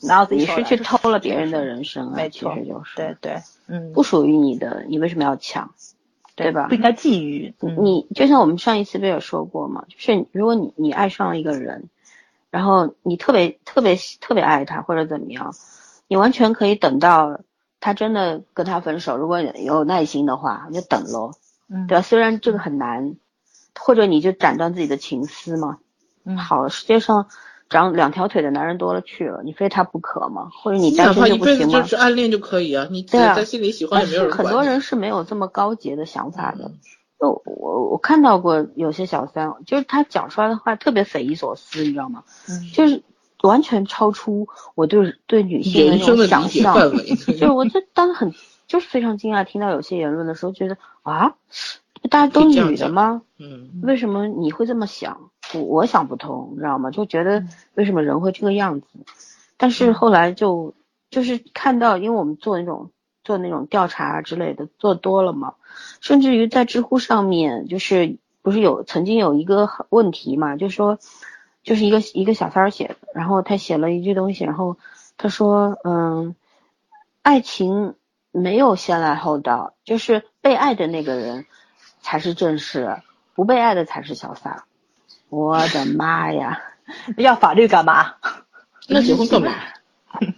[0.01, 5.75] 拿到自己你是去偷了别人的人生啊，其没错实就是对对，嗯，不属于你的，你为什么要抢？
[6.37, 6.75] 对吧不？
[6.75, 7.53] 应该觊觎。
[7.61, 11.89] 嗯你就像我们上一次不也说过嘛，就是如果你你爱上了一个人，
[12.51, 15.55] 然后你特别特别特别爱他或者怎么样，
[16.09, 17.39] 你完全可以等到
[17.85, 21.33] 他真的跟他分手，如果有耐心的话，你就等喽，
[21.69, 22.01] 嗯，对吧？
[22.01, 23.17] 虽然这个很难，
[23.79, 25.77] 或者你就斩断自己的情丝嘛。
[26.25, 27.27] 嗯，好，世界上
[27.69, 30.49] 长两条腿的男人多了去了，你非他不可吗？
[30.51, 31.45] 或者你单身就不行吗？
[31.45, 34.31] 辈子就是暗恋就可以啊，你对啊在心里喜欢也没有。
[34.31, 36.79] 很多人是没有这么高洁的想法的嗯。
[37.21, 42.25] 就我我看到过有些小三，就是他讲出来的话特别匪夷所思，你知道吗？
[42.49, 43.03] 嗯就是
[43.49, 46.75] 完全超出我对对女性的那种想象。
[47.27, 48.33] 就是我就当时很
[48.67, 51.35] 就是非常惊讶，听到有些言论的时候，觉得啊，
[52.11, 53.23] 大家都女的吗？
[53.39, 55.31] 嗯，为什么你会这么想？
[55.53, 56.91] 我我想不通，你知道吗？
[56.91, 57.45] 就觉得
[57.75, 58.87] 为什么人会这个样子？
[59.57, 60.75] 但是后来就
[61.11, 62.91] 就是看到，因为我们做那种
[63.23, 65.55] 做那种调查之类的做多了嘛，
[66.01, 70.99] 甚至于在知乎上面，就是不是有曾经有一个问题嘛，就说
[71.65, 74.77] 就是一个一个小三儿写的，然后他写了一句东西，然后
[75.19, 76.37] 他说，嗯，
[77.23, 77.95] 爱情
[78.31, 81.47] 没有先来后到，就是被爱的那个人
[82.03, 82.99] 才是正室，
[83.35, 84.63] 不被爱的才是小三儿。
[85.31, 86.63] 我的妈呀！
[87.17, 88.15] 要法律干嘛？
[88.87, 89.53] 那结婚干嘛？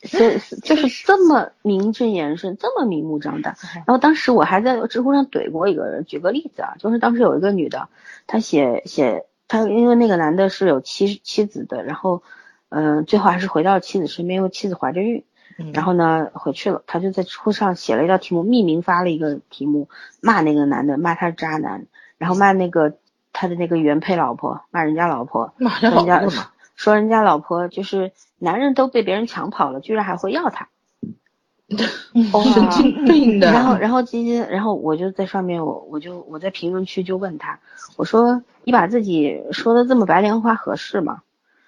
[0.00, 3.56] 这就是 这么名正言顺，这么明目张胆。
[3.74, 7.88] 然后当时我还在知乎上怼过一个人，举个例子啊，就是当时有一个女的，
[8.26, 12.24] 她写写她，因为那个男的是有妻妻子的，然后
[12.70, 15.24] 嗯，最后还是回到妻子身边，因为妻子怀着孕，
[15.72, 19.88] 然后呢回去了，他就在知乎上写了一道题目，匿名发了一个题目，
[20.20, 21.86] 骂那个男的，骂他是渣男，
[22.18, 22.96] 然后骂那个
[23.32, 26.50] 他的那个原配老婆，骂人家老婆， 骂人人家。
[26.76, 30.68] 说人家老婆就是男人都被别人抢跑了，居然还会要他，
[32.52, 33.50] 神经病的。
[33.50, 37.58] 然后，然后今天，然后我就在上面，我我就我在评论区就问他，
[37.96, 41.22] 我说你把自己说的这么白莲花合适吗？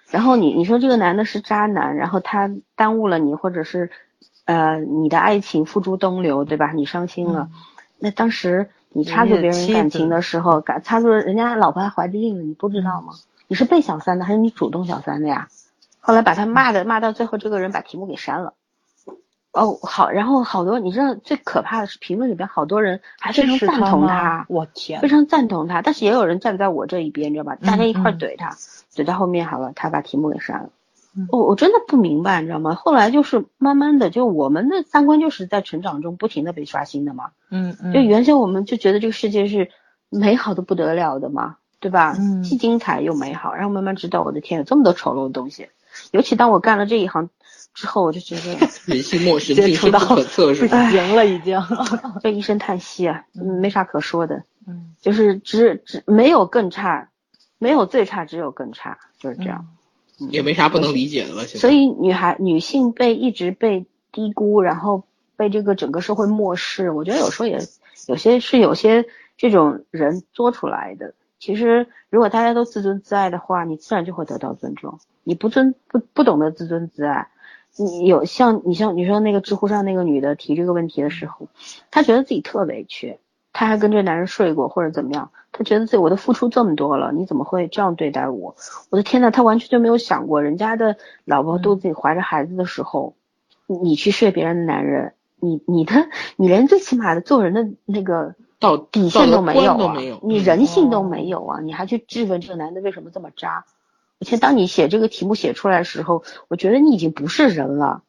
[0.09, 3.91] 然后你你说这个男的是渣男，然后他耽误了你，或者是
[4.45, 6.71] 呃你的爱情付诸东流，对吧？
[6.71, 7.49] 你伤心了，
[7.99, 13.13] 那当时你插足别人感情的时候，感插足人家老婆还怀着孕了，你不知道吗？
[13.49, 15.49] 你是被小三的还是你主动小三的呀？
[15.99, 18.53] 后来把他骂的骂到最后，这个人把题目给删了。
[19.57, 27.55] 哦，好，然后好多你知道最可怕的是评论里边好多人还非常赞同他，我天，非常赞同他，但是也有人站在我这一边，你知道吧？
[27.55, 28.55] 大家一块怼他，
[28.95, 30.69] 怼到后面好了，他把题目给删了。
[31.31, 32.75] 我我真的不明白，你知道吗？
[32.75, 37.31] 后来就是慢慢的，就我们的三观就是在成长中不停的被刷新的嘛。
[37.49, 39.69] 嗯嗯，就原先我们就觉得这个世界是
[40.09, 41.57] 美好的不得了的嘛。
[41.79, 42.15] 对吧？
[42.17, 45.69] 嗯，既精彩又美好，然后慢慢知道，我的天，有这么多丑陋的东西。
[46.09, 47.29] 尤其当我干了这一行
[47.77, 48.57] 之后，我就觉得
[48.91, 50.89] 人性陌生，病深不可测，是吧？
[50.91, 51.61] 赢了已经，
[52.23, 54.43] 这一声叹息啊，嗯，没啥可说的。
[54.65, 57.11] 嗯，就是只只没有更差，
[57.59, 59.67] 没有最差，只有更差，就是这样。
[60.17, 61.45] 也没啥不能理解的了。
[61.45, 65.03] 所以女孩女性被一直被低估，然后
[65.35, 67.59] 被这个整个社会漠视，我觉得有时候也
[68.07, 69.05] 有些是有些
[69.37, 71.13] 这种人做出来的。
[71.39, 74.99] 其实，如果大家都自尊自爱的话，你自然就会得到尊重。
[75.23, 77.27] 你不尊不不懂得自尊自爱，
[77.77, 81.47] 你有像你像你说那个知乎上那个女的提这个问题的时候，
[81.91, 83.19] 她觉得自己特委屈，
[83.53, 88.55] 她还跟这男人睡过或者怎么样，她觉得自己我都付出这么多了，你怎么会这样对待我？
[88.89, 93.15] 我的天呐，她完全就没有想过，人家的老婆肚子里怀着孩子的时候，
[93.65, 98.35] 你去睡别人的男人，你你的你连最起码的做人的那个。
[98.59, 103.65] 到底线都没有啊，你人性都没有啊，你还去质问这个男的为什么这么渣？
[104.19, 108.01] 而且当你写这个题目写出来的时候，我觉得你已经不是人了，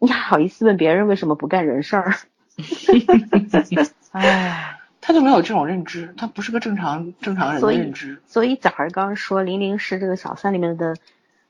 [0.00, 2.14] 你还好意思问别人为什么不干人事儿？
[4.12, 8.18] 哎，他就没有这种认知，他不是个正常正常人的认知。
[8.26, 10.96] 所以早儿刚说玲玲是这个小三里面的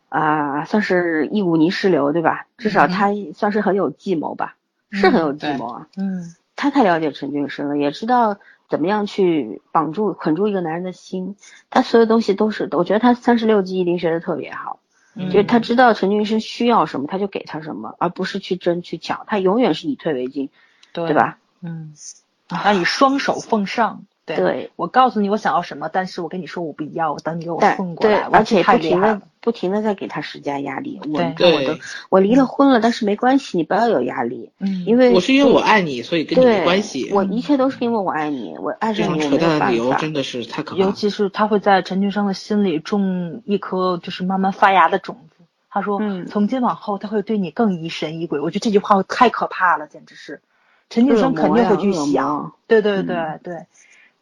[0.09, 2.47] 啊，算是一股泥石流对吧？
[2.59, 4.57] 至少他算是很有计谋吧，
[4.91, 5.89] 是很有计谋啊。
[5.97, 6.35] 嗯。
[6.59, 8.39] 他太了解陈俊生了，也知道
[8.69, 11.37] 怎么样去绑住、捆住一个男人的心。
[11.71, 14.81] 他所有东西都是，我觉得他三十六计一定学的特别好，
[15.27, 19.25] 就是他知道陈俊生需要什么，他就给他什么，而不是去争去抢。
[19.27, 20.51] 他永远是以退为进，
[20.93, 21.39] 对吧？
[21.63, 21.95] 嗯，
[22.49, 24.05] 那以双手奉上。
[24.35, 28.23] 对，我告诉你我想要什么，但是我跟你说我不要，我等你给我送过来。
[28.33, 31.01] 而且不停的不停的在给他施加压力。
[31.13, 31.79] 我对我都
[32.09, 34.51] 我离了婚了，但是没关系，你不要有压力。
[34.59, 37.09] 嗯，因为我是因为我爱你，所以跟你没关系。
[37.13, 40.83] 我一切都是因为我爱你，我爱上你，我扯淡的理由真的是太可怕。
[40.83, 45.45] 尤其是他会在陈俊生的心里种一颗就是慢慢发芽的种子。
[45.71, 48.41] 他说，从今往后他会对你更疑神疑鬼。
[48.41, 50.41] 我觉得这句话太可怕了，简直是。
[50.89, 52.53] 陈俊生肯定会去想。
[52.67, 53.67] 对对对对。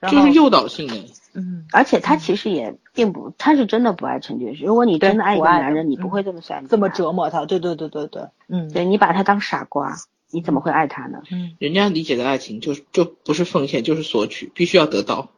[0.00, 0.94] 这是诱导性的，
[1.32, 4.66] 嗯，而且他其实也并不，他是真的不爱陈俊生。
[4.66, 7.46] 如果你真的爱一个男人，你不会这么算这么折磨他。
[7.46, 9.96] 对对对对对，嗯，对你把他当傻瓜，
[10.30, 11.22] 你怎么会爱他呢？
[11.32, 15.30] 嗯，人家理解的爱情就就不是奉献，就是索取，必须要得到。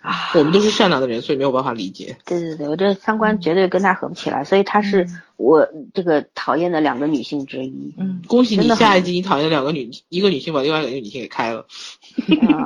[0.00, 2.16] 啊，我们都是善良的人，所以没有办法理解。
[2.24, 5.06] 对对对，我这三观绝对跟他合不起来，所以他是
[5.36, 7.94] 我这个讨厌的两个女性之一。
[7.98, 11.66] 嗯，恭喜你，下一集你讨厌两个女，一个女性把另外两个女性给开了。
[12.48, 12.64] 啊，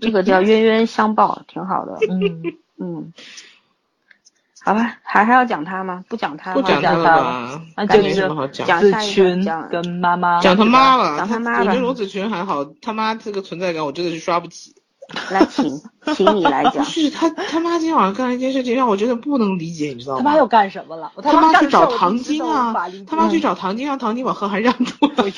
[0.00, 1.98] 这个叫冤冤相报，挺好的。
[2.08, 2.42] 嗯
[2.78, 3.12] 嗯，
[4.62, 6.02] 好吧，还还要讲他吗？
[6.08, 7.62] 不讲他，不讲他了吧？
[7.76, 8.26] 那就是
[8.64, 11.18] 讲子群跟妈妈，讲他妈了。
[11.18, 11.60] 讲他妈吧。
[11.60, 14.74] 我觉得罗子群还好，他妈这个存在感我真的是刷不起。
[15.30, 15.80] 来，请，
[16.14, 16.84] 请你来不讲。
[16.88, 20.22] 是他他妈今天晚上干了一件事情，让我真的不能理解，你知道吗？
[20.22, 21.10] 他妈又干什么了？
[21.22, 22.74] 他妈去找唐晶啊
[23.06, 25.24] 他妈去找唐晶，让唐晶把贺涵让出来。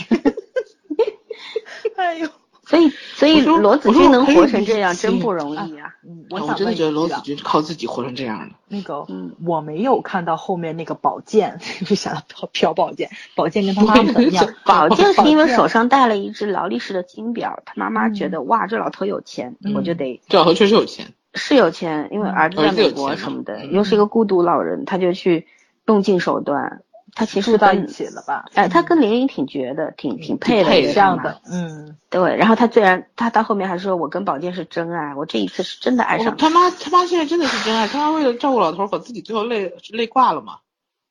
[1.96, 2.28] 哎呦，
[2.72, 5.94] 所以，所以罗子君能活成这样，真不容易啊。
[6.08, 8.54] 嗯，我真的觉得罗子君靠自己活成这样的。
[8.68, 14.48] 那个，嗯我没有看到后面那个宝剑， 就想到朴朴宝剑，宝剑跟他妈妈一样？
[14.64, 25.46] 宝剑 是因为手上戴了一只劳力士的金表，他妈妈觉得哇，这老头有钱，嗯我就得这老头确实有钱，是有钱，因为儿子在美国什么的，嗯又是一个孤独老人，他就去
[25.86, 26.80] 用尽手段。
[27.14, 28.46] 他其实跟住到一起了吧？
[28.54, 36.48] 哎，他跟林玲挺绝的，挺挺配的，这样的，嗯，对，然后他虽然他到后面还说，我跟宝剑是真爱，我这一次是真的爱上他。
[36.50, 40.58] 妈他妈现在真的是真爱，他妈为了照顾老头，把自己最后累累挂了嘛。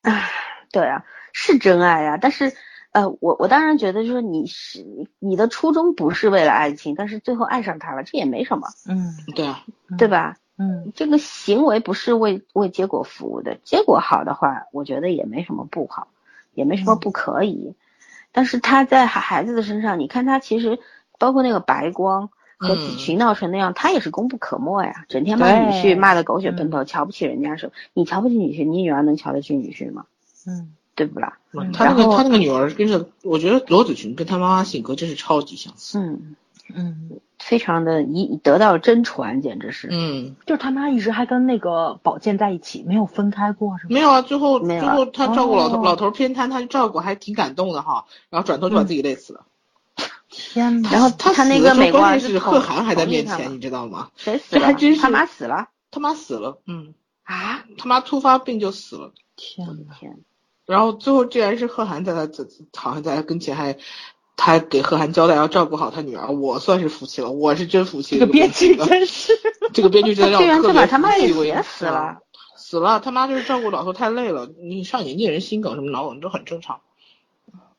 [0.02, 0.30] 唉，
[0.72, 2.52] 对啊，是真爱呀、但是
[2.92, 4.86] 呃，我我当然觉得就是你是
[5.20, 9.64] 你的初衷不是为了爱情，但是最后爱上他了，这也没什么，嗯对啊，
[10.00, 10.36] 对吧？
[10.62, 16.08] 嗯这个行为不是为为结果服务的，结果好的话，我觉得也没什么不好，
[16.54, 17.74] 也没什么不可以。
[18.32, 20.80] 但是他在孩孩子的身上，你看他其实
[21.18, 30.06] 包括那个白光和子嗯群闹成那样，他也是功不可没呀，整天骂女婿骂的狗血喷头，瞧不起人家是，你瞧不起女婿，你女儿能瞧得起女婿吗？
[30.48, 31.38] 嗯对不啦？
[31.54, 35.98] 嗯然后他那个他那个女儿跟着，我觉得罗子群跟他妈妈性格真是超级相似。
[35.98, 36.36] 嗯，
[36.74, 37.10] 嗯，
[37.42, 39.90] 非常的一得到真传，简直是。
[39.92, 43.90] 嗯，就是他妈一直还跟那个宝剑在一起，没有分开过是吗？
[43.90, 48.06] 没有啊，最后没有啊最后他照顾老头，哦老头偏瘫，他就照顾，还挺感动的哈。
[48.30, 49.46] 然后转头就把自己累死了。
[50.30, 50.90] 天哪！
[50.92, 54.12] 然后他他那个美国儿是子贺涵还在面前，你知道吗？
[54.16, 54.62] 谁死了？
[54.62, 56.94] 这还真是他妈死了他妈死了，嗯，
[57.24, 57.66] 啊！
[57.78, 59.12] 他妈突发病就死了。
[59.36, 59.96] 天哪！
[60.66, 63.76] 然后最后竟然是贺涵在他这好像在他跟前还，
[64.44, 68.22] 他还给贺涵交代要照顾好他女儿，我算是服气了，我是真服气了。
[68.22, 69.34] 这个编剧真是，
[69.72, 72.18] 这个编剧真的让我特别把他妈给服气写死了。
[72.56, 76.80] 死了，他妈就是照顾老头太累了，你上年纪人心梗什么脑梗都很正常。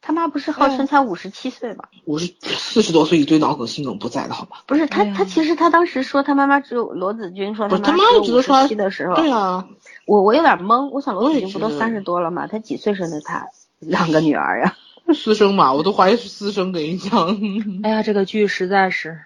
[0.00, 1.82] 他妈不是号称才五十七岁吗？
[2.04, 4.58] 五十四十多岁一堆脑梗心梗不在的好吗？
[4.66, 9.66] 不是他，他其实他当时说他妈妈只有罗子君说他妈妈一直都说他七的时候，对啊，
[10.06, 12.46] 我我有点懵，我想罗子君不都三十多了吗？
[12.46, 13.48] 他几岁生的他
[13.80, 14.76] 两个女儿呀？
[15.14, 17.38] 私生嘛，我都怀疑是私生，给你讲。
[17.82, 19.20] 哎呀，这个剧实在是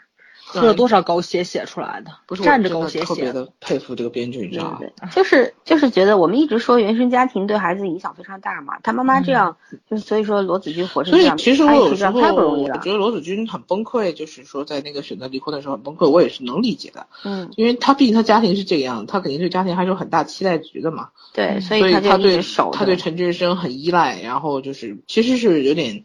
[0.61, 4.81] 喝了多少狗血写出来的，不是我站着真的狗血写特别的佩服这个编剧，你知道吗？
[5.13, 9.57] 就是就是觉得我们一直说原生家庭对孩子影响非常大嘛，他妈妈这样，
[9.91, 12.77] 就是所以说罗子君活成所以这样，其实我有时候太不容易了。
[12.77, 22.37] 我觉得罗子君很崩溃，就是说在那个选择离婚的时候很崩溃，我也是能理解的，嗯，因为他毕竟他家庭是这个样，他肯定对家庭还是有很大期待值的嘛，对，所所以他对。
[22.73, 26.05] 他对陈俊生很依赖，然后就是其实是有点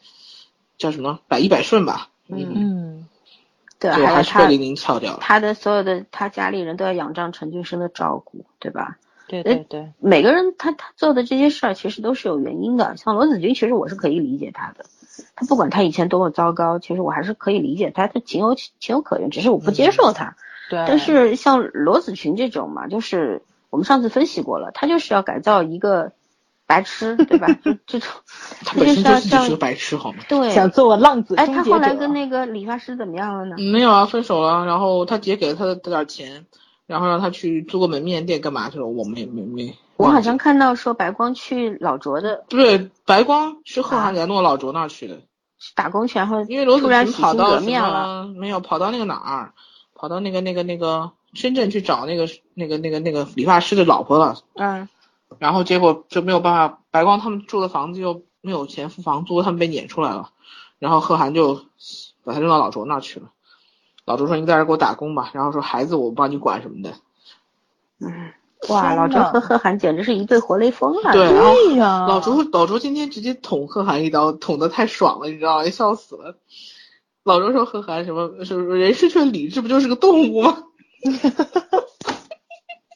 [0.78, 2.52] 叫什么百依百顺吧，嗯。
[2.56, 3.08] 嗯，
[3.82, 5.18] 对，对，还是被玲玲撬掉了。
[5.20, 8.98] 他的所有的他家里人都要仰仗陈俊生的照顾，对吧？
[9.28, 12.96] 对对对，每个人他他做的这些事儿其实都是有原因的。
[12.98, 14.86] 像罗子君，其实我是可以理解他的。
[15.36, 20.36] 他不管他以前多么糟糕，其实我还是可以理解他，他情有情有可原，只是我不接受他。
[20.70, 26.12] 对，但是像罗子群这种嘛，就是我们上次分析过了，他就是要改造一个
[26.72, 27.48] 白痴，对吧？
[27.64, 28.10] 就这种，
[28.66, 30.20] 他本身就是个白痴，好吗？
[30.30, 30.50] 对。
[30.52, 33.56] 想做个浪子哎，他后来，跟那个理发师怎么样了呢？
[33.58, 34.66] 没有啊，分手了。
[34.66, 36.46] 然后他姐给了他的点钱，
[36.88, 38.86] 然后让他去租个门面店干嘛去了？
[38.88, 39.76] 我没没没。
[39.98, 45.20] 我好像看到说白光去老卓的不对，白光是贺涵给他弄到老卓那儿去的，
[45.76, 48.24] 打工去，然后因为罗子君跑到什革面了。
[48.26, 49.54] 么没有跑到那个哪儿，
[49.94, 54.38] 跑到那个那个那个深圳去找那个那个那个那个理发师的老婆了。
[54.56, 54.90] 嗯，
[55.42, 60.30] 然后结果就没有办法，白光他们住的房子又没有钱付房租，他们被撵出来了。
[60.78, 61.56] 然后贺涵就
[62.24, 63.32] 把他扔到老卓那儿去了。
[64.06, 66.94] 老卓说：“你在这儿给我打工吧。”然后说：“孩子我帮你管什么的。
[68.00, 68.32] 嗯，
[68.70, 71.12] 哇，老卓和贺涵简直是一对活雷锋啊！
[71.12, 71.26] 对
[71.76, 75.70] 呀，老卓老卓今天直接捅贺涵一刀，捅的太爽了，你知道吗？
[75.72, 76.38] 笑死了。
[77.24, 80.66] 老周说贺涵什么什么人失去理智，不就是个动物吗？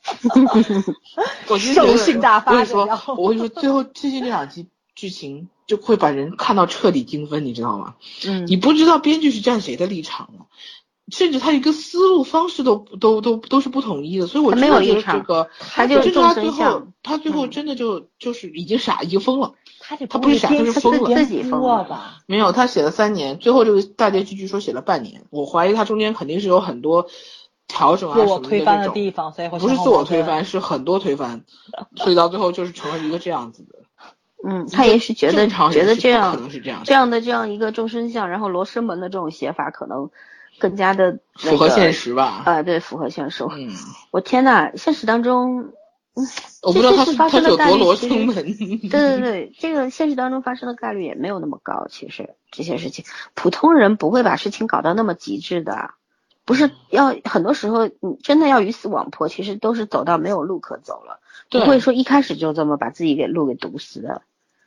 [1.49, 7.95] 我其实觉得兽性大发我跟你说然后，我跟你说，最后最近这两集剧情就会把人看到彻底精分，你知道吗？
[8.25, 10.45] 嗯，你不知道编剧是站谁的立场了，
[11.11, 19.53] 甚至他一个思路方式都都都都是不统一的，所以我他真的觉没有立场得这个，他就是他最后他最后嗯真的就就是已经傻，已经疯了。
[19.87, 22.17] 他这他不是傻他是疯了自己疯了吧？
[22.25, 27.07] 没有，他写了三年，最后这个大结局据说写了半年，我怀疑他中间肯定是有很多
[27.75, 31.43] 调整啊自什么的我推翻的这种地方，所以会不是自我推翻，是很多推翻，
[31.95, 33.79] 所以到最后就是成了一个这样子的。
[34.47, 40.11] 嗯，他也是觉得觉得这样可能是这样的这样的这样一个众生相，然后罗生门的这种写法，可能
[40.59, 42.43] 更加的、那个、符合现实吧？
[42.45, 43.43] 啊、对，符合现实。
[43.43, 43.71] 嗯，
[44.11, 45.73] 我天呐，现实当中，
[46.13, 46.27] 嗯，
[46.61, 48.35] 我不知道他是他是有生的概率多罗生门。
[48.35, 51.87] 对对对，这个现实当中发生的概率也没有那么高。
[51.89, 53.03] 其实这些事情，
[53.33, 55.89] 普通人不会把事情搞到那么极致的，
[56.45, 61.19] 不是要很多时候你真的要鱼死网破，其实都是走到没有路可走了，
[61.49, 64.21] 不会说一开始就这么把自己给路给堵死的，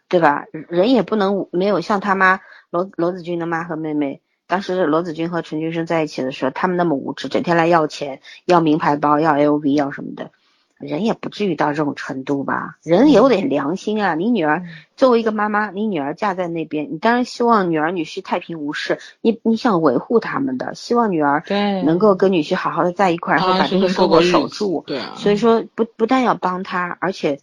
[0.08, 0.44] 对吧？
[0.52, 2.40] 人也不能没有像他妈
[2.70, 4.20] 罗罗子君的妈和妹妹。
[4.48, 10.30] 当时罗子君和陈俊生在一起的时候，他们那么无知，整天来要钱、要名牌包、要 LV、要什么的，
[10.78, 12.78] 人也不至于到这种程度吧？
[12.82, 14.14] 人有点良心啊！
[14.14, 14.64] 你女儿
[14.96, 24.84] 作为一个妈妈，你女儿嫁在那边，你当然希望女儿女婿太平无事，你你想维护他们的，希望女儿对能够跟女婿好好的在一块儿，然后把这个生活守住。
[24.86, 27.40] 对啊，所以说不不但要帮他，而且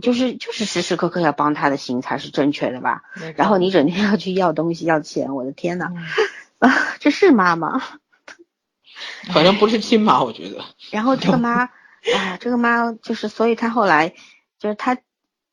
[0.00, 3.02] 就是就是时时刻刻要帮他的心才是正确的吧？
[3.36, 5.92] 然后你整天要去要东西要钱，我的天呐，
[6.60, 6.70] 啊，
[7.00, 7.82] 这是妈妈。
[9.32, 10.62] 反正不是亲妈，我觉得。
[10.90, 11.70] 然后这个妈，
[12.14, 14.14] 哎，这个妈就是，所以她后来
[14.58, 14.96] 就是她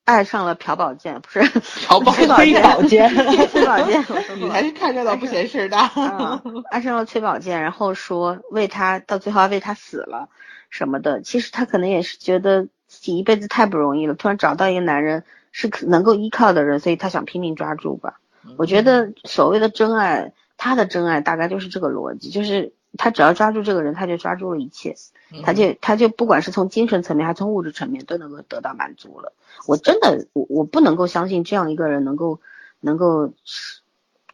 [0.06, 1.41] 爱上了朴宝剑，不是
[1.88, 3.10] 朴宝 崔宝崔剑，宝剑
[3.49, 5.88] 崔宝剑，我说 你还是看热闹不嫌事儿大。
[5.88, 6.41] 啊，
[6.72, 10.30] 爱上了崔宝剑，然后说为他到最后还为他死了
[10.69, 11.22] 什么的。
[11.22, 18.19] 其实她可能也是觉得自己一辈子太不容易了，突然找到一个男人是可能够依靠的人，所以她想拼命抓住吧。
[18.56, 24.95] 我觉得所谓的真爱，她的真爱大概就是这个逻辑，就是他只要抓住这个人，他就抓住了一切，
[25.43, 29.34] 他就他就不管是从精神层面还是从物质层面都能够得到满足了。
[29.65, 32.39] 我真的我我不能够相信这样一个人能够
[32.80, 33.34] 能够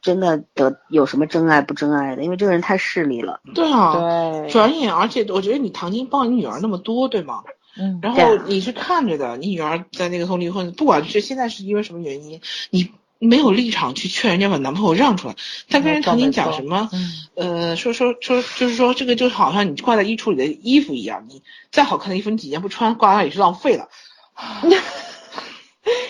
[0.02, 3.40] 真的得有什么真爱不真爱的，因为这个人太势利了。
[3.56, 3.94] 对啊，
[4.42, 7.44] 对，转眼，而且我觉得你唐晶帮你女儿那么多，对吗？
[7.76, 12.40] 嗯，然后你是看着的，你女儿在那个从离婚，不管是现在是因为什么原因，
[12.70, 12.92] 你
[13.28, 15.36] 没有立场去劝人家把男朋友让出来。
[15.70, 16.90] 他跟人曾经讲什么？
[16.94, 21.42] 嗯呃，说说说，就是说这个就好像你挂在衣橱里的衣服一样，你
[21.72, 23.90] 再好看的衣服，你几年不穿，挂那里是浪费了。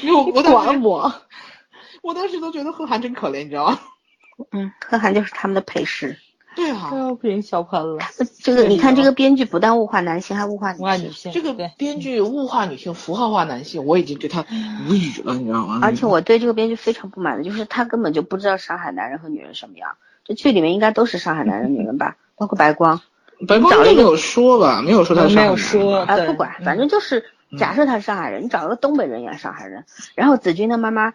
[0.03, 1.21] 因为我管我，
[2.01, 3.79] 我当时都觉得贺涵真可怜，你知道吗？
[4.51, 6.19] 嗯，贺涵就是他们的陪饰。
[6.55, 7.99] 对啊，要不行小喷了，
[8.41, 11.03] 这 个你看这个编剧不但物化男性，还物化女性。
[11.05, 14.45] 女性，这个编剧物化女性、符号化男性，我已经对他
[14.89, 15.79] 无语了，你知道吗？
[15.81, 19.95] 而且我对这个编剧非常不满的， 就是他根本就不知道上海男人和女人什么样。
[20.25, 23.01] 这剧里面应该都是上海男人、女人吧， 包括白光。
[23.47, 24.81] 白光没有说吧？
[24.81, 27.25] 没有说他是没有说啊，不管，嗯反正就是
[27.57, 29.83] 假设他是上海人，你找了个东北人演上海人，
[30.15, 31.13] 然后子君的妈妈，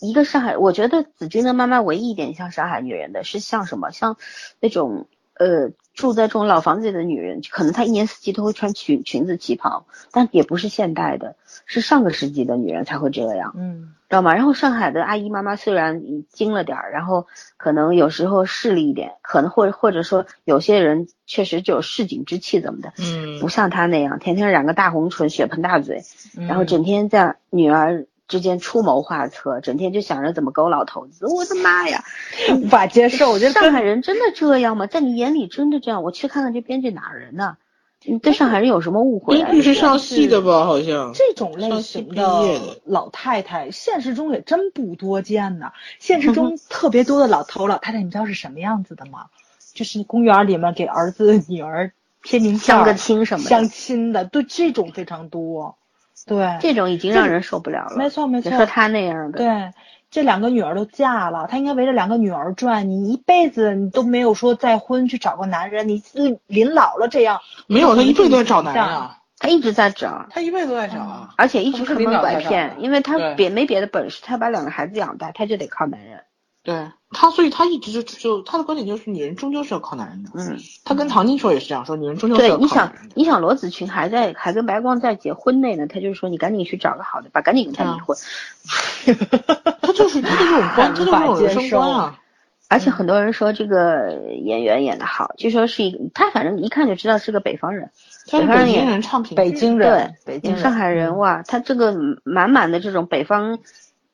[0.00, 3.90] 一个上海，我觉得子君的妈妈唯一一点像上海女人的是像什么？
[3.90, 4.16] 像
[4.60, 11.36] 那种呃住在这种老房子里的女人，可能她一年四季都会穿裙裙子旗袍，但也不是现代的，
[11.66, 13.54] 是上个世纪的女人才会这样。
[13.56, 14.34] 嗯知道吗？
[14.34, 26.02] 然后上海的阿姨妈妈虽然精了点儿，然后可能有时候势利一点，可能或者或者说有些人确实就有市井之气怎么的，嗯不像她那样天天染个大红唇、血盆大嘴，
[26.36, 31.26] 嗯然后整天在女儿之间出谋划策，整天就想着怎么勾老头子。
[31.26, 32.02] 我的妈呀！
[32.62, 34.86] 无法接受，我觉得上海人真的这样吗？
[34.86, 36.02] 在你眼里真的这样？
[36.02, 37.58] 我去看看这编剧哪人呢？
[38.04, 39.50] 你对上海人有什么误会啊？
[39.50, 40.64] 编剧是上戏的吧？
[40.64, 45.72] 好像这种类型的老太太，现实中也真不多见呢。
[45.98, 49.26] 现实中 特别多的老头老太太，你知道是什么样子的吗？
[49.74, 51.92] 就是公园里面给儿子女儿
[52.22, 55.76] 贴名片相个亲什么的相亲的，对这种非常多。
[56.26, 57.96] 对，这种已经让人受不了了。
[57.96, 58.50] 没错没错。
[58.50, 59.70] 你说他那样的，对，
[60.10, 62.88] 这两个女儿都嫁了，他应该围着两个女儿转。
[62.88, 70.26] 你一辈子你都没有说再婚去找个男人，你临临老了这样，没有，他一辈子都在找男人啊，他一直在找。
[70.30, 71.34] 他一辈子都在找啊。
[71.36, 76.20] 而且一直坑蒙拐骗，因为他别没别的本事，他把两个孩子养大，他就得靠男人。
[76.64, 80.30] 对他，所以他一直就就他的观点就是，女人终究是要靠男人的。
[80.34, 88.16] 嗯，他跟唐晶说也是这样说，女人终究是对，要你想靠男人的。，你想罗子群还在还跟白光在结婚内呢，他就说你赶紧去找个好的吧，赶紧跟他离婚。
[89.82, 92.18] 他就是他的这种观， 他就这种人生观啊。
[92.68, 97.90] 而且很多人说这个演员演的好，据说是一个他反正一看就知道是个北方人，
[98.30, 101.94] 北方人演北京人唱评北京人，对北京人，上海人哇，他这个
[102.24, 103.58] 满满的这种北方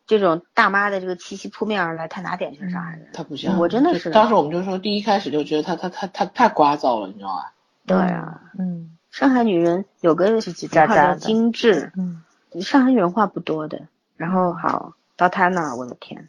[0.09, 3.09] 这种大妈的这个气息扑面而来，她哪点像上海人？
[3.13, 7.53] 她不像，我真的就是当时我们就说，第一开始就觉得他他他他太聒噪了，你知道吧？
[7.87, 12.23] 对啊，嗯上海女人有个叽叽喳喳的文化叫精致，嗯，
[12.63, 13.83] 上海女人话不多的。
[14.17, 16.29] 然后好到她那儿，我的天，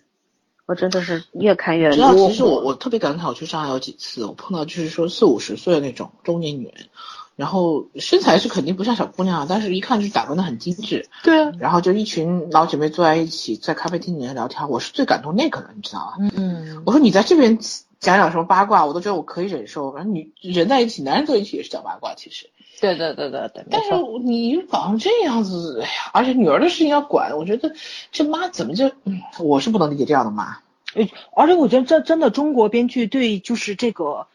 [0.66, 2.62] 我真的是越看越知道，其实我。
[2.62, 6.88] 我特别感慨，我去上海有几次，我碰到就是说四五十岁的那种中年女人，
[7.40, 16.16] 然后身材是肯定不像小姑娘，但是一看就是打扮的很精致，对啊，然后就一群老姐妹坐在一起，在咖啡厅里面聊天，我是最感动那个人，你知道吧？
[16.36, 17.58] 嗯我说你在这边
[18.02, 19.90] 讲讲什么八卦，我都觉得我可以忍受。
[19.94, 22.50] 反正女人在一起，男人在一起也是讲八卦，其实。
[22.82, 23.90] 对对对对对，但是
[24.22, 27.74] 你搞成这样子，哎呀，而且女儿的事情要管，我觉得
[28.12, 30.58] 这妈怎么就，嗯，我是不能理解这样的妈。
[31.34, 34.28] 而且我觉得这真的中国编剧对就是这个，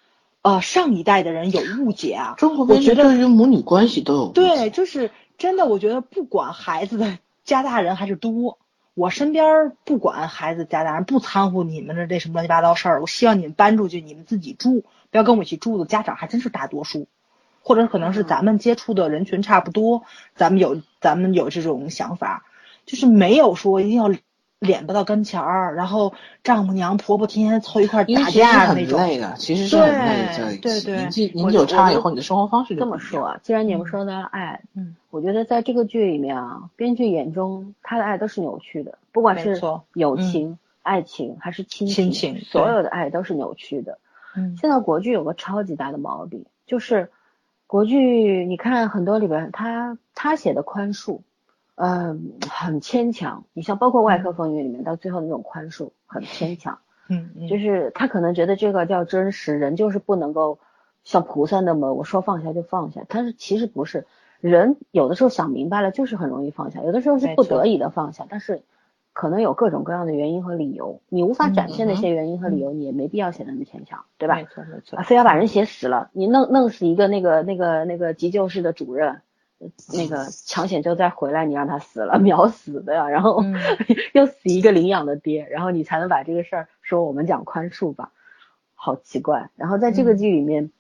[0.44, 2.34] 呃，上一代的人有误解啊。
[2.36, 8.58] 中国编剧对于母女关系都有对，就是真的，我觉得不管孩子的家大人还是多，
[8.92, 17.08] 我身边不管孩子家大人不掺和你们的这什么乱七八糟事儿，我希望你们搬出去，你们自己住，不要跟我一起住的家长还真是大多数。
[17.62, 20.02] 或者可能是咱们接触的人群差不多，
[20.36, 22.44] 咱们有咱们有这种想法，
[22.84, 24.10] 就是没有说一定要
[24.64, 26.12] 脸不到跟前儿，然后
[26.42, 28.98] 丈母娘婆婆天天凑一块打架的那种。
[28.98, 30.56] 累的，其实是很累的。
[30.60, 33.38] 对对，年纪年纪有差以后，你的生活方式这么说啊。
[33.42, 39.60] 既然你们说到爱，嗯，我觉得在这个剧里面啊，编剧眼中他的爱都是扭曲的，不管是
[39.92, 43.98] 友情、爱情还是亲情，所有的爱都是扭曲的。
[44.36, 47.10] 嗯，现在国剧有个超级大的毛病，就是。
[47.66, 51.20] 国剧，你看很多里边，他他写的宽恕，
[51.76, 53.44] 嗯，很牵强。
[53.52, 56.78] 你像包括《外科风云》里面，到最后那种宽恕很牵强。
[57.08, 60.58] 嗯嗯，就是他可能觉得这个叫真实，人就是不能够
[61.04, 63.02] 像菩萨那么我说放下就放下。
[63.08, 64.06] 但是其实不是，
[64.40, 68.62] 人有的时候想明白了就是很容易放下，有的时候是不得已的放下，但是。
[69.16, 74.34] 可能有各种各样的原因和理由，你无法展现那些原因和理由，你也没必要写那么牵强，对吧？
[74.34, 79.20] 没错没错，非要把人写死了，你弄弄死一个那个那个那个急救室的主任，
[79.92, 83.42] 那个抢险之后再回来，你让他死了，秒死的呀，然后
[84.14, 88.12] 又死一个领养的爹，然后你才能把这个事儿说我们讲宽恕吧，
[88.74, 89.50] 好奇怪。
[89.56, 90.70] 然后在这个剧里面，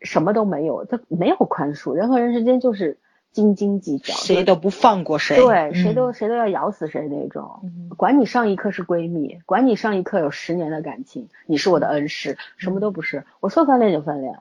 [0.00, 2.98] 什么都没有，他没有宽恕，人和人之间就是。
[3.32, 7.62] 斤斤计较，谁都不放过谁，对，谁都谁都要咬死谁那种。
[7.96, 13.24] 管你上一刻是闺蜜，管你上一刻有十年的感情，你是我的恩师，什么都不是。
[13.40, 14.40] 我说翻脸就翻脸，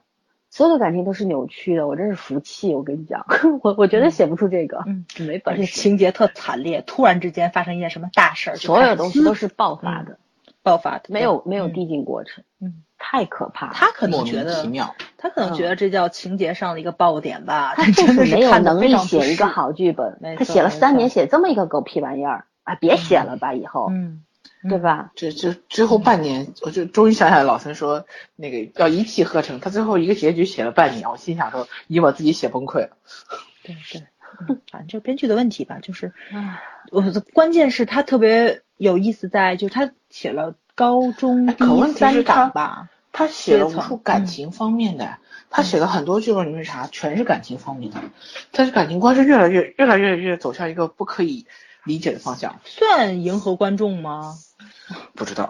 [0.51, 2.75] 所有的感情都是扭曲的，我真是服气。
[2.75, 3.25] 我跟你讲，
[3.63, 5.81] 我我觉得写不出这个，嗯，没本事。
[5.81, 10.19] 情节特惨烈，突然之间发生一件什么大事儿，所有东西都是爆发的，
[10.61, 12.83] 爆发的，没有没有递进过程，嗯。
[13.03, 14.63] 太可怕了，他可能觉得，
[15.17, 17.73] 他可能觉得这叫情节上的一个爆点吧。
[17.75, 22.75] 他就是没有能力写一个好剧本，他写了三年，写这么一个狗屁玩意儿啊！
[22.75, 24.21] 别写了吧，以后，嗯，
[24.69, 25.11] 对吧？
[25.15, 28.05] 这这最后半年，我就终于想起来，老孙说
[28.35, 32.91] 那个要一气呵成，他最后一个结局写了半年，我心想说，你我自己写崩溃了。
[33.63, 34.03] 对对，
[34.71, 36.13] 反正就编剧的问题吧，就是，
[36.91, 37.01] 我
[37.33, 40.55] 关键是他特别有意思在，就是他写了。
[40.73, 45.17] 高中第三档吧，他写了无数感情方面的，
[45.49, 47.99] 他写的很多剧本里面啥，全是感情方面的，
[48.51, 51.45] 但是感情观是越来越越来越越走向一个不可以
[51.85, 52.59] 理解的方向。
[52.65, 54.35] 算迎合观众吗？
[55.15, 55.49] 不知道，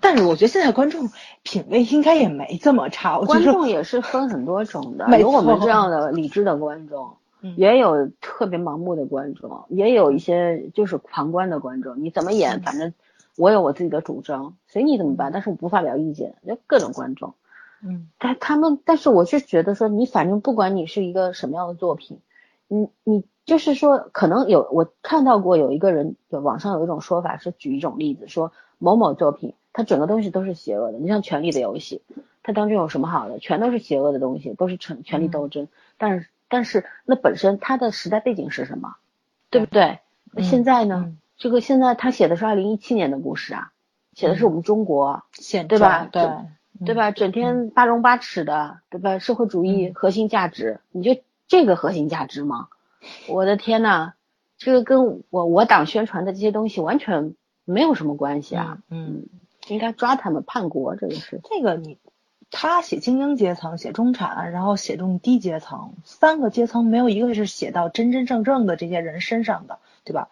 [0.00, 1.10] 但是我觉得现在观众
[1.42, 3.18] 品味应该也没这么差。
[3.18, 7.16] 观众也是分很多种的，有我们这样的理智的观众，
[7.56, 12.02] 也有特别盲目的观众，也有一些就是旁观的观众。
[12.02, 12.92] 你怎么演，反正。
[13.36, 16.36] 我有我自己的主张，随你怎么办，但是我不发表意见。
[16.46, 17.34] 就各种观众，
[17.82, 22.20] 嗯，但他们，但是我是觉得说，你反正不管你是一个什么样的作品，
[22.68, 30.98] 你你就是说，可能有我看到过有一个人，有网上有一种说法是举一种例子，说某某作品，它整个东西都是邪恶的。
[30.98, 32.02] 你像《权力的游戏》，
[32.42, 33.38] 它当中有什么好的？
[33.38, 35.68] 全都是邪恶的东西，都是权权力斗争。
[35.98, 38.96] 但是但是那本身它的时代背景是什么？
[39.50, 39.98] 对不对？
[40.32, 41.14] 那现在呢？
[41.36, 43.72] 这个现在他写的是二零一七年的故事啊，
[44.14, 45.24] 写的是我们中国，
[45.68, 46.08] 对吧？
[46.10, 46.22] 对，
[46.86, 47.10] 对吧？
[47.10, 49.18] 整天八荣八耻的，对吧？
[49.18, 52.68] 社会主义核心价值，你就这个核心价值吗？
[53.28, 54.14] 我的天呐，
[54.56, 57.34] 这个跟我我党宣传的这些东西完全
[57.64, 58.78] 没有什么关系啊！
[58.88, 59.26] 嗯，
[59.68, 61.98] 应该抓他们叛国，这个是这个你
[62.50, 70.28] 他写精英阶层，写中产，然后写中低阶层，三个阶层没有一个是写到真真正正的这些人身上的，对吧？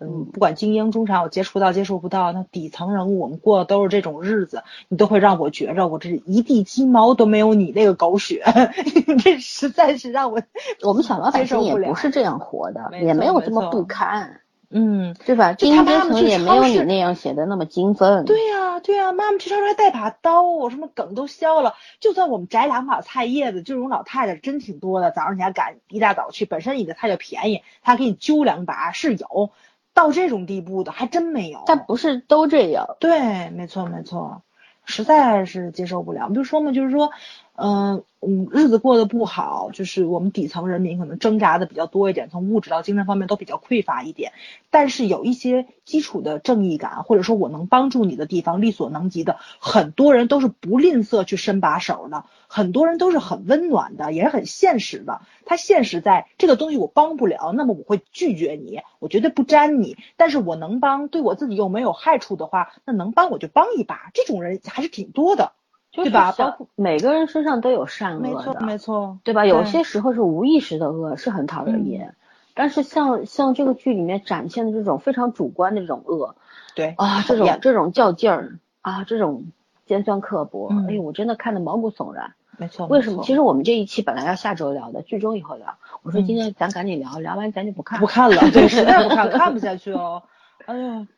[0.00, 8.44] 嗯，不管精英、中产，我接触到接触不到，那底层人物我们过的都是这种日子，你都会让我觉着我这一地鸡毛都没有你那个狗血，
[9.22, 10.42] 这实在是让我
[10.82, 14.40] 我们小老百姓也不是这样活的，也没有这么不堪。
[14.76, 15.52] 嗯，对吧？
[15.52, 18.24] 精英阶层也没有你那样写的那么精分。
[18.24, 21.74] 对呀，对呀，妈妈去超市还带把刀，我什么梗都消了。
[22.00, 25.12] 就算我们摘两把菜叶子，这种老太太真挺多的。
[25.12, 29.50] 早上你还赶一大早去，本身你的菜就便宜，她给你揪两把是有。
[29.94, 32.96] 到这种地步的还真没有，但不是都这样。
[33.00, 34.42] 对，没错没错，
[34.84, 36.28] 实在是接受不了。
[36.28, 37.12] 比如说嘛，就是说，
[37.56, 44.32] 嗯嗯，日子过得不好，就是我们底层人民可能挣扎的比较多一点，从物质到精神方面都比较匮乏一点。
[44.70, 55.20] 但是有一些基础的正义感，或者说我能帮助你的地方，力所能及的，很多人都是不吝啬去伸把手的，很多人都是很温暖的，也是很现实的。
[55.44, 59.98] 他现实在这个东西我帮不了，那么我会拒绝你，我绝对不沾你。
[60.16, 64.10] 但是我能帮，对我自己又没有害处的话，那能帮我就帮一把。
[64.14, 65.52] 这种人还是挺多的。
[65.94, 66.32] 对吧？
[66.36, 69.46] 包括每个人身上都有善恶的，没错，没错，对吧？
[69.46, 72.14] 有些时候是无意识的恶，是很讨人厌。
[72.54, 76.36] 但是像像这个剧里面展现的这种非常主观的这种恶，
[76.74, 79.46] 对啊，这种这种较劲儿啊，这种
[79.86, 82.34] 尖酸刻薄，嗯哎呦，我真的看得毛骨悚然。
[82.56, 82.86] 没错。
[82.86, 83.24] 为什么？
[83.24, 85.76] 其实我们这一期本来要下周聊的，剧中以后聊。
[86.02, 90.22] 我说今天咱赶紧聊，聊完咱就不看不看了，对， 实在不看，看不下去哦。
[90.66, 91.08] 哎呀，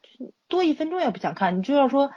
[0.49, 1.59] 多一分钟也不想看。
[1.59, 2.11] 你就要说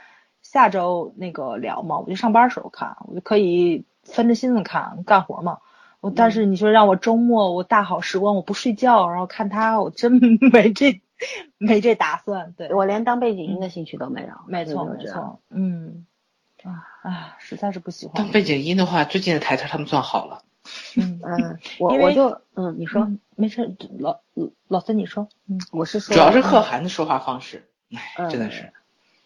[0.52, 5.58] 下周那个聊嘛，我就上班时候看，我就可以分着心思看，干活嘛。
[6.00, 10.10] 我但是你说让我周末我大好时光我不睡觉，然后看他，我真
[10.52, 11.00] 没这
[11.56, 12.52] 没这打算。
[12.56, 14.28] 对，我连当背景音的兴趣都没有。
[14.48, 14.84] 没错。
[14.86, 16.04] 没错，嗯，
[16.64, 18.16] 啊啊，实在是不喜欢。
[18.16, 20.42] 当背景音的话，最近的台词他们算好了。
[20.96, 24.18] 嗯，嗯，我我就嗯，你说，嗯没事，老
[24.66, 28.72] 老三你说，嗯我是说，主要是贺涵的说话方式，哎，嗯真的是。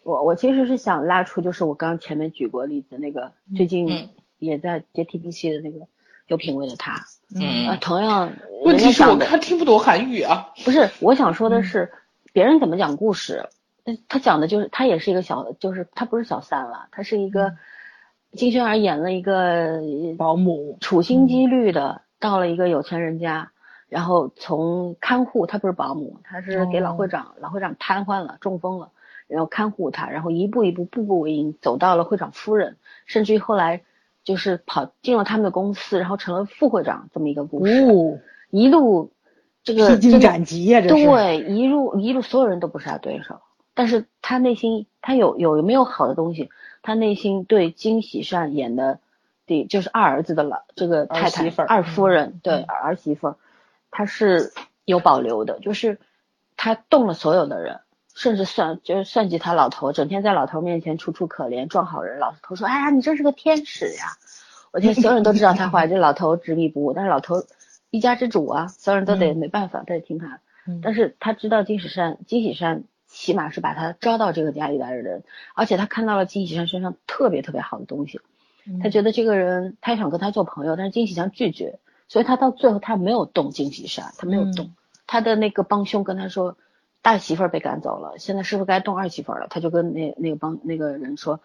[0.05, 5.87] 我我其实是想拉出，就是我刚刚前面举过例子那个最近嗯也在接 TBC 的那个
[6.27, 6.93] 有品位的他，
[7.35, 8.31] 嗯啊，同样
[8.63, 10.51] 问题是我看听不懂韩语啊。
[10.63, 11.91] 不是，我想说的是，
[12.33, 13.49] 别人怎么讲故事，
[13.85, 17.53] 呃他讲的就是他也是一个小，就是他不是小三了，他是一个
[18.33, 19.81] 金宣儿演了一个
[20.19, 23.49] 保姆处心积虑的到了一个有钱人家，
[23.89, 28.91] 然后从看护，他不是保姆，他是给老会长，老会长瘫痪了，中风了，
[29.27, 33.81] 然后看护他，然后一步一步步步为营，走到了会长夫人，甚至于后来
[34.23, 38.19] 就是跑进了他们的公司，然后成了副会长这么一个故事，哦，
[38.49, 39.11] 一路
[39.63, 41.05] 这个披荆斩棘呀，这是。
[41.05, 43.41] 对，一路一路所有人都不是他对手，
[43.73, 46.49] 但是他内心他有有没有好的东西？
[46.81, 48.99] 他内心对金喜善演的，
[49.47, 53.35] 对，就是二儿子的老这个太太儿媳妇二夫人，对嗯儿媳妇儿，
[53.89, 54.53] 他是
[54.85, 55.97] 有保留的，就是
[56.55, 57.79] 他动了所有的人，
[58.15, 64.17] 甚至算就是算计他老头，整天在老头面前楚楚可怜装好人，老头说哎呀你真是个天使呀，
[64.71, 67.43] 我天所有人都知道他坏， 这老头执迷不悟，但是老头
[67.91, 69.37] 一家之主啊，所有人都得嗯。
[69.37, 70.39] 没办法，都得听他
[70.81, 75.23] 但是他知道金喜善，金喜善起码是把他招到这个家里来的人，
[75.53, 78.21] 而且他看到了金喜善身上特别特别好的东西，
[78.65, 78.79] 嗯。
[78.79, 84.75] 他觉得这个人他想跟他做朋友，但是金喜善拒绝，所以他到最后他没有动金喜善，他没有动，嗯
[85.07, 86.57] 他的那个帮凶跟他说，
[87.05, 89.45] 大媳妇儿被赶走了，现在是不是该动二媳妇儿了？
[89.47, 91.39] 他就跟那那个帮那个人说，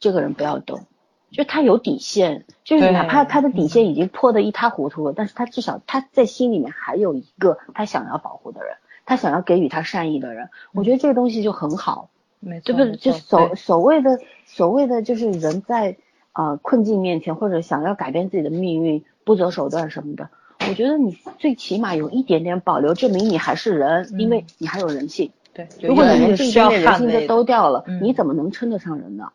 [0.00, 0.86] 这个人不要动。
[1.30, 12.08] 就他有底线，就是哪怕他的底线已经破得一塌糊涂了，但是他至少他在心里面还有一个他想要保护的人，他想要给予他善意的人，我觉得这个东西就很好，
[12.40, 12.96] 没错，对不对？
[12.96, 15.98] 就所所谓的所谓的就是人在
[16.32, 20.30] 呃困境面前或者想要改变自己的命运不择手段什么的，
[20.68, 25.30] 我觉得你最起码有一点点保留，证明你还是人，因为你还有人性。
[25.52, 29.30] 对，如果你连这一点点人性都掉了，嗯你怎么能称得上人呢？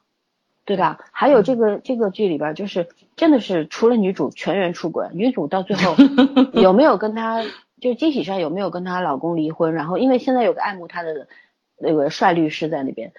[0.66, 1.00] 对吧？
[1.12, 5.96] 还有这个这个剧里边，就是真的是除了女主全员出轨，女主到最后
[6.54, 7.42] 有没有跟她，
[7.82, 9.74] 就是金喜上有没有跟她老公离婚？
[9.74, 11.28] 然后因为现在有个爱慕她的
[11.80, 13.14] 那个帅律师在那边，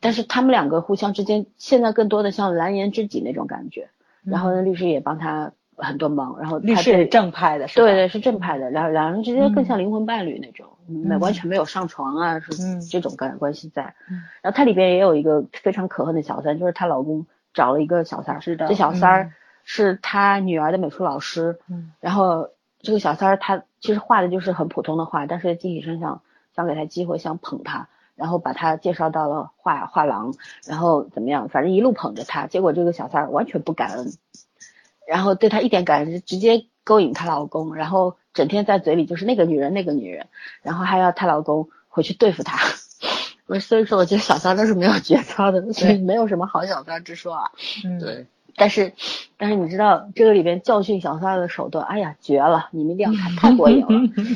[0.00, 3.90] 但是他们两个互相之间现在更多的像蓝颜知己那种感觉。
[4.24, 7.86] 然后呢，律师也帮她很多忙，然后她对律师是正派的，是吧？
[7.86, 13.94] 对对，是正派的，两两人之间更像灵魂伴侣那种，没、嗯完全没有上床啊，是嗯这种关关系在。
[14.10, 19.32] 嗯然后它里边也有一个非常可恨的小三，就是她老公找了一个小三儿，是的这小三儿嗯
[19.64, 22.48] 是她女儿的美术老师，嗯然后
[22.80, 26.22] 这个小三儿他其实画的就是很普通的画，但是金喜生想
[26.54, 27.88] 想给她机会，想捧她。
[28.18, 30.34] 然后把他介绍到了画画廊，
[30.66, 31.48] 然后怎么样？
[31.48, 34.08] 反正一路捧着他，结果这个小三儿完全不感恩，
[35.08, 40.26] 然后对她一点感恩，直接勾引她老公，然后整天在嘴里就是那个女人那个女人，
[40.62, 42.58] 然后还要她老公回去对付她。
[43.48, 47.50] 我所以说，我觉得小三儿都是没有节操的，所以没有什么好小三之说啊。
[47.82, 48.26] 嗯，对，
[48.56, 48.92] 但是，
[49.38, 52.68] 但是你知道这个里边教训小三的手段，哎呀，绝了！
[52.72, 53.88] 你们一定要看，太过瘾了。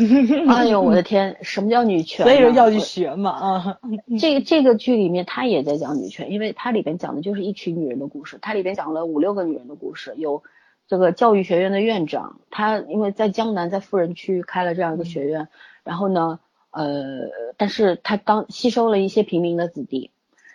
[0.48, 2.32] 哎呦，我的天，什么叫女权呢？
[2.32, 3.78] 所以说要去学嘛啊，
[4.18, 8.38] 这个这个剧里面，他也在讲女权，因为它里边讲的就是一群女人的故事。
[8.40, 10.42] 它里边讲了五六个女人的故事，有
[10.88, 15.48] 这个教育学院的院长，他因为在江南在富人区开了这样一个学院，
[15.84, 16.38] 然后呢，
[16.70, 20.10] 呃，但是他当吸收了一些平民的子弟，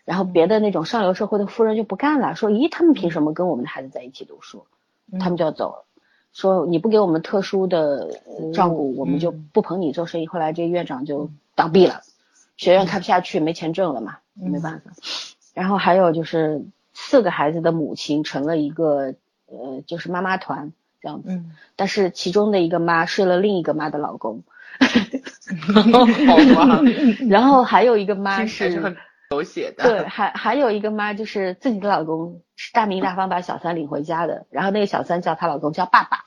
[0.06, 4.66] 然后别的那种上流社会的富人就不干了，说，咦，他们凭什么跟我们的孩子在一起读书？
[5.20, 5.86] 他们就要走了，
[6.34, 10.28] 说你不给我们特殊的呃照顾，我们就不捧你做生意。
[10.28, 12.02] 后来这个院长就倒闭了，
[12.58, 14.92] 学院开不下去，没钱挣了嘛，没办法。
[15.54, 19.16] 然后还有就是四个孩子的母亲成了一个
[19.48, 20.72] 呃，就是妈妈团
[21.02, 21.52] 这样子，嗯。
[21.76, 24.44] 但是其中的一个妈睡了另一个妈的老公，
[25.74, 26.82] 好吧，
[27.30, 28.96] 然后还有一个妈是很
[29.30, 29.84] 狗血的。
[29.84, 36.26] 对，还还有一个妈就是自己的老公是大名大方把小三领回家的，然后那个小三叫她老公叫爸爸，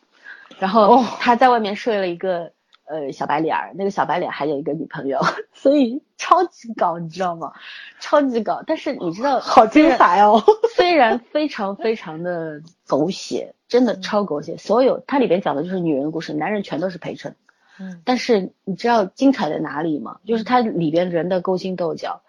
[0.59, 2.53] 然后她在外面睡了一个
[2.91, 5.21] 呃小白脸儿，那个小白脸还有一个女朋友，
[5.55, 7.53] 所以超级搞，你知道吗？
[8.01, 10.43] 超级搞，但是你知道，好精彩哦！
[10.75, 17.37] 虽然非常非常的狗血，真的超狗血，所有它里边讲的就是女人的故事，男人全都是陪衬。
[17.79, 20.19] 嗯但是你知道精彩在哪里吗？
[20.27, 22.23] 就是它里边人的勾心斗角，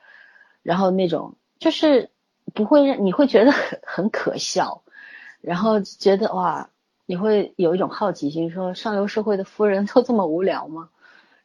[0.63, 2.09] 然后那种就是
[2.53, 4.83] 不会让你会觉得很很可笑，
[5.41, 6.69] 然后觉得哇，
[7.11, 10.87] 你会有一种好奇心，说上流社会的夫人 都这么无聊吗？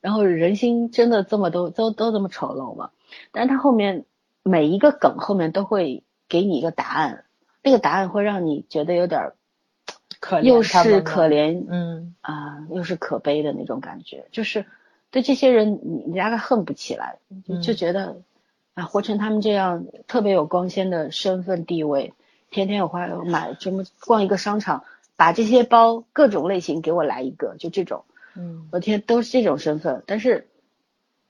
[0.01, 2.91] 然后人心真的这么都都都这么丑陋吗？
[3.33, 4.05] 但是他后面
[4.45, 7.25] 每一个梗后面都会给你一个答案，
[7.65, 9.35] 那个答案会让你觉得有点儿
[10.21, 14.67] 可怜又是可怜，嗯啊，又是可悲的那种感觉，就是
[15.11, 17.19] 对这些人你你大概恨不起来，
[17.61, 18.19] 就觉得
[18.75, 22.15] 啊，活成他们这样特别有光鲜的身份地位，
[22.53, 24.85] 天天有花买什么逛一个商场，
[25.17, 30.49] 把这些包各种类型给我来一个，就这种，嗯我天都是这种身份，但是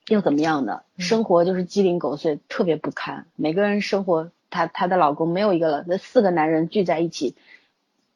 [0.08, 0.82] 又怎么样呢？
[0.98, 3.26] 生活就是鸡零狗碎，特别不堪。
[3.36, 7.36] 每个人生活，她她的老公没有一个了，那四个男人聚在一起，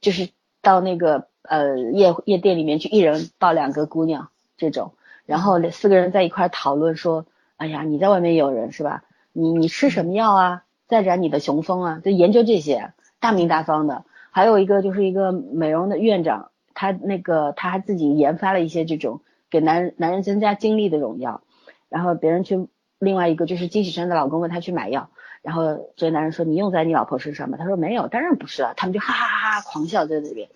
[0.00, 0.30] 就是
[0.60, 4.94] 到那个呃夜夜店里面去，一人抱两个姑娘这种，
[5.26, 7.26] 然后四个人在一块讨论说，
[7.56, 9.04] 哎呀，你在外面有人是吧？
[9.32, 10.64] 你你吃什么药啊？
[10.88, 12.00] 再展你的雄风啊？
[12.04, 14.04] 就研究这些，大名大方的。
[14.30, 19.20] 还有一个就是一个美容的院长，他那个他还自己研发了一些这种
[19.50, 21.42] 给男男人增加精力的这种药，
[21.88, 25.10] 然后别人去另外一个就是金喜善的老公问他去买药，
[25.42, 27.56] 然后这个男人说你用在你老婆身上吗？
[27.58, 28.74] 他说没有，当然不是了。
[28.76, 30.48] 他们就哈哈哈哈狂笑在那边，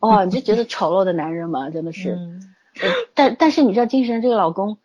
[0.00, 2.18] 哇， 你就觉得丑陋的男人嘛，真的是。
[3.14, 4.76] 但但是你知道金喜山这个老公，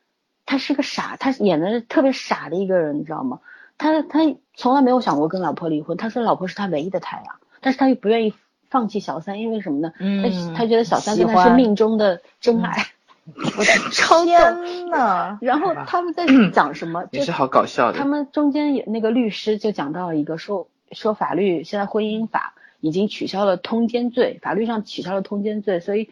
[0.46, 3.40] 他是个傻，他演的是特别傻的一个人，你知道吗？
[3.78, 4.20] 他他
[4.54, 8.34] 从来没有想过跟老婆离婚，他说老婆是他唯一的太阳，但是他又不愿意
[8.70, 9.94] 放弃小三，因为什么呢？
[10.00, 12.88] 嗯他他觉得小三跟喜欢他是命中的真爱，
[13.58, 13.64] 我
[13.94, 14.26] 超逗。
[14.26, 17.04] 天呐，然后他们在讲什么？
[17.12, 17.98] 就也是好搞笑的。
[17.98, 26.10] 他们中间有那个律师就讲到一个说说法律现在婚姻法已经取消了通奸罪，法律上取消了通奸罪，所以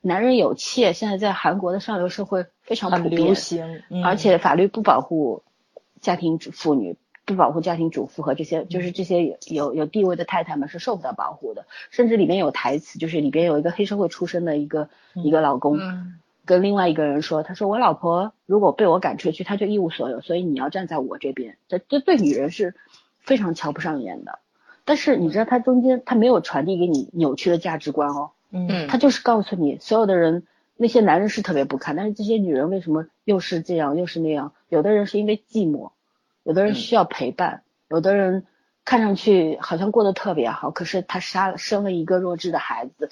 [0.00, 5.42] 男人有妾现在在韩国的上流社会非常普很遍，流行，嗯而且法律不保护
[6.00, 6.96] 家庭妇女，
[7.26, 15.76] 不保护家庭主妇和这些就是这些有有有地位的太太们是受不到保护的，甚至里面有台词，就是里边有一个黑社会出身的一个、一个老公。
[15.78, 21.58] 嗯跟另外一个人说，他说我老婆如果被我赶出去，她就一无所有，所以你要站在我这边。
[21.66, 22.76] 这这对女人是
[23.18, 24.38] 非常瞧不上眼的。
[24.84, 30.44] 但是你知道，他中间他没有传递给你扭曲的价值观哦，嗯嗯，他就是告诉你，所有的人
[30.76, 34.52] 那些男人是特别不堪，但是这些女人为什么又是这样又是那样？
[34.68, 35.90] 有的人是因为寂寞，
[36.46, 38.46] 有的人需要陪伴，有的人
[38.84, 43.10] 看上去好像过得特别好，可是他杀了生了一个弱智的孩子，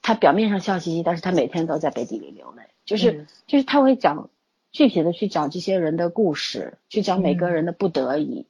[0.00, 4.30] 他表面上笑嘻嘻，但是他每天都在背地里流泪，就是、嗯就是他会讲
[4.70, 8.46] 具体的去讲这些人的故事，去讲每个人的不得已。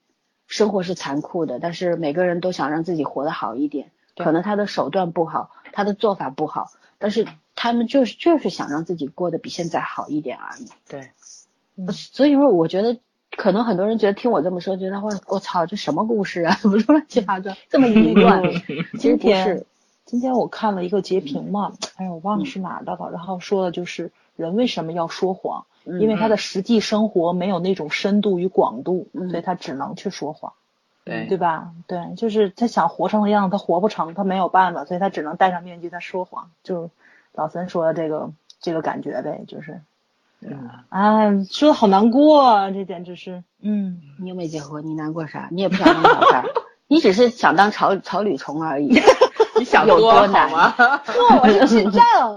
[0.47, 3.91] 生活是残酷的，但是每个人都想让自己活得好一点。
[4.15, 10.69] 可能他的手段不好，他的做法不好，但是他们就是就是想让自己过得比现在好一点而已。
[10.87, 11.13] 对，
[11.77, 12.99] 嗯所以说，我觉得
[13.37, 16.55] 可能很多人觉得听我这么说，觉得我我操，这什么故事啊？
[16.61, 18.43] 怎么乱七八糟，这么一 乱？
[18.53, 19.67] 其实不今天是，
[20.05, 30.53] 今天我看了一个截屏嘛，哎呀，我忘了是哪儿的了，然后说的就是人为什么要说谎，因为他的实际生活没有那种深度与广度，嗯所以他只能去说谎，
[31.05, 31.73] 对对吧？
[31.87, 36.91] 对，就是他想活成的样子，他活不成，他没有办法，所以他只能戴上面具，他说谎，就是
[37.33, 38.31] 老三说的这个
[38.61, 39.81] 这个感觉呗，就是，
[40.45, 40.71] 嗯。
[40.89, 45.49] 哎，说的好难过啊，这简直是，嗯，你又没结婚，你难过啥？
[45.51, 46.49] 你也不想当小三儿，
[46.89, 48.99] 你只是想当草草履虫而已。
[49.59, 51.01] 你想有多 了
[51.43, 52.37] 我是心脏，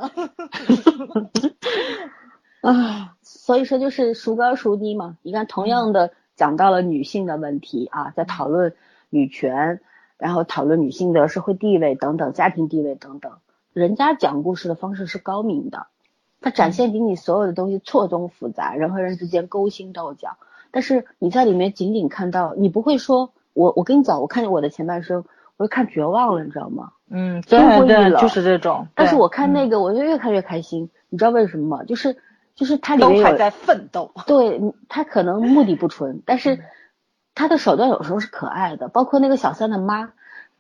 [2.62, 5.18] 啊，所以说就是孰高孰低嘛。
[5.24, 8.76] 你看，同样的讲到了女性的问题啊，在讨论
[9.10, 9.82] 女权，
[10.18, 13.32] 然后讨论女性的社会地位等等、家庭地位等等，
[13.74, 15.88] 人家讲故事的方式是高明的，
[16.46, 20.38] 他展现给你所有的东西错综复杂，人和人之间勾心斗角，
[20.70, 25.26] 但是你在里面仅仅看到，你不会说，我我跟你讲，我看见我的前半生，
[25.58, 26.92] 我就看绝望了，你知道吗？
[27.10, 28.88] 嗯，对对，就是这种。
[28.94, 31.84] 但是我看那个，我就越看越开心，你知道为什么吗？
[31.84, 32.16] 就是
[32.54, 34.12] 就是它里面有都还在奋斗。
[34.28, 36.60] 对他可能目的不纯，但嗯是
[37.34, 40.12] 他的手段有时候是可爱的，包括那个小三的妈，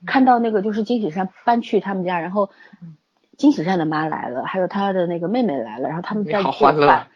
[0.07, 2.49] 看到那个就是金喜善搬去他们家，然后
[2.82, 2.98] 嗯
[3.38, 7.07] 金喜善的妈来了，还有他的那个妹妹来了，然后他们在好做饭，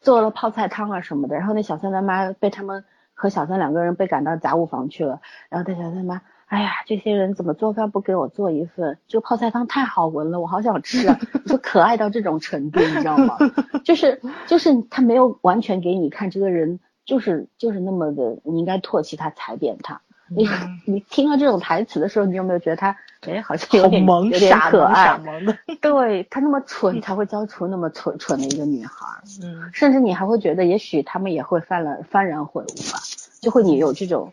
[0.00, 2.84] 做了泡菜汤啊什么的，然后那小三的妈被他们
[3.14, 6.22] 和小三两个人被赶到杂物房去了，然后那小三妈。
[6.46, 8.98] 哎呀，这些人怎么做饭不给我做一份？
[9.06, 11.16] 这个泡菜汤太好闻了，我好想吃啊！
[11.46, 13.36] 就可爱到这种程度，你知道吗？
[13.84, 20.00] 就是就是他没有完全给你看这个人，就是就是那么的，你应该唾弃他、踩扁他。
[20.30, 20.48] 你
[20.86, 25.18] 你听到这种台词的时候，你有没有觉得他哎好像有点萌，有点可爱？
[25.18, 25.58] 萌的。
[25.80, 29.22] 对他那么蠢， 才会教出那么蠢蠢的一个女孩儿。
[29.42, 32.98] 嗯甚至你还会觉得，也许他们也会犯了幡然悔悟吧，
[33.42, 34.32] 就会你有这种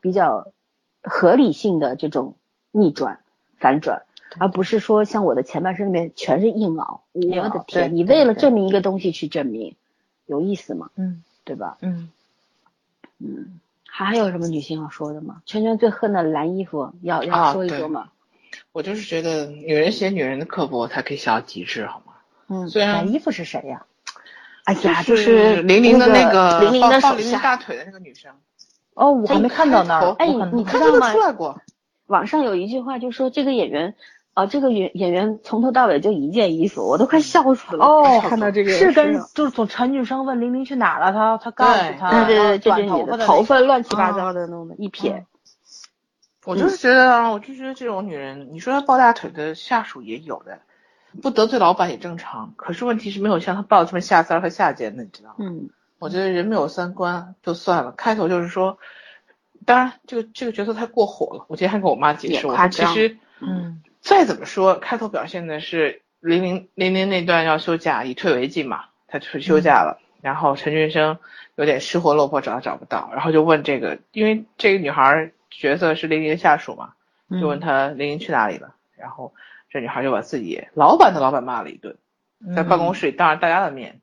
[0.00, 0.52] 比较
[1.02, 2.34] 合理性的这种
[2.70, 3.20] 逆转、
[3.58, 4.02] 反转，
[4.38, 7.02] 而不是说像我的前半生里面全是硬熬。
[7.12, 9.74] 我的天，你为了证明一个东西去证明，
[10.26, 10.90] 有意思吗？
[10.96, 11.78] 嗯对吧？
[11.80, 12.10] 嗯，
[13.18, 13.58] 嗯，
[14.06, 15.42] 还有什么女性要说的吗？
[15.44, 18.10] 圈圈最恨的蓝衣服，要要说一说吗？
[18.70, 22.12] 我就是觉得女人写女人的刻薄，才可以写到极致，好吗？
[22.48, 23.84] 嗯，虽然蓝衣服是谁呀？
[24.64, 28.32] 哎呀，就就是玲玲的那个玲玲的手抱抱玲玲，大腿的那个女生，
[28.94, 30.12] 哦，我还没看到那儿。
[30.18, 31.60] 哎你她这个知道吗出来过，
[32.06, 33.96] 网上有一句话就说这个演员，
[34.42, 37.84] 啊、这个演演员从头到尾就一件衣服，我都快笑死了。
[37.84, 45.26] 哦，看到这个是跟是就是从陈俊生问玲玲去哪了，他他告诉对他，对，对对，这短这女的头发乱七啊八糟的弄的一撇，
[46.44, 50.58] 我就是觉得啊，我就觉得这种女人，你说她抱大腿的下属也有的，
[51.22, 52.52] 不得罪老板也正常。
[52.56, 55.36] 可是问题是没有像她抱这么下三和下贱的，你知道吗？
[55.40, 55.70] 嗯
[56.00, 57.90] 我觉得人没有三观就算了。
[57.90, 58.78] 开头就是说，
[59.64, 61.44] 当然这个这个角色太过火了。
[61.48, 70.00] 我今天还跟我妈解释，我说其实嗯再怎么说，开头表现的是零零零零那段要休假，以退为进嘛，他去休假了。
[70.22, 71.18] 然后陈俊生
[71.56, 76.94] 有点失魂落魄，找他找不到，然后就问这个，因为这个女孩角色是零零的下属嘛，
[77.38, 78.74] 就问他零零去哪里了。
[78.96, 79.34] 然后
[79.70, 81.98] 这女孩就把自己老板的老板骂了一顿，
[82.56, 84.00] 在办公室里当着大家的面。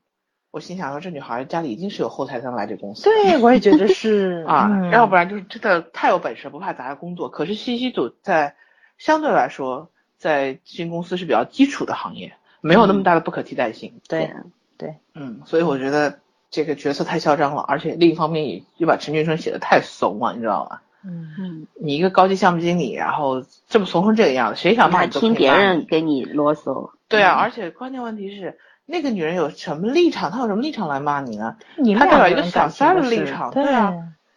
[0.52, 3.02] 我心想说，这女孩家里一定是有后台才能来这公司。
[3.04, 7.28] 对，我也觉得是 啊，嗯要不然就是真的太有本事，不怕砸工作。
[7.28, 8.54] 可是信息组在
[8.96, 14.00] 相对来说，在咨询公司是比较基础的行业，没有那么大的不可替代性。
[14.08, 14.30] 对
[14.78, 16.18] 对嗯，所以我觉得
[16.50, 20.80] 这个角色太嚣张了，而且另一方面也又把陈俊生写的太怂了，你知道吗？
[21.04, 30.32] 嗯嗯，你一个高级项目经理，然后这么怂成这个样子，谁想骂听别人给你啰嗦，对啊，而且关键问题是，那个女人有什么立场？
[30.32, 31.56] 她有什么立场来骂你呢？
[31.76, 33.94] 你们他代表一个小三的立场对对啊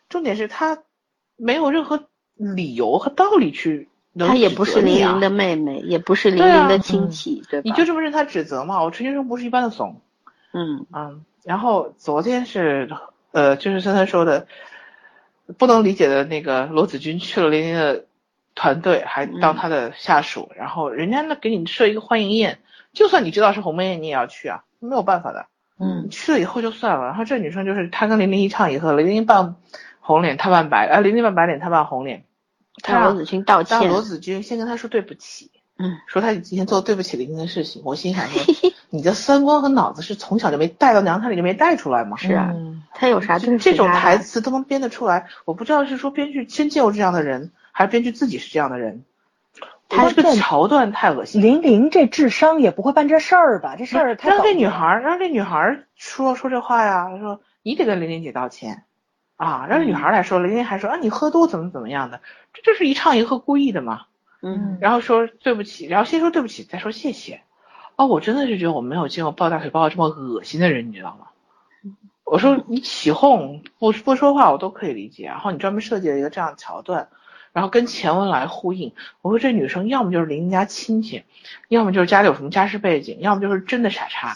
[0.09, 0.77] 重点是她
[1.35, 7.63] 没有任何理由和道理去能她也不是玲责你啊玲的妹妹，也不是玲对啊玲的亲戚，对吧？
[7.63, 8.83] 你就这么任他指责嘛？
[8.83, 10.01] 我陈先生不是一般的怂，
[10.51, 12.89] 嗯嗯，然后昨天是
[13.31, 14.47] 呃，就是森森说的，
[15.57, 18.05] 不能理解的那个罗子君去了林玲的
[18.55, 22.59] 团队，还当她的下属，然后人家那给你设一个欢迎宴，
[22.93, 25.45] 就算你知道是鸿门宴，你也要去啊，没有办法的。
[25.81, 29.55] 嗯去了以后就算了，然后这女生就是她跟零零一唱一和，零零扮
[30.01, 32.25] 红脸，她扮白，呃，零零扮白脸，她扮红脸，
[32.81, 37.81] 她让让罗子君道歉，让罗子君先跟他说对不起，嗯，说他今天做对不起玲玲的事情。
[37.85, 38.41] 我心想说，
[38.89, 42.17] 你的三观和脑子是从小就没带到娘胎里就没带出来吗？
[42.17, 49.05] 是啊，嗯他有啥对不起这种台词都能编得出来，我不知道是说编剧真见过这样的人，还是编剧自己是这样的人。
[49.87, 51.47] 他他这个桥段太恶心了。
[51.47, 53.75] 玲玲这智商也不会办这事儿吧？
[53.75, 58.83] 这事儿太让这女孩儿，让这女孩儿说说这话呀，说你得跟玲玲姐道歉
[59.39, 62.19] 啊，让这女孩来说，了，人家还说啊你喝多怎么怎么样的，
[62.53, 64.01] 这就是一唱一和故意的嘛。
[64.41, 67.39] 嗯然后说对不起，然后先说对不起，再说谢谢。
[67.95, 71.27] 哦，我真的是觉得我没有见过抱大腿抱的这么恶心的人，你知道吗？
[72.25, 77.07] 我说你起哄不不说话我都可以理解，然后你专门设计了一个这样的桥段，
[77.53, 78.93] 然后跟前文来呼应。
[79.21, 81.23] 我说这女生要么就是邻家亲戚，
[81.69, 84.35] 要么就是家里有什么家世背景，要么就是真的傻叉，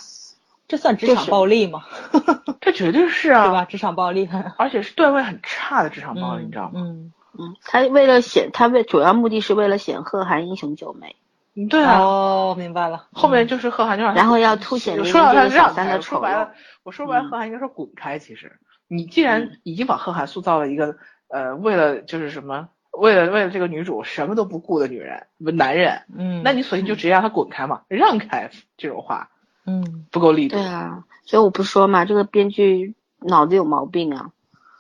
[0.67, 1.83] 这算职场暴力吗？
[2.61, 3.65] 这绝对是啊，对吧？？
[3.65, 6.71] 职场暴力，而且是段位很差的职场暴力，你知道吗？
[6.75, 11.15] 嗯，嗯，他为了显，他为主要目的是为了显贺涵英雄救美，
[11.55, 11.99] 嗯，对啊。
[11.99, 13.07] 哦，明白了。
[13.11, 16.51] 后面就是贺涵就让然后要凸显说到他让三的丑说白了，
[16.83, 18.17] 我说白了，嗯贺涵应该说滚开。
[18.19, 20.95] 其实你既然已经把贺涵塑造了一个
[21.27, 29.29] 呃，为了就是什么，为了为了这个女主什么都不顾的女人，不男人，嗯，那你索性就直接让他滚开嘛，让开这种话
[29.65, 30.65] 嗯不够力度对。
[30.65, 34.31] 啊，所以我不说嘛，这个编剧脑子有毛病啊。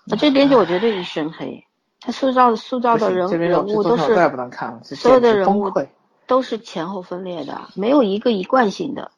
[0.05, 1.65] 那这编剧我绝对一身黑，
[2.01, 3.27] 他塑造塑造的人
[3.65, 4.03] 物都是
[4.95, 5.71] 所有的人物。
[6.25, 9.11] 都是前后分裂的，没有一个一贯性的，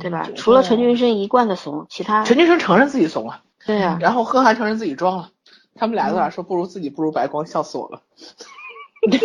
[0.00, 0.28] 对吧？
[0.34, 5.30] 除了陈俊生一贯的怂，其他陈俊生承认自己怂了，对啊，然后贺涵承认自己装了，
[5.76, 8.02] 他们俩在那说不如自己不如白光，笑死我了。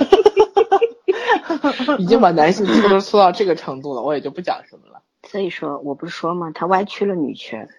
[1.98, 4.93] 已经把男性粗都粗到这个程度了，我也就不讲什么了。
[5.30, 7.70] 所以说我不是说嘛，他歪曲了女权，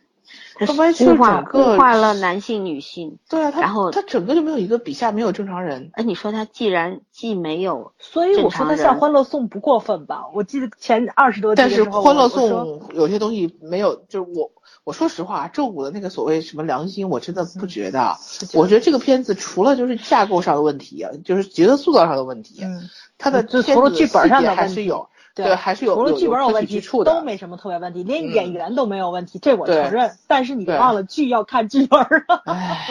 [0.54, 3.18] 他歪曲了整个物化了男性女性。
[3.28, 5.90] 对啊，他然后他整个就没有一个笔下没有正常人。
[5.92, 10.24] 哎，你说他既然既没有，所以我说他像《欢乐颂》不过分吧？
[10.34, 14.50] 我记得前二十多集但是《欢乐我说颂》有些东西没有，就是我
[14.84, 18.16] 我说实话，周五的那个所谓什么良心，我真的不觉得。
[18.52, 22.82] 我觉得这个片子除了就是架构上的问题，就是角色塑造上的问题，嗯，
[23.16, 30.12] 它的就除了剧本上的问题还是有，对还是有除了剧本有问题都没什么特别问题，连嗯演员都没有问题，这我承认。
[30.28, 32.86] 但是你忘了剧要看剧本儿啊，唉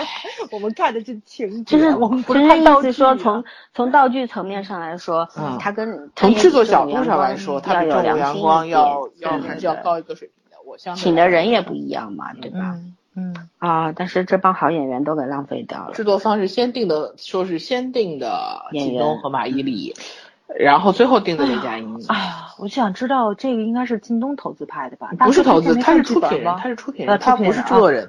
[0.52, 3.44] 我们看的是情节，就是我们不就是是意看道具、说从
[3.74, 10.58] 从道具层面上来说，嗯他跟从制作角度上来说，它要有比正午阳良心一光要要还是要高一个水平的。
[10.70, 12.60] 我相信请的人也不一样嘛，对吧？
[12.60, 15.94] 嗯嗯，啊，但是这帮好演员都给浪费掉了。
[15.94, 19.96] 制作方是先定的，说是先定的靳东和马伊琍，
[20.58, 21.96] 然后最后定的雷佳音。
[22.08, 25.12] 哎呀，我就想知道这个应该是京东投资拍的吧？
[25.20, 28.06] 不是投资，他是出出品人，他是出品人，呃他不是制作人。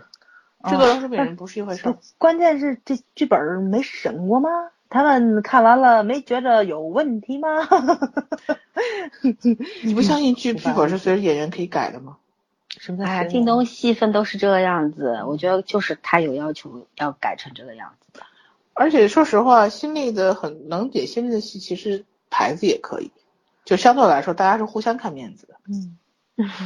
[0.60, 1.96] 啊制作人、出品人不是一回事儿。
[2.16, 4.48] 关键是这剧本儿没审过吗？
[4.88, 7.48] 他们看完了没觉得有问题吗？
[9.82, 12.16] 你不相信剧嗯剧本是随着演员可以改的吗？
[12.68, 18.24] 什么叫哎呀，审靳东戏份都是这个样子，我觉得就是他有要求要改成这个样子的。
[18.72, 23.12] 而且说实话，新力的很能演新力的戏，其实牌子也可以，
[23.64, 25.54] 就相对来说，大家是互相看面子的。
[25.68, 25.96] 嗯，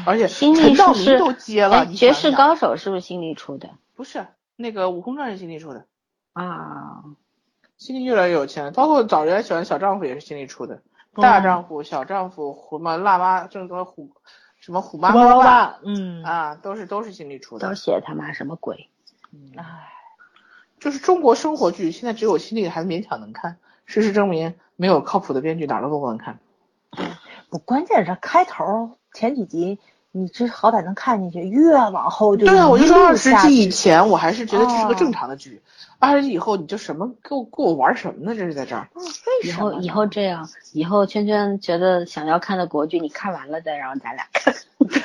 [0.07, 4.27] 而且新力陈道是明都接了，哎，绝世高手是不是新力出的不是
[4.57, 5.85] 那个《悟空传》是新力出的，
[6.33, 7.05] 啊？
[7.77, 14.11] 新力越来越有钱，包括早年喜欢小丈夫也是新力出的，嗯大丈夫、小丈夫、什么辣妈，正宗虎
[14.57, 17.69] 什么虎妈虎猫爸妈爸，嗯，啊，都是都是新力出的。
[17.69, 18.89] 都写他妈什么鬼？
[19.55, 19.93] 唉，
[20.81, 23.59] 就是中国生活剧，现在只有新力还勉强能看。
[23.89, 26.39] 事实证明，没有靠谱的编剧，哪儿都不能看。
[27.49, 29.79] 不，关键是开头前几集，
[30.13, 35.63] 你这好歹能看进去，越往后就对啊，我就说二十集以前，我还是觉得这是个哦正常的剧。
[35.99, 38.37] 二十集以后，你就什么给我给我玩什么呢？
[38.37, 38.91] 这是在这儿。
[38.95, 39.73] 嗯为什么？
[39.73, 44.55] 以后以后这样，以后圈圈觉得想要看的国剧，你看完了再让咱俩看，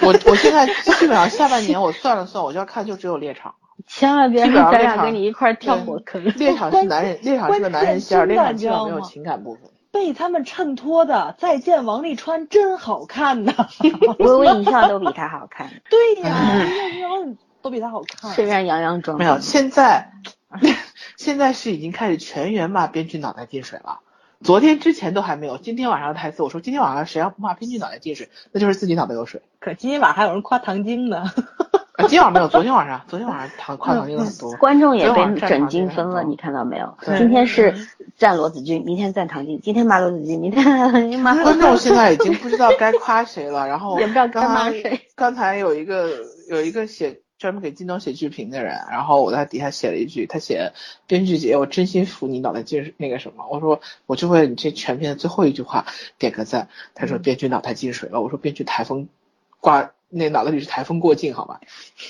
[0.01, 3.55] 我我现在基本上下半年我算了算，我就要看就只有猎场。
[3.87, 6.23] 千万别让咱俩跟你一块儿跳对火坑。
[6.23, 9.63] 猎场是男人，猎场是个男人仙儿，猎关场基本没有情感部分。
[9.91, 13.53] 被他们衬托的《再见王沥川》真好看呐！
[14.17, 16.65] 微微一笑都比他好看， 对呀，
[16.99, 18.31] 杨洋都比他好看。
[18.31, 20.11] 虽然杨洋装没有，现在
[21.15, 23.99] 现在是已经开始全员骂编剧脑袋进水了。
[24.41, 29.43] 昨天之前都还没有，今天晚上的台词我说今天晚上谁要不骂编剧脑袋进水，那就是自己脑袋有水。
[29.59, 31.31] 可今天晚上还有人夸唐晶呢。
[31.93, 34.51] 啊，今天晚上没有，昨天晚上，昨天晚上唐夸唐晶的很多。
[34.53, 36.97] 观众也被整精分了，你看到没有？
[37.17, 37.87] 今天是
[38.17, 45.01] 赞罗子君，明天赞唐晶，今天骂罗子君，明天骂观众现在已经不知道该夸谁了，然后也不知道该骂谁。
[45.13, 46.09] 刚才有一个
[46.49, 50.71] 有一个写专门给靳东写剧评的人，然后我在底下写了一句，他写
[51.05, 55.85] 编剧姐，我真心服你脑袋进那个什么，我说我就为你这全篇的最后一句话
[56.17, 56.69] 点个赞。
[56.95, 59.07] 他嗯说编剧脑袋进水了，我说编剧台风
[59.59, 61.59] 挂那脑袋里是台风过境，好吧？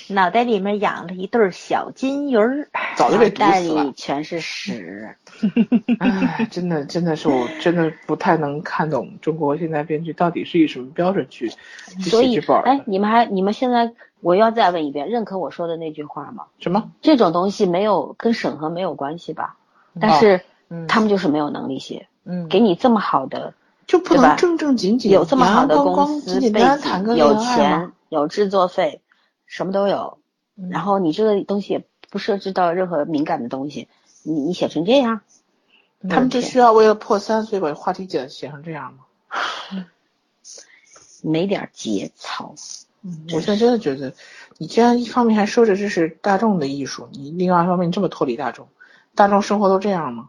[0.08, 3.92] 脑袋里面养了一对小金鱼儿， 早就被毒袋里死了。
[3.96, 5.16] 全是屎。
[5.98, 12.82] 唉，真的真的是我真的不太能看懂中国现在编剧到底是以什么标准去去所以哎，。
[12.86, 16.44] 你们还你们现在我要再问一遍，认可我说的那句话吗？
[16.60, 16.90] 什么？
[17.00, 19.56] 这种东西没有跟审核没有关系吧？
[20.00, 23.54] 但是嗯他们就是没有能力写，嗯，给你这么好的
[23.86, 26.40] 就不能正正经经有这么好的公司
[27.16, 29.00] 有钱，有制作费，
[29.46, 30.18] 什么都有。
[30.56, 33.88] 嗯然后你这个东西也不涉及到任何敏感的东西，
[34.22, 35.20] 你你写成这样，
[36.08, 39.00] 他们就需要为了破三，所以把话题写写成这样吗？
[41.22, 42.54] 没点节操。
[43.02, 44.14] 嗯，我现在真的觉得，
[44.58, 48.68] 你既然一方面还说着这是大众的艺术，你另外一方面你这么脱离大众，
[49.14, 50.28] 大众生活都这样吗？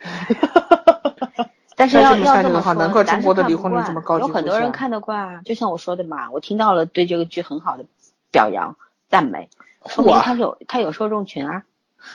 [1.82, 7.84] 但是要要这么说，难怪中国的离婚率惯这么高有很多人看得惯啊，就像我说的嘛，我听到了对这个剧很好的
[8.30, 8.76] 表扬
[9.08, 9.48] 赞美，
[9.88, 11.64] 说明他有他有受众群啊。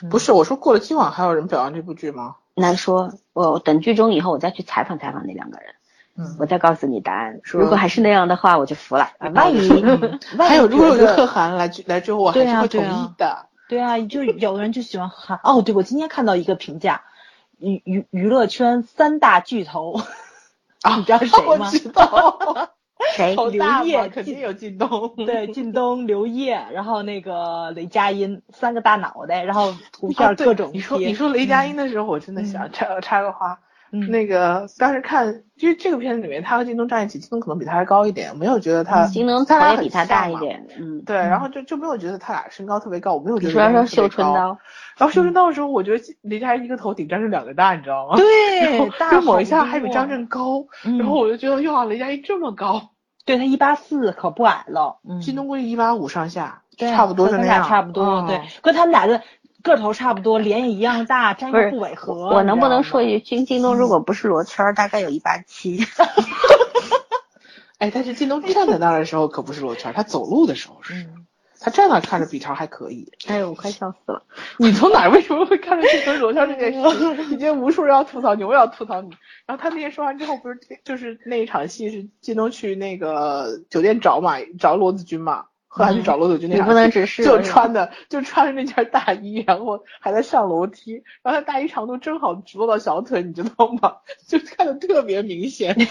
[0.10, 2.36] 不是，我说过了今晚还有人表扬这部剧吗？
[2.56, 5.76] 难说，我等剧终以后，我再去采访采访那两个人，
[6.16, 7.42] 嗯，我再告诉你答案。
[7.44, 9.10] 如果还是那样的话，我就服了。
[9.20, 9.70] 啊万一
[10.40, 13.48] 万一 还有，如果有贺涵来来追我，我还是会同意的。
[13.68, 17.02] 对啊，就有的人就喜欢喊哦，对，我今天看到一个评价，
[17.60, 20.00] 娱娱娱乐圈三大巨头，
[20.82, 22.70] 啊， 你知道是谁我吗知道，
[23.16, 23.36] 谁？
[23.36, 25.14] 刘烨肯定有靳东。
[25.26, 33.60] 对，靳东、刘烨，然后那个雷佳音，三个大脑袋，然后 图片各种你说贴你说雷佳音的时候，我真的想插插个话，
[33.92, 40.30] 嗯那个当时看，就是这个片子里面，他和靳东站一起，靳东可能比他还高一点，没有觉得他，靳东他俩比他大。
[40.30, 41.02] 一点，嗯。
[41.06, 44.34] 对，然后就就没有觉得他俩身高特别高，我没有觉得雷佳说说绣音特别高。
[44.34, 44.60] 春刀，
[44.98, 48.18] 然后绣春刀的时候，我觉得雷佳音一个头顶张震两个大，你知道吗？
[48.18, 50.98] 对，大就某一下还比张震高，嗯。
[50.98, 52.90] 然后我就觉得哟，雷佳音这么高，
[53.26, 58.28] 对他一八四可不矮了，嗯，靳东估计一八五上下，对差不多是那样，差不多，嗯。
[58.28, 59.22] 对，跟他们俩的
[59.62, 62.30] 个头差不多，脸也一样大，站不是不违和。
[62.30, 65.80] 我能不能说一句，金京东如果不是罗圈儿，大概有一八七。
[67.78, 71.28] 哎，但是靳东站在那儿的时候可不是罗圈，他走路的时候是，嗯
[71.60, 73.12] 他站那儿看着比超还可以。
[73.28, 74.24] 哎呦，我快笑死了！
[74.58, 76.72] 你从哪儿为什么会看着靳东罗圈这件
[77.26, 77.34] 事？
[77.34, 79.10] 已经无数人要吐槽你，我也要吐槽你。
[79.46, 86.68] 然后他那天说完之后，不是就是那一场戏是靳东去那个酒店找嘛，找罗子君嘛，后来去找罗子君那场
[87.24, 93.98] 就穿的就穿着那件大衣，然后还在上楼梯，然后他大衣长度正好直落到小腿，你知道吗？
[94.28, 95.76] 就看的特别明显。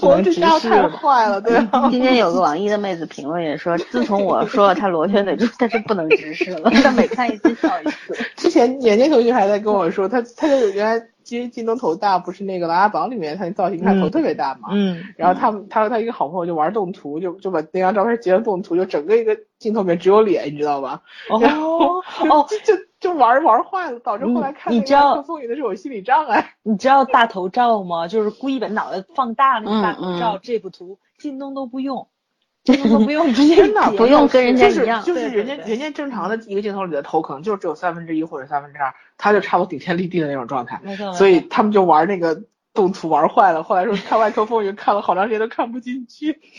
[0.00, 1.88] 我这家伙太坏了，对吧？
[1.90, 8.16] 今天有个网易的妹子评论也说，自从我说了她罗圈腿之后，她是不能直视了， 她每看一次笑一次。
[8.36, 14.68] 之前年年同学还在跟我说，他他就原来其实靳东头大，不是那个《琅琊榜》里面他那造型他头特别大嘛。
[14.70, 21.00] 嗯，然后他们他和他一个好朋友就玩动图，就就把那张照片截成动图，就整个一个镜头里面只有脸，你知道吧？
[21.40, 26.52] 然后哦哦，就就就玩玩坏了，导致后来看那个《你知道风雨》的时候有心理障碍。
[26.62, 28.08] 你知道大头照吗？
[28.08, 32.08] 就是故意把脑袋放大那个大头照，嗯嗯这幅图靳东都不用，
[32.64, 40.80] 靳东都不用，真的不用跟人家是一样就是人家人家正常的一个镜头里的头可能就只有三分之一或者三分之二，他就差不多顶天立地的那种状态。
[40.82, 42.42] 没错，所以他们就玩那个
[42.74, 46.40] 动图玩坏了，后来说看《外科风云》看了好长时间都看不进去。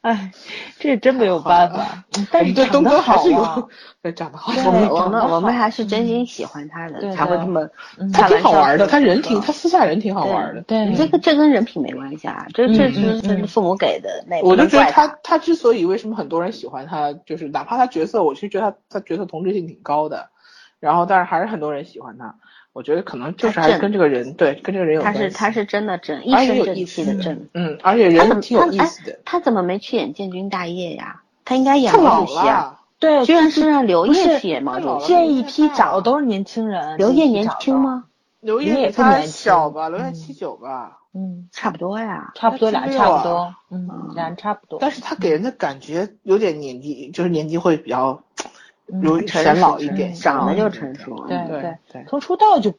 [0.00, 0.32] 哎，
[0.78, 2.04] 这真没有办法。
[2.16, 3.68] 嗯但是对东哥还是好啊有，
[4.02, 7.68] 对长得好，我们我们我们还是真心喜欢他的，才会这么
[7.98, 10.62] 嗯他开玩笑挺好玩的，他人挺他私下人挺好玩的。
[10.62, 20.30] 对这个这跟人品没关系啊，这这嗯是父母给的，那也我就觉得他他之所以为什么很多人喜欢他，就是哪怕他角色，我其实觉得他他角色同质性挺高的，
[20.80, 22.34] 然后但是还是很多人喜欢他。
[22.72, 25.30] 我觉得可能就是还是跟这个人对跟这个人有他关系。
[25.30, 27.48] 是他是真的正，一而且身正有意思气的正。
[27.52, 29.18] 嗯，而且人挺意思的。
[29.24, 31.20] 他怎么没去演建军大业呀？
[31.44, 35.08] 他应该演毛主席啊，了，对，居然是让刘烨去演毛主席。
[35.08, 36.96] 这一批找的都是年轻人。
[36.96, 37.48] 刘烨年？
[37.58, 38.04] 轻吗？
[38.40, 39.88] 刘刘烨他小吧？
[39.88, 40.98] 刘烨嗯七九吧。
[41.12, 42.30] 嗯，差不多呀。
[42.36, 44.78] 差不多，俩他差不多，嗯，俩人差不多。
[44.80, 48.49] 但是他给人的感觉有点年纪，就是年纪会比较嗯
[49.02, 51.26] 有显成熟老一点，长得就嗯成熟。
[51.26, 52.04] 对嗯对对。
[52.08, 52.74] 从出道就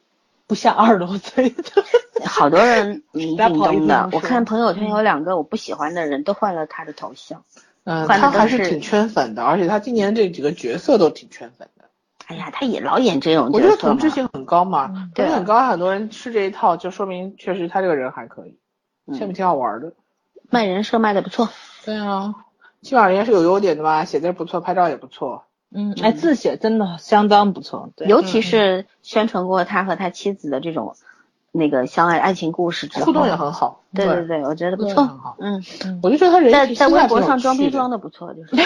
[0.46, 1.62] 不像二十多岁的。
[2.26, 7.44] 好多人迷大家不好意靳东的我看朋友圈有两个我不喜欢的人都换了他的头像。
[7.84, 11.84] 嗯，他还是挺圈粉的，而且他今年这几个角色都挺圈粉的。
[12.26, 13.76] 哎呀，他也老演这种我觉得。
[13.76, 18.56] 同质性很高嘛，同很高，很多人吃这一套，就说明确实他这个人还可以，
[19.06, 19.92] 嗯下面挺好玩的。
[20.48, 21.48] 卖人设卖的不错。
[21.84, 22.34] 对啊，
[22.82, 25.44] 起码人家是有优点的吧，写字不错，拍照也不错。
[25.74, 27.90] 嗯，哎，字写真的相当不错。
[27.96, 30.96] 对，尤其是宣传过他和他妻子的这种
[31.50, 33.82] 那个相爱爱情故事之后，互动也很好。
[33.94, 35.36] 对对对，我觉得不错互动很好。
[35.40, 35.62] 嗯，
[36.02, 38.56] 我就觉得他人在在微博上装逼装的不错，就是。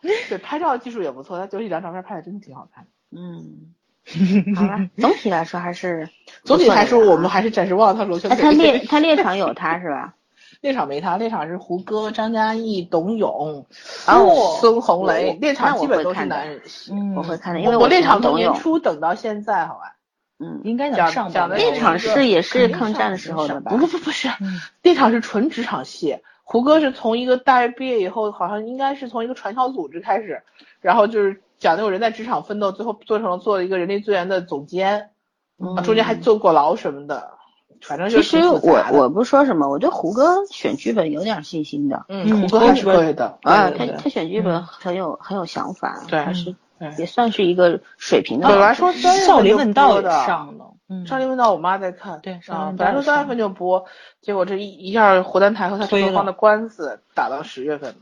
[0.28, 2.86] 对，拍照技术也不错，他有一张照片拍的真的挺好看。
[3.10, 3.74] 嗯，
[4.56, 6.08] 好了，总体来说还是
[6.44, 10.14] 总体来说，我们还是暂时忘了他罗圈哎，他猎他猎场有他是吧？
[10.60, 13.64] 猎场没他，猎场是胡歌、张嘉译、董永、
[14.06, 15.28] 哦孙红雷。
[15.28, 16.92] 我猎场基本都是男人戏。
[16.92, 19.94] 嗯，我会看的，因为我猎场从年初等到现在，好吧？
[20.40, 23.78] 嗯，应该能讲上吧讲的猎场是也是抗战的时候的吧不？
[23.78, 26.18] 不不不是，嗯猎场是纯职场戏。
[26.42, 30.42] 胡歌是从一个大学毕业以后，好像应该是从一个传销组织开始，
[30.80, 35.10] 然后就是讲那种人在职场奋斗，最后做成了做了一个人力资源的总监，
[35.76, 37.37] 啊中间还坐过牢什么的，
[37.82, 42.04] 反正就其实我我不说什么，我对胡歌选剧本有点信心的。
[42.08, 46.54] 嗯，嗯胡歌还是可以的啊，他他选剧本很有很有想法，对还是
[46.98, 48.74] 也算是一个水平的本来。
[48.74, 50.54] 说少林问道的，上
[51.06, 53.84] 少林问道我妈在看，对少林啊，问本来说三月份就播，
[54.22, 57.96] 结果这一一下湖南台和他制作方的官司打到十月份了。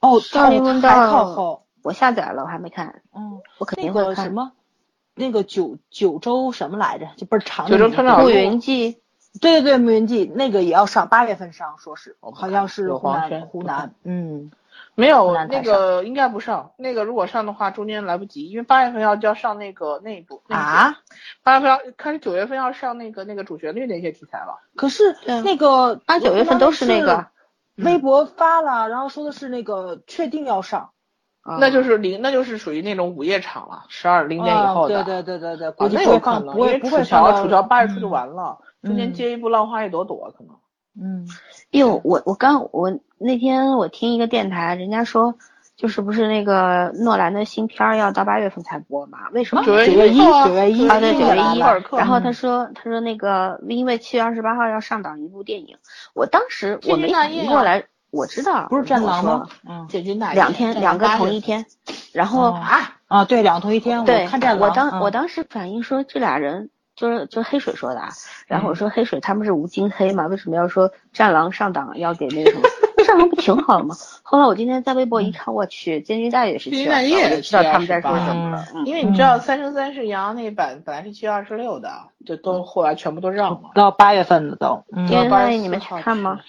[0.00, 4.08] 哦，少林问还靠道后，我下载了，我还没看，嗯，我肯定会看。
[4.08, 4.52] 个什么，
[5.14, 7.08] 那个九九州什么来着？
[7.16, 8.98] 就倍儿长的九州云记，
[9.40, 14.50] 对对对，暮云记那个也要上，八月份上，说是好像是湖南湖南，嗯，
[14.94, 20.96] 没有那个应该不上，那个如果上的话，中间来不及，因为八月份要就要上那个那一部啊，
[21.42, 24.60] 八月份要开始九月份要上那个那个主旋律那些题材了。
[24.76, 27.26] 可是那个八九月份都是那个，
[27.76, 30.90] 微博发了，然后说的是那个确定要上，
[31.42, 31.58] 啊。
[31.60, 35.00] 那就是零，那就是属于那种午夜场了，十二零点以后的。
[35.00, 40.54] 啊对对对对对，啊估计那不会放，有可能，不会不会楚乔楚乔八月初就嗯完了，中间嗯接一部《浪花一朵朵》可能。
[40.96, 41.26] 嗯
[41.70, 45.34] 哟，我我刚我那天我听一个电台，人家说
[45.76, 49.18] 就是不是那个诺兰的新片儿要到八月份才播嘛？
[49.32, 49.64] 为什么？
[49.64, 51.58] 九月一九月一啊，对，九九月一。
[51.96, 55.76] 然后嗯他说，他说那个因为七月二十八号要上档一部电影，
[56.14, 59.48] 我当时我没反应过来，我知道不是战狼吗？？
[59.66, 61.40] 嗯嗯建军大业两天两个同一。
[61.40, 61.66] 天，
[62.12, 68.08] 然后啊啊，对，两个同一天，对我看战狼，我当嗯我当时反应说这俩人就是就是黑水说的啊，
[68.46, 72.68] 然后我说黑水他们是吴京黑嘛，为什么要说战狼上档要给那个什么？
[73.04, 73.94] 战狼不挺好的吗？
[74.22, 78.64] 后来我今天在微博一看，我去，建军大业是建军七月二十八大业我就知道他们在说什么了。
[78.74, 81.90] 嗯因为你知道《三生三世》杨洋那版本来是七月二十六的，
[82.24, 83.70] 就都后来全部都让了。
[83.74, 86.40] 到八月份了都，嗯建军大业你们去看吗？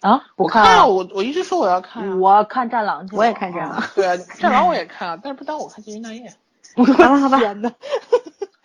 [0.00, 2.16] 啊，不我看啊啊，，我我一直说我要看啊。
[2.16, 3.82] 我看战狼去，我也看战狼。
[3.94, 6.28] 对啊，战狼我也看啊，但是不耽误我看《建军大业》。
[6.74, 7.70] 好吧好吧天呐，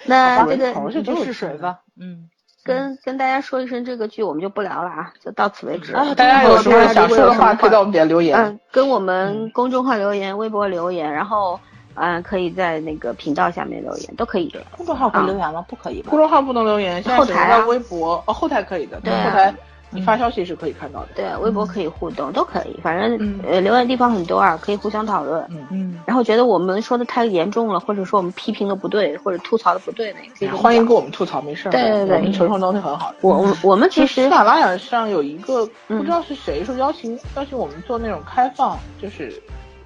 [0.07, 2.29] 那这个就试水吧，嗯。
[2.63, 5.95] 跟跟大家说一声，这个剧我们就不聊了啊，就到此为止。
[5.95, 8.37] 啊大家有什么想说的话，可以在我们们底下留言。
[8.37, 11.57] 嗯，跟我们公众号留言、微博留言，然后
[11.93, 14.59] 嗯，可以在那个频道下面留言，都可以的。
[14.75, 15.63] 公众号可以留言吗？
[15.69, 16.19] 不可以吧公？
[16.19, 19.55] 众号不能留言，现在只能后台啊在微博哦，后台可以的，对啊后台
[19.89, 21.07] 你发消息是可以看到的。
[21.15, 25.41] 对，微博可以互动，都可以，反正嗯呃留言地方很多啊，可以互相讨论。
[25.49, 31.71] 嗯嗯，然后觉得我们说的太严重了，或者说我们批评的不对，或者吐槽的不对的，也可以欢迎跟我们吐槽，没事儿。
[31.71, 33.13] 对对对我们承受能力很好。
[33.21, 39.33] 我我我们其实喜马拉雅上有一个嗯不知道是谁说邀请邀请我们做那种开放，就是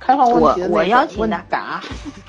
[0.03, 1.79] 开放问题的我邀请的问答，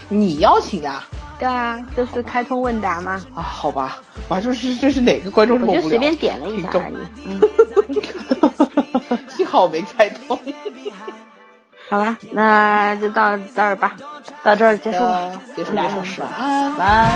[0.08, 1.04] 你邀请的啊？
[1.38, 5.80] 对啊，就是开通问答嘛，啊，好吧，我还说是这是哪个观众这么无聊？
[5.80, 6.96] 我就随便点了一下而已。
[7.24, 7.40] 嗯，
[9.34, 10.38] 幸好我没开通。
[11.90, 13.96] 好吧，那就到到这儿吧，
[14.42, 15.06] 到这儿结束吧。
[15.06, 16.76] 呃结束结束，晚安。
[16.76, 17.08] 晚安。